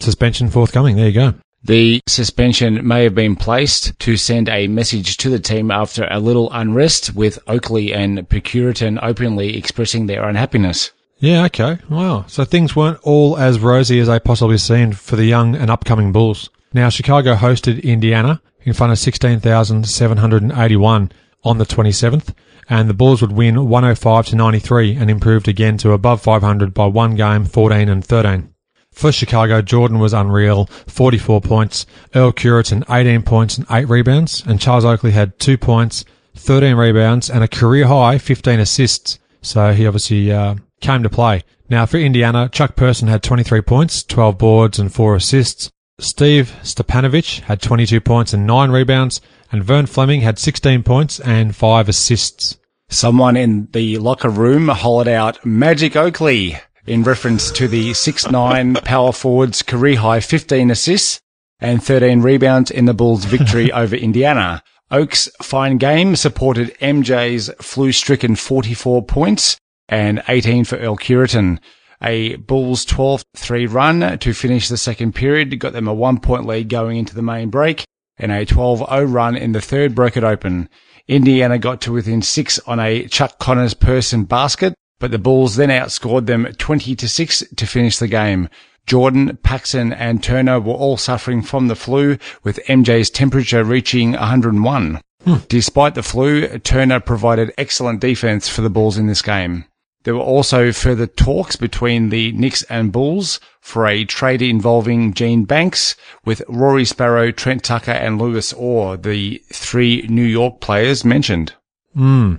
Suspension 0.00 0.48
forthcoming. 0.48 0.96
There 0.96 1.08
you 1.08 1.12
go. 1.12 1.34
The 1.62 2.00
suspension 2.06 2.86
may 2.86 3.04
have 3.04 3.14
been 3.14 3.36
placed 3.36 3.98
to 4.00 4.16
send 4.16 4.48
a 4.48 4.66
message 4.66 5.18
to 5.18 5.28
the 5.28 5.38
team 5.38 5.70
after 5.70 6.08
a 6.10 6.18
little 6.18 6.50
unrest 6.52 7.14
with 7.14 7.38
Oakley 7.46 7.92
and 7.92 8.26
Pecuritan 8.28 8.98
openly 9.02 9.58
expressing 9.58 10.06
their 10.06 10.26
unhappiness. 10.26 10.90
Yeah, 11.18 11.44
okay. 11.44 11.76
Wow. 11.90 12.24
So 12.28 12.44
things 12.44 12.74
weren't 12.74 12.98
all 13.02 13.36
as 13.36 13.60
rosy 13.60 14.00
as 14.00 14.08
they 14.08 14.18
possibly 14.18 14.56
seemed 14.56 14.98
for 14.98 15.16
the 15.16 15.26
young 15.26 15.54
and 15.54 15.70
upcoming 15.70 16.12
Bulls. 16.12 16.48
Now, 16.72 16.88
Chicago 16.88 17.34
hosted 17.34 17.82
Indiana 17.82 18.40
in 18.62 18.72
front 18.72 18.92
of 18.92 18.98
16,781 18.98 21.12
on 21.44 21.58
the 21.58 21.66
27th, 21.66 22.32
and 22.70 22.88
the 22.88 22.94
Bulls 22.94 23.20
would 23.20 23.32
win 23.32 23.68
105 23.68 24.26
to 24.26 24.36
93 24.36 24.94
and 24.94 25.10
improved 25.10 25.48
again 25.48 25.76
to 25.78 25.92
above 25.92 26.22
500 26.22 26.72
by 26.72 26.86
one 26.86 27.16
game, 27.16 27.44
14 27.44 27.88
and 27.88 28.04
13. 28.04 28.54
For 28.92 29.10
Chicago, 29.10 29.60
Jordan 29.60 29.98
was 29.98 30.12
unreal, 30.12 30.66
44 30.86 31.40
points, 31.40 31.84
Earl 32.14 32.32
Cureton 32.32 32.84
18 32.88 33.22
points 33.22 33.58
and 33.58 33.66
8 33.68 33.88
rebounds, 33.88 34.44
and 34.46 34.60
Charles 34.60 34.84
Oakley 34.84 35.10
had 35.10 35.38
2 35.40 35.58
points, 35.58 36.04
13 36.36 36.76
rebounds, 36.76 37.28
and 37.28 37.42
a 37.42 37.48
career 37.48 37.88
high 37.88 38.18
15 38.18 38.60
assists. 38.60 39.18
So 39.42 39.72
he 39.72 39.86
obviously 39.86 40.30
uh, 40.30 40.54
came 40.80 41.02
to 41.02 41.10
play. 41.10 41.42
Now 41.68 41.86
for 41.86 41.98
Indiana, 41.98 42.48
Chuck 42.48 42.76
Person 42.76 43.08
had 43.08 43.22
23 43.22 43.62
points, 43.62 44.04
12 44.04 44.38
boards 44.38 44.78
and 44.78 44.92
4 44.92 45.16
assists. 45.16 45.70
Steve 45.98 46.56
Stipanovich 46.62 47.40
had 47.40 47.60
22 47.60 48.00
points 48.00 48.32
and 48.32 48.46
9 48.46 48.70
rebounds, 48.70 49.20
and 49.50 49.64
Vern 49.64 49.86
Fleming 49.86 50.20
had 50.20 50.38
16 50.38 50.82
points 50.84 51.18
and 51.20 51.54
5 51.54 51.88
assists. 51.88 52.59
Someone 52.92 53.36
in 53.36 53.68
the 53.70 53.98
locker 53.98 54.28
room 54.28 54.66
hollered 54.66 55.06
out 55.06 55.46
Magic 55.46 55.94
Oakley 55.94 56.58
in 56.86 57.04
reference 57.04 57.52
to 57.52 57.68
the 57.68 57.90
6'9 57.90 58.84
power 58.84 59.12
forward's 59.12 59.62
career 59.62 59.96
high 59.96 60.18
15 60.18 60.72
assists 60.72 61.20
and 61.60 61.82
13 61.82 62.20
rebounds 62.20 62.68
in 62.68 62.86
the 62.86 62.92
Bulls' 62.92 63.24
victory 63.26 63.70
over 63.72 63.94
Indiana. 63.94 64.64
Oak's 64.90 65.30
fine 65.40 65.78
game 65.78 66.16
supported 66.16 66.76
MJ's 66.80 67.48
flu-stricken 67.60 68.34
44 68.34 69.04
points 69.04 69.56
and 69.88 70.20
18 70.26 70.64
for 70.64 70.76
Earl 70.76 70.96
Cureton. 70.96 71.60
A 72.02 72.34
Bulls 72.36 72.84
12-3 72.86 73.72
run 73.72 74.18
to 74.18 74.32
finish 74.34 74.68
the 74.68 74.76
second 74.76 75.14
period 75.14 75.56
got 75.60 75.74
them 75.74 75.86
a 75.86 75.94
one 75.94 76.18
point 76.18 76.44
lead 76.44 76.68
going 76.68 76.96
into 76.96 77.14
the 77.14 77.22
main 77.22 77.50
break 77.50 77.84
and 78.18 78.32
a 78.32 78.44
12-0 78.44 79.12
run 79.12 79.36
in 79.36 79.52
the 79.52 79.60
third 79.60 79.94
broke 79.94 80.16
it 80.16 80.24
open. 80.24 80.68
Indiana 81.10 81.58
got 81.58 81.80
to 81.80 81.92
within 81.92 82.22
six 82.22 82.60
on 82.60 82.78
a 82.78 83.08
Chuck 83.08 83.40
Connors 83.40 83.74
Person 83.74 84.22
basket, 84.22 84.74
but 85.00 85.10
the 85.10 85.18
Bulls 85.18 85.56
then 85.56 85.68
outscored 85.68 86.26
them 86.26 86.46
20 86.56 86.94
to 86.94 87.08
6 87.08 87.44
to 87.56 87.66
finish 87.66 87.98
the 87.98 88.06
game. 88.06 88.48
Jordan, 88.86 89.36
Paxson 89.42 89.92
and 89.92 90.22
Turner 90.22 90.60
were 90.60 90.72
all 90.74 90.96
suffering 90.96 91.42
from 91.42 91.66
the 91.66 91.74
flu 91.74 92.16
with 92.44 92.64
MJ's 92.66 93.10
temperature 93.10 93.64
reaching 93.64 94.12
101. 94.12 95.00
Hmm. 95.24 95.34
Despite 95.48 95.96
the 95.96 96.04
flu, 96.04 96.46
Turner 96.60 97.00
provided 97.00 97.52
excellent 97.58 98.00
defense 98.00 98.48
for 98.48 98.62
the 98.62 98.70
Bulls 98.70 98.96
in 98.96 99.08
this 99.08 99.20
game. 99.20 99.64
There 100.04 100.14
were 100.14 100.20
also 100.20 100.70
further 100.70 101.08
talks 101.08 101.56
between 101.56 102.10
the 102.10 102.30
Knicks 102.32 102.62
and 102.70 102.92
Bulls 102.92 103.40
for 103.60 103.86
a 103.86 104.04
trade 104.04 104.42
involving 104.42 105.14
Gene 105.14 105.44
Banks 105.44 105.94
with 106.24 106.42
Rory 106.48 106.84
Sparrow, 106.84 107.30
Trent 107.30 107.62
Tucker 107.64 107.92
and 107.92 108.20
Louis 108.20 108.52
Orr, 108.52 108.96
the 108.96 109.42
three 109.52 110.06
New 110.08 110.24
York 110.24 110.60
players 110.60 111.04
mentioned. 111.04 111.54
Hmm. 111.94 112.36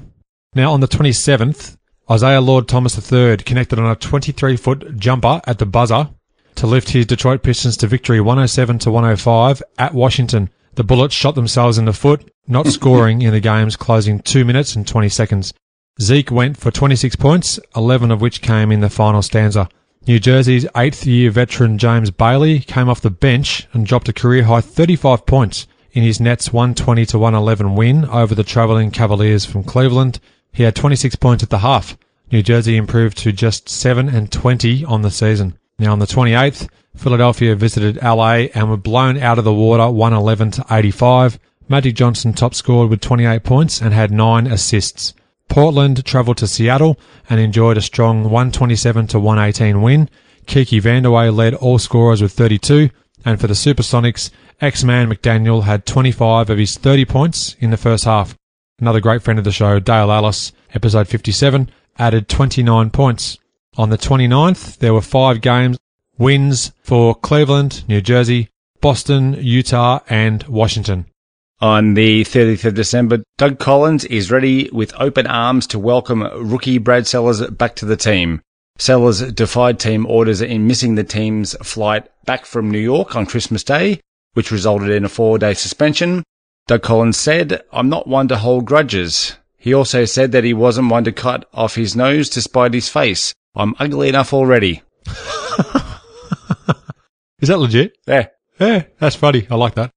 Now 0.53 0.74
on 0.74 0.82
the 0.82 0.88
27th, 0.88 1.78
Isiah 2.11 2.41
Lord 2.41 2.67
Thomas 2.67 3.11
III 3.11 3.38
connected 3.38 3.80
on 3.80 3.89
a 3.89 3.95
23 3.95 4.57
foot 4.57 4.97
jumper 4.97 5.41
at 5.47 5.59
the 5.59 5.65
buzzer 5.65 6.09
to 6.55 6.67
lift 6.67 6.89
his 6.89 7.05
Detroit 7.05 7.43
Pistons 7.43 7.78
to 7.78 7.88
victory 7.88 8.19
107 8.19 8.80
to 8.80 8.91
105 8.91 9.63
at 9.78 9.93
Washington. 9.93 10.49
The 10.76 10.84
Bullets 10.84 11.15
shot 11.15 11.36
themselves 11.36 11.78
in 11.78 11.86
the 11.86 11.93
foot, 11.93 12.30
not 12.47 12.67
scoring 12.67 13.22
in 13.22 13.32
the 13.32 13.39
game's 13.39 13.76
closing 13.76 14.19
2 14.19 14.43
minutes 14.43 14.76
and 14.76 14.88
20 14.88 15.09
seconds. 15.09 15.53
Zeke 16.01 16.32
went 16.32 16.57
for 16.57 16.72
26 16.72 17.15
points, 17.15 17.59
11 17.76 18.11
of 18.11 18.22
which 18.22 18.41
came 18.41 18.72
in 18.72 18.82
the 18.82 18.89
final 18.89 19.22
stanza. 19.22 19.69
New 20.08 20.20
Jersey's 20.20 20.66
eighth 20.76 21.06
year 21.06 21.30
veteran 21.30 21.78
James 21.78 22.10
Bailey 22.10 22.60
came 22.60 22.89
off 22.89 23.02
the 23.02 23.12
bench 23.12 23.68
and 23.72 23.86
dropped 23.86 24.10
a 24.10 24.14
career 24.14 24.45
high 24.45 24.62
35 24.62 25.28
points 25.28 25.68
in 25.91 26.02
his 26.02 26.20
Nets 26.20 26.52
120 26.52 27.06
to 27.06 27.20
111 27.20 27.76
win 27.76 28.06
over 28.06 28.34
the 28.34 28.43
travelling 28.43 28.89
Cavaliers 28.89 29.45
from 29.45 29.64
Cleveland. 29.64 30.20
He 30.52 30.64
had 30.64 30.76
26 30.76 31.18
points 31.18 31.43
at 31.43 31.52
the 31.52 31.60
half. 31.60 31.99
New 32.32 32.41
Jersey 32.41 32.78
improved 32.78 33.16
to 33.20 33.32
just 33.32 33.70
7 33.70 34.10
and 34.10 34.32
20 34.32 34.84
on 34.86 35.04
the 35.04 35.12
season. 35.12 35.56
Now 35.78 35.91
on 35.91 35.99
the 35.99 36.08
28th, 36.08 36.68
Philadelphia 36.95 37.56
visited 37.56 38.02
LA 38.02 38.47
and 38.56 38.72
were 38.72 38.78
blown 38.78 39.20
out 39.20 39.38
of 39.38 39.45
the 39.45 39.54
water 39.54 39.88
111 39.88 40.52
to 40.52 40.66
85. 40.72 41.38
Magic 41.70 41.93
Johnson 41.93 42.34
top 42.34 42.56
scored 42.56 42.89
with 42.89 43.02
28 43.02 43.43
points 43.43 43.80
and 43.80 43.93
had 43.93 44.10
9 44.10 44.47
assists. 44.47 45.14
Portland 45.52 46.06
travelled 46.06 46.38
to 46.38 46.47
Seattle 46.47 46.97
and 47.30 47.38
enjoyed 47.38 47.76
a 47.76 47.82
strong 47.82 48.24
127 48.24 49.08
to 49.08 49.20
118 49.20 49.82
win. 49.82 50.10
Kiki 50.45 50.80
Vandeweghe 50.80 51.36
led 51.36 51.54
all 51.56 51.78
scorers 51.78 52.22
with 52.22 52.32
32, 52.32 52.89
and 53.26 53.38
for 53.38 53.47
the 53.47 53.54
Supersonics, 53.54 54.32
X-Man 54.62 55.10
McDaniel 55.10 55.64
had 55.64 55.86
25 55.86 56.49
of 56.49 56.58
his 56.58 56.78
30 56.78 57.04
points 57.04 57.58
in 57.60 57.70
the 57.70 57.76
first 57.76 58.06
half. 58.06 58.34
Another 58.80 59.02
great 59.02 59.24
friend 59.24 59.38
of 59.38 59.43
the 59.43 59.52
show, 59.52 59.78
Dale 59.78 60.10
Ellis, 60.10 60.54
episode 60.74 61.10
57, 61.10 61.70
added 61.99 62.30
29 62.30 62.89
points. 62.89 63.38
On 63.76 63.89
the 63.89 63.97
29th, 63.97 64.78
there 64.78 64.93
were 64.93 65.02
five 65.02 65.41
games, 65.41 65.78
wins 66.18 66.72
for 66.82 67.14
Cleveland, 67.14 67.84
New 67.89 67.99
Jersey, 67.99 68.47
Boston, 68.80 69.34
Utah, 69.34 69.99
and 70.08 70.43
Washington. 70.43 71.08
On 71.62 71.93
the 71.93 72.24
30th 72.24 72.66
of 72.66 72.74
December, 72.74 73.20
Doug 73.38 73.59
Collins 73.59 74.03
is 74.05 74.32
ready 74.32 74.68
with 74.72 74.99
open 74.99 75.28
arms 75.28 75.68
to 75.68 75.78
welcome 75.78 76.24
rookie 76.24 76.80
Brad 76.80 77.05
Sellers 77.05 77.45
back 77.51 77.76
to 77.76 77.86
the 77.86 77.95
team. 77.95 78.41
Sellers 78.80 79.22
defied 79.32 79.80
team 79.80 80.07
orders 80.07 80.41
in 80.41 80.66
missing 80.66 80.95
the 80.95 81.03
team's 81.03 81.53
flight 81.62 82.09
back 82.26 82.47
from 82.47 82.72
New 82.72 82.80
York 82.80 83.16
on 83.16 83.28
Christmas 83.28 83.64
Day, 83.64 84.01
which 84.34 84.49
resulted 84.49 84.89
in 84.89 85.05
a 85.05 85.09
four 85.09 85.38
day 85.38 85.53
suspension. 85.53 86.24
Doug 86.66 86.82
Collins 86.82 87.18
said, 87.18 87.62
I'm 87.72 87.89
not 87.89 88.07
one 88.07 88.28
to 88.30 88.38
hold 88.38 88.66
grudges. 88.66 89.36
He 89.55 89.72
also 89.72 90.05
said 90.05 90.32
that 90.32 90.43
he 90.43 90.55
wasn't 90.55 90.89
one 90.89 91.03
to 91.03 91.12
cut 91.12 91.47
off 91.53 91.76
his 91.76 91.95
nose 91.95 92.28
to 92.30 92.41
spite 92.41 92.74
his 92.74 92.89
face. 92.89 93.36
I'm 93.53 93.76
ugly 93.78 94.09
enough 94.09 94.34
already. 94.34 94.82
Is 97.39 97.49
that 97.49 97.59
legit? 97.59 97.95
Yeah. 98.07 98.30
Yeah, 98.59 98.86
that's 98.97 99.16
funny. 99.16 99.45
I 99.51 99.55
like 99.55 99.76
that. 99.76 99.91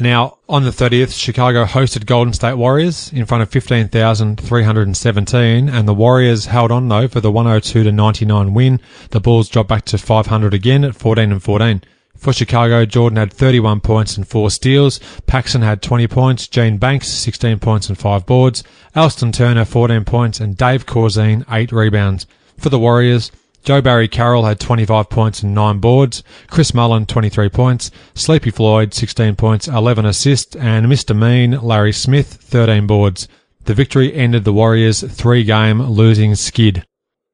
Now, 0.00 0.38
on 0.48 0.62
the 0.62 0.70
30th, 0.70 1.18
Chicago 1.18 1.64
hosted 1.64 2.06
Golden 2.06 2.32
State 2.32 2.54
Warriors 2.54 3.12
in 3.12 3.26
front 3.26 3.42
of 3.42 3.50
15,317, 3.50 5.68
and 5.68 5.88
the 5.88 5.94
Warriors 5.94 6.46
held 6.46 6.70
on 6.70 6.88
though 6.88 7.08
for 7.08 7.20
the 7.20 7.32
102 7.32 7.82
to 7.82 7.90
99 7.90 8.54
win. 8.54 8.80
The 9.10 9.18
Bulls 9.18 9.48
dropped 9.48 9.68
back 9.68 9.84
to 9.86 9.98
500 9.98 10.54
again 10.54 10.84
at 10.84 10.94
14 10.94 11.32
and 11.32 11.42
14. 11.42 11.82
For 12.16 12.32
Chicago, 12.32 12.84
Jordan 12.84 13.16
had 13.16 13.32
31 13.32 13.80
points 13.80 14.16
and 14.16 14.26
4 14.26 14.50
steals. 14.50 14.98
Paxson 15.26 15.62
had 15.62 15.82
20 15.82 16.06
points. 16.08 16.48
Gene 16.48 16.76
Banks, 16.76 17.08
16 17.08 17.58
points 17.58 17.88
and 17.88 17.96
5 17.96 18.26
boards. 18.26 18.64
Elston 18.94 19.32
Turner, 19.32 19.64
14 19.64 20.04
points. 20.04 20.40
And 20.40 20.56
Dave 20.56 20.84
Corzine, 20.84 21.44
8 21.48 21.70
rebounds. 21.70 22.26
For 22.56 22.70
the 22.70 22.78
Warriors, 22.78 23.30
Joe 23.64 23.80
Barry 23.82 24.08
Carroll 24.08 24.44
had 24.44 24.60
25 24.60 25.10
points 25.10 25.42
and 25.42 25.54
9 25.54 25.78
boards, 25.78 26.22
Chris 26.48 26.72
Mullin 26.72 27.06
23 27.06 27.48
points, 27.48 27.90
Sleepy 28.14 28.50
Floyd 28.50 28.94
16 28.94 29.36
points, 29.36 29.68
11 29.68 30.06
assists, 30.06 30.56
and 30.56 30.86
Mr. 30.86 31.16
Mean 31.16 31.52
Larry 31.60 31.92
Smith 31.92 32.34
13 32.34 32.86
boards. 32.86 33.28
The 33.64 33.74
victory 33.74 34.14
ended 34.14 34.44
the 34.44 34.52
Warriors' 34.52 35.02
three-game 35.02 35.82
losing 35.82 36.34
skid. 36.34 36.84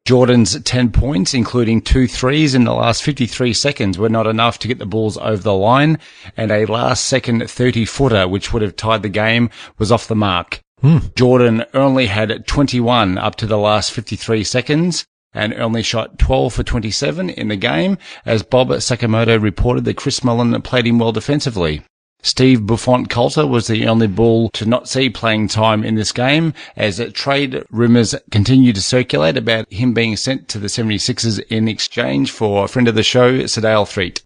Jordan's 0.07 0.61
10 0.61 0.91
points, 0.91 1.33
including 1.33 1.81
two 1.81 2.07
threes 2.07 2.55
in 2.55 2.65
the 2.65 2.75
last 2.75 3.03
53 3.03 3.55
seconds, 3.55 3.99
were 3.99 4.11
not 4.11 4.27
enough 4.27 4.59
to 4.59 4.69
get 4.69 4.79
the 4.79 4.85
Bulls 4.85 5.17
over 5.17 5.43
the 5.43 5.55
line, 5.55 5.99
and 6.37 6.51
a 6.51 6.67
last 6.67 7.07
second 7.07 7.49
30 7.49 7.87
footer, 7.87 8.29
which 8.29 8.53
would 8.53 8.61
have 8.61 8.77
tied 8.77 9.03
the 9.03 9.09
game, 9.09 9.49
was 9.79 9.91
off 9.91 10.09
the 10.09 10.15
mark. 10.15 10.61
Hmm. 10.83 10.99
Jordan 11.17 11.65
only 11.73 12.07
had 12.07 12.47
21 12.47 13.17
up 13.17 13.37
to 13.37 13.47
the 13.47 13.57
last 13.57 13.93
53 13.93 14.45
seconds, 14.45 15.07
and 15.35 15.53
only 15.55 15.83
shot 15.83 16.19
12 16.19 16.55
for 16.55 16.63
27 16.63 17.31
in 17.31 17.49
the 17.49 17.57
game, 17.57 17.99
as 18.25 18.43
Bob 18.43 18.69
Sakamoto 18.69 19.41
reported 19.41 19.85
that 19.85 19.97
Chris 19.97 20.25
Mullin 20.25 20.61
played 20.63 20.87
him 20.87 20.99
well 20.99 21.13
defensively. 21.13 21.83
Steve 22.23 22.65
Buffon 22.65 23.05
Colter 23.05 23.47
was 23.47 23.67
the 23.67 23.87
only 23.87 24.07
bull 24.07 24.49
to 24.55 24.65
not 24.65 24.89
see 24.89 25.11
playing 25.11 25.47
time 25.47 25.85
in 25.85 25.95
this 25.95 26.11
game 26.11 26.55
as 26.75 26.99
trade 27.13 27.63
rumours 27.71 28.15
continue 28.31 28.73
to 28.73 28.81
circulate 28.81 29.37
about 29.37 29.71
him 29.71 29.93
being 29.93 30.17
sent 30.17 30.49
to 30.49 30.59
the 30.59 30.69
76ers 30.69 31.39
in 31.51 31.69
exchange 31.69 32.31
for 32.31 32.65
a 32.65 32.69
friend 32.69 32.89
of 32.89 32.95
the 32.95 33.03
show, 33.03 33.41
Sedale 33.41 33.87
Threatt. 33.87 34.23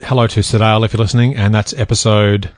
Hello 0.00 0.26
to 0.26 0.40
Sedale 0.40 0.86
if 0.86 0.94
you're 0.94 1.02
listening, 1.02 1.36
and 1.36 1.54
that's 1.54 1.74
episode 1.74 2.50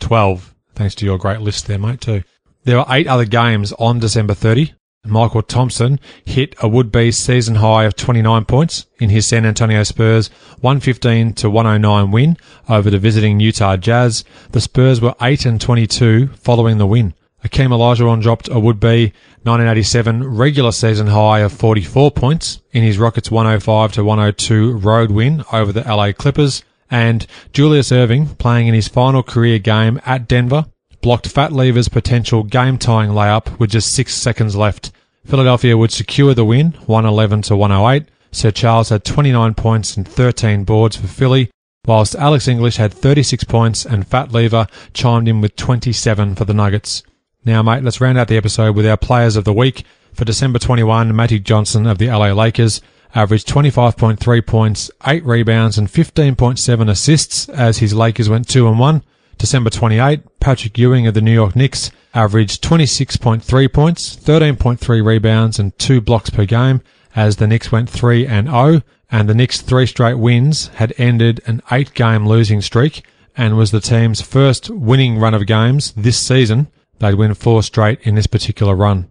12. 0.00 0.54
Thanks 0.74 0.94
to 0.94 1.04
your 1.04 1.18
great 1.18 1.40
list 1.40 1.66
there, 1.66 1.78
mate, 1.78 2.00
too. 2.00 2.22
There 2.64 2.78
were 2.78 2.86
eight 2.88 3.06
other 3.06 3.26
games 3.26 3.74
on 3.74 3.98
December 3.98 4.32
30. 4.32 4.72
Michael 5.04 5.42
Thompson 5.42 6.00
hit 6.24 6.54
a 6.62 6.68
would-be 6.68 7.12
season 7.12 7.56
high 7.56 7.84
of 7.84 7.96
29 7.96 8.44
points 8.44 8.86
in 8.98 9.10
his 9.10 9.26
San 9.26 9.44
Antonio 9.44 9.82
Spurs 9.82 10.28
115 10.60 11.34
to 11.34 11.50
109 11.50 12.10
win 12.10 12.36
over 12.68 12.90
the 12.90 12.98
visiting 12.98 13.40
Utah 13.40 13.76
Jazz. 13.76 14.24
The 14.52 14.60
Spurs 14.60 15.00
were 15.00 15.14
8 15.20 15.46
and 15.46 15.60
22 15.60 16.28
following 16.28 16.78
the 16.78 16.86
win. 16.86 17.14
Akeem 17.44 17.68
Olajuwon 17.68 18.22
dropped 18.22 18.48
a 18.48 18.58
would-be 18.58 19.12
1987 19.42 20.26
regular 20.26 20.72
season 20.72 21.08
high 21.08 21.40
of 21.40 21.52
44 21.52 22.10
points 22.10 22.62
in 22.72 22.82
his 22.82 22.96
Rockets 22.96 23.30
105 23.30 23.92
to 23.92 24.04
102 24.04 24.78
road 24.78 25.10
win 25.10 25.44
over 25.52 25.70
the 25.70 25.82
LA 25.82 26.12
Clippers. 26.12 26.64
And 26.90 27.26
Julius 27.52 27.90
Erving 27.90 28.38
playing 28.38 28.68
in 28.68 28.74
his 28.74 28.88
final 28.88 29.22
career 29.22 29.58
game 29.58 30.00
at 30.06 30.26
Denver, 30.26 30.66
blocked 31.04 31.28
Fat 31.28 31.52
Lever's 31.52 31.90
potential 31.90 32.42
game-tying 32.42 33.10
layup 33.10 33.58
with 33.58 33.70
just 33.70 33.94
six 33.94 34.14
seconds 34.14 34.56
left. 34.56 34.90
Philadelphia 35.26 35.76
would 35.76 35.92
secure 35.92 36.32
the 36.32 36.46
win, 36.46 36.70
111 36.86 37.42
to 37.42 37.54
108. 37.54 38.08
Sir 38.32 38.50
Charles 38.50 38.88
had 38.88 39.04
29 39.04 39.52
points 39.52 39.98
and 39.98 40.08
13 40.08 40.64
boards 40.64 40.96
for 40.96 41.06
Philly, 41.06 41.50
whilst 41.86 42.14
Alex 42.14 42.48
English 42.48 42.78
had 42.78 42.90
36 42.90 43.44
points 43.44 43.84
and 43.84 44.08
Fat 44.08 44.32
Lever 44.32 44.66
chimed 44.94 45.28
in 45.28 45.42
with 45.42 45.54
27 45.56 46.36
for 46.36 46.46
the 46.46 46.54
Nuggets. 46.54 47.02
Now, 47.44 47.62
mate, 47.62 47.84
let's 47.84 48.00
round 48.00 48.16
out 48.16 48.28
the 48.28 48.38
episode 48.38 48.74
with 48.74 48.86
our 48.86 48.96
players 48.96 49.36
of 49.36 49.44
the 49.44 49.52
week. 49.52 49.84
For 50.14 50.24
December 50.24 50.58
21, 50.58 51.14
Magic 51.14 51.44
Johnson 51.44 51.86
of 51.86 51.98
the 51.98 52.06
LA 52.06 52.32
Lakers 52.32 52.80
averaged 53.14 53.46
25.3 53.46 54.46
points, 54.46 54.90
8 55.06 55.22
rebounds 55.26 55.76
and 55.76 55.86
15.7 55.86 56.88
assists 56.88 57.50
as 57.50 57.76
his 57.76 57.92
Lakers 57.92 58.30
went 58.30 58.48
2 58.48 58.66
and 58.66 58.78
1. 58.78 59.02
December 59.38 59.70
28, 59.70 60.40
Patrick 60.40 60.78
Ewing 60.78 61.06
of 61.06 61.14
the 61.14 61.20
New 61.20 61.32
York 61.32 61.56
Knicks 61.56 61.90
averaged 62.14 62.62
26.3 62.62 63.72
points, 63.72 64.16
13.3 64.16 65.04
rebounds 65.04 65.58
and 65.58 65.76
2 65.78 66.00
blocks 66.00 66.30
per 66.30 66.44
game 66.44 66.80
as 67.16 67.36
the 67.36 67.46
Knicks 67.46 67.70
went 67.70 67.88
3 67.88 68.26
and 68.26 68.48
0 68.48 68.82
and 69.10 69.28
the 69.28 69.34
Knicks' 69.34 69.60
three 69.60 69.86
straight 69.86 70.18
wins 70.18 70.68
had 70.74 70.92
ended 70.98 71.40
an 71.46 71.62
8 71.70 71.94
game 71.94 72.26
losing 72.26 72.60
streak 72.60 73.04
and 73.36 73.56
was 73.56 73.70
the 73.70 73.80
team's 73.80 74.20
first 74.20 74.70
winning 74.70 75.18
run 75.18 75.34
of 75.34 75.46
games 75.46 75.92
this 75.96 76.18
season. 76.18 76.68
They'd 76.98 77.14
win 77.14 77.34
4 77.34 77.62
straight 77.62 78.00
in 78.02 78.14
this 78.14 78.26
particular 78.26 78.74
run. 78.74 79.10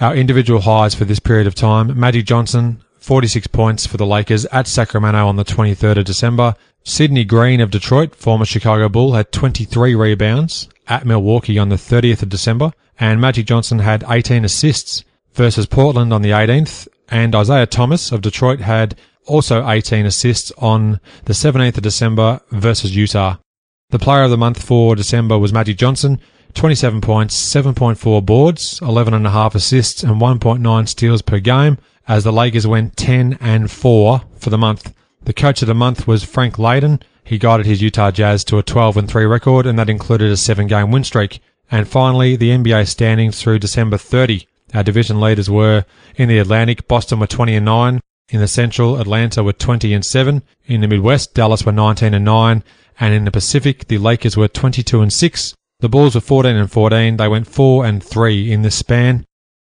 Our 0.00 0.14
individual 0.14 0.60
highs 0.60 0.94
for 0.94 1.04
this 1.04 1.20
period 1.20 1.46
of 1.46 1.54
time, 1.54 1.98
Magic 1.98 2.24
Johnson, 2.24 2.82
46 2.98 3.48
points 3.48 3.86
for 3.86 3.96
the 3.96 4.06
Lakers 4.06 4.46
at 4.46 4.66
Sacramento 4.66 5.26
on 5.26 5.36
the 5.36 5.44
23rd 5.44 5.98
of 5.98 6.04
December, 6.04 6.54
Sidney 6.84 7.24
Green 7.24 7.60
of 7.60 7.70
Detroit, 7.70 8.14
former 8.14 8.44
Chicago 8.44 8.88
Bull, 8.88 9.14
had 9.14 9.32
23 9.32 9.94
rebounds 9.94 10.68
at 10.88 11.06
Milwaukee 11.06 11.58
on 11.58 11.68
the 11.68 11.76
30th 11.76 12.22
of 12.22 12.28
December, 12.28 12.72
and 12.98 13.20
Magic 13.20 13.46
Johnson 13.46 13.78
had 13.78 14.04
18 14.08 14.44
assists 14.44 15.04
versus 15.34 15.66
Portland 15.66 16.12
on 16.12 16.22
the 16.22 16.30
18th, 16.30 16.88
and 17.08 17.34
Isiah 17.34 17.66
Thomas 17.66 18.10
of 18.10 18.20
Detroit 18.20 18.60
had 18.60 18.96
also 19.26 19.68
18 19.68 20.06
assists 20.06 20.50
on 20.58 21.00
the 21.24 21.32
17th 21.32 21.76
of 21.76 21.82
December 21.82 22.40
versus 22.50 22.96
Utah. 22.96 23.36
The 23.90 23.98
player 23.98 24.24
of 24.24 24.30
the 24.30 24.38
month 24.38 24.62
for 24.62 24.96
December 24.96 25.38
was 25.38 25.52
Magic 25.52 25.76
Johnson, 25.76 26.18
27 26.54 27.00
points, 27.00 27.54
7.4 27.54 28.24
boards, 28.24 28.80
11.5 28.80 29.54
assists, 29.54 30.02
and 30.02 30.20
1.9 30.20 30.88
steals 30.88 31.22
per 31.22 31.38
game, 31.38 31.78
as 32.08 32.24
the 32.24 32.32
Lakers 32.32 32.66
went 32.66 32.96
10 32.96 33.38
and 33.40 33.70
4 33.70 34.22
for 34.38 34.50
the 34.50 34.58
month. 34.58 34.92
The 35.24 35.32
coach 35.32 35.62
of 35.62 35.68
the 35.68 35.74
month 35.74 36.08
was 36.08 36.24
Frank 36.24 36.56
Layden. 36.56 37.00
He 37.22 37.38
guided 37.38 37.64
his 37.64 37.80
Utah 37.80 38.10
Jazz 38.10 38.42
to 38.44 38.58
a 38.58 38.62
12 38.62 38.96
and 38.96 39.08
3 39.08 39.24
record, 39.24 39.66
and 39.66 39.78
that 39.78 39.88
included 39.88 40.32
a 40.32 40.36
seven 40.36 40.66
game 40.66 40.90
win 40.90 41.04
streak. 41.04 41.40
And 41.70 41.86
finally, 41.86 42.34
the 42.34 42.50
NBA 42.50 42.88
standings 42.88 43.40
through 43.40 43.60
December 43.60 43.98
30. 43.98 44.48
Our 44.74 44.82
division 44.82 45.20
leaders 45.20 45.48
were 45.48 45.84
in 46.16 46.28
the 46.28 46.38
Atlantic, 46.38 46.88
Boston 46.88 47.20
were 47.20 47.28
20 47.28 47.54
and 47.54 47.64
9. 47.64 48.00
In 48.30 48.40
the 48.40 48.48
Central, 48.48 49.00
Atlanta 49.00 49.44
were 49.44 49.52
20 49.52 49.94
and 49.94 50.04
7. 50.04 50.42
In 50.66 50.80
the 50.80 50.88
Midwest, 50.88 51.34
Dallas 51.34 51.64
were 51.64 51.72
19 51.72 52.14
and 52.14 52.24
9. 52.24 52.64
And 52.98 53.14
in 53.14 53.24
the 53.24 53.30
Pacific, 53.30 53.86
the 53.86 53.98
Lakers 53.98 54.36
were 54.36 54.48
22 54.48 55.02
and 55.02 55.12
6. 55.12 55.54
The 55.80 55.88
Bulls 55.88 56.16
were 56.16 56.20
14 56.20 56.56
and 56.56 56.70
14. 56.70 57.16
They 57.16 57.28
went 57.28 57.46
4 57.46 57.86
and 57.86 58.02
3 58.02 58.50
in 58.50 58.62
this 58.62 58.74
span. 58.74 59.24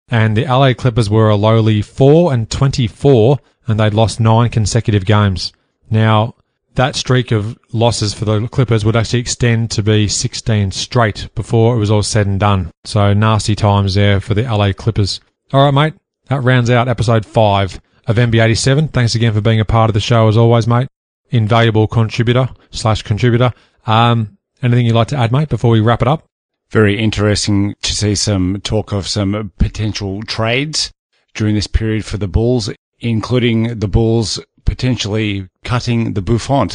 And 0.09 0.37
the 0.37 0.45
LA 0.45 0.75
Clippers 0.75 1.09
were 1.09 1.31
a 1.31 1.37
lowly 1.37 1.81
4 1.83 2.33
and 2.33 2.51
24 2.51 3.39
and 3.67 3.79
they'd 3.79 3.95
lost 3.95 4.21
nine 4.21 4.51
consecutive 4.51 5.05
games. 5.05 5.53
Now, 5.91 6.35
that 6.77 6.95
streak 6.95 7.33
of 7.33 7.59
losses 7.73 8.15
for 8.15 8.25
the 8.25 8.47
Clippers 8.49 8.85
would 8.85 8.97
actually 8.97 9.21
extend 9.21 9.71
to 9.73 9.83
be 9.83 10.09
16 10.09 10.71
straight 10.73 11.29
before 11.35 11.75
it 11.75 11.79
was 11.79 11.91
all 11.91 12.03
said 12.03 12.27
and 12.27 12.39
done. 12.39 12.71
So 12.85 13.13
nasty 13.15 13.55
times 13.55 13.95
there 13.95 14.21
for 14.21 14.35
the 14.35 14.43
LA 14.43 14.73
Clippers. 14.73 15.21
All 15.53 15.65
right, 15.65 15.75
mate. 15.75 15.95
That 16.29 16.43
rounds 16.43 16.71
out 16.71 16.89
episode 16.89 17.25
five 17.25 17.81
of 18.07 18.17
MB87. 18.17 18.93
Thanks 18.93 19.15
again 19.15 19.33
for 19.33 19.41
being 19.41 19.61
a 19.61 19.65
part 19.65 19.91
of 19.91 19.95
the 19.95 20.01
show 20.01 20.29
as 20.29 20.37
always, 20.37 20.67
mate. 20.67 20.89
Invaluable 21.31 21.87
contributor 21.87 22.49
slash 22.71 23.03
contributor. 23.03 23.53
Um, 23.87 24.37
anything 24.63 24.87
you'd 24.87 24.95
like 24.95 25.09
to 25.09 25.17
add, 25.17 25.33
mate, 25.33 25.49
before 25.49 25.71
we 25.71 25.81
wrap 25.81 26.03
it 26.03 26.09
up? 26.09 26.25
Very 26.71 26.99
interesting 26.99 27.75
to 27.83 27.95
see 27.95 28.15
some 28.15 28.61
talk 28.63 28.93
of 28.93 29.07
some 29.07 29.53
potential 29.59 30.23
trades 30.25 30.93
during 31.35 31.55
this 31.55 31.69
period 31.69 32.05
for 32.05 32.17
the 32.17 32.29
Bulls 32.29 32.69
including 33.01 33.79
the 33.79 33.89
Bulls 33.89 34.41
potentially 34.65 35.49
cutting 35.65 36.15
the 36.15 36.23
Buffon. 36.23 36.69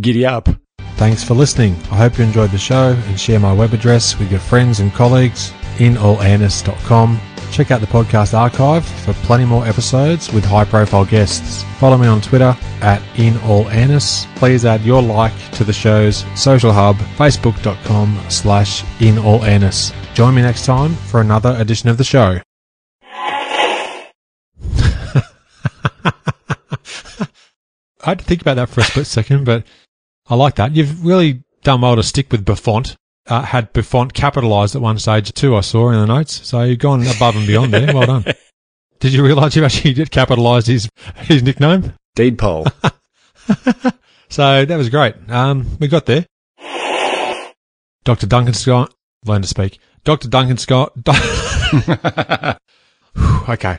Giddy 0.00 0.24
up. 0.24 0.48
Thanks 0.96 1.24
for 1.24 1.34
listening. 1.34 1.74
I 1.90 1.96
hope 1.96 2.18
you 2.18 2.24
enjoyed 2.24 2.50
the 2.50 2.58
show 2.58 2.92
and 3.06 3.18
share 3.18 3.40
my 3.40 3.52
web 3.52 3.74
address 3.74 4.18
with 4.18 4.30
your 4.30 4.40
friends 4.40 4.80
and 4.80 4.92
colleagues 4.92 5.52
in 5.78 5.94
allairness.com. 5.94 7.20
Check 7.50 7.70
out 7.70 7.82
the 7.82 7.86
podcast 7.86 8.32
archive 8.32 8.86
for 8.86 9.12
plenty 9.26 9.44
more 9.44 9.66
episodes 9.66 10.32
with 10.32 10.44
high 10.44 10.64
profile 10.64 11.04
guests. 11.04 11.64
Follow 11.78 11.98
me 11.98 12.06
on 12.06 12.22
Twitter 12.22 12.56
at 12.80 13.02
in 13.18 13.36
all 13.40 13.68
airness. 13.68 14.26
Please 14.36 14.64
add 14.64 14.80
your 14.82 15.02
like 15.02 15.36
to 15.52 15.64
the 15.64 15.72
show's 15.72 16.24
social 16.34 16.72
hub, 16.72 16.96
facebook.com 17.18 18.18
slash 18.30 18.84
in 19.02 19.18
all 19.18 19.44
airness. 19.44 19.92
Join 20.14 20.34
me 20.34 20.40
next 20.42 20.64
time 20.64 20.94
for 20.94 21.20
another 21.20 21.54
edition 21.58 21.90
of 21.90 21.98
the 21.98 22.04
show. 22.04 22.38
I 28.04 28.10
had 28.10 28.18
to 28.18 28.24
think 28.24 28.40
about 28.40 28.54
that 28.54 28.68
for 28.68 28.80
a 28.80 28.84
split 28.84 29.06
second, 29.06 29.44
but 29.44 29.64
I 30.26 30.34
like 30.34 30.56
that. 30.56 30.74
You've 30.74 31.04
really 31.04 31.42
done 31.62 31.80
well 31.80 31.96
to 31.96 32.02
stick 32.02 32.32
with 32.32 32.44
Buffon. 32.44 32.84
Uh, 33.26 33.42
had 33.42 33.72
Buffon 33.72 34.10
capitalised 34.10 34.74
at 34.74 34.82
one 34.82 34.98
stage 34.98 35.32
too, 35.32 35.54
I 35.56 35.60
saw 35.60 35.90
in 35.90 36.00
the 36.00 36.06
notes. 36.06 36.46
So 36.46 36.62
you've 36.62 36.80
gone 36.80 37.06
above 37.06 37.36
and 37.36 37.46
beyond 37.46 37.72
there. 37.72 37.94
Well 37.94 38.06
done. 38.06 38.24
Did 39.00 39.12
you 39.12 39.24
realise 39.24 39.56
you 39.56 39.64
actually 39.64 39.94
did 39.94 40.12
capitalise 40.12 40.66
his, 40.66 40.88
his 41.16 41.42
nickname? 41.42 41.92
Deed 42.14 42.38
poll. 42.38 42.66
so 44.28 44.64
that 44.64 44.76
was 44.76 44.90
great. 44.90 45.16
Um, 45.28 45.76
we 45.80 45.88
got 45.88 46.06
there. 46.06 46.24
Dr. 48.04 48.28
Duncan 48.28 48.54
Scott, 48.54 48.94
learn 49.24 49.42
to 49.42 49.48
speak. 49.48 49.80
Dr. 50.04 50.28
Duncan 50.28 50.56
Scott. 50.56 50.92
okay. 53.48 53.78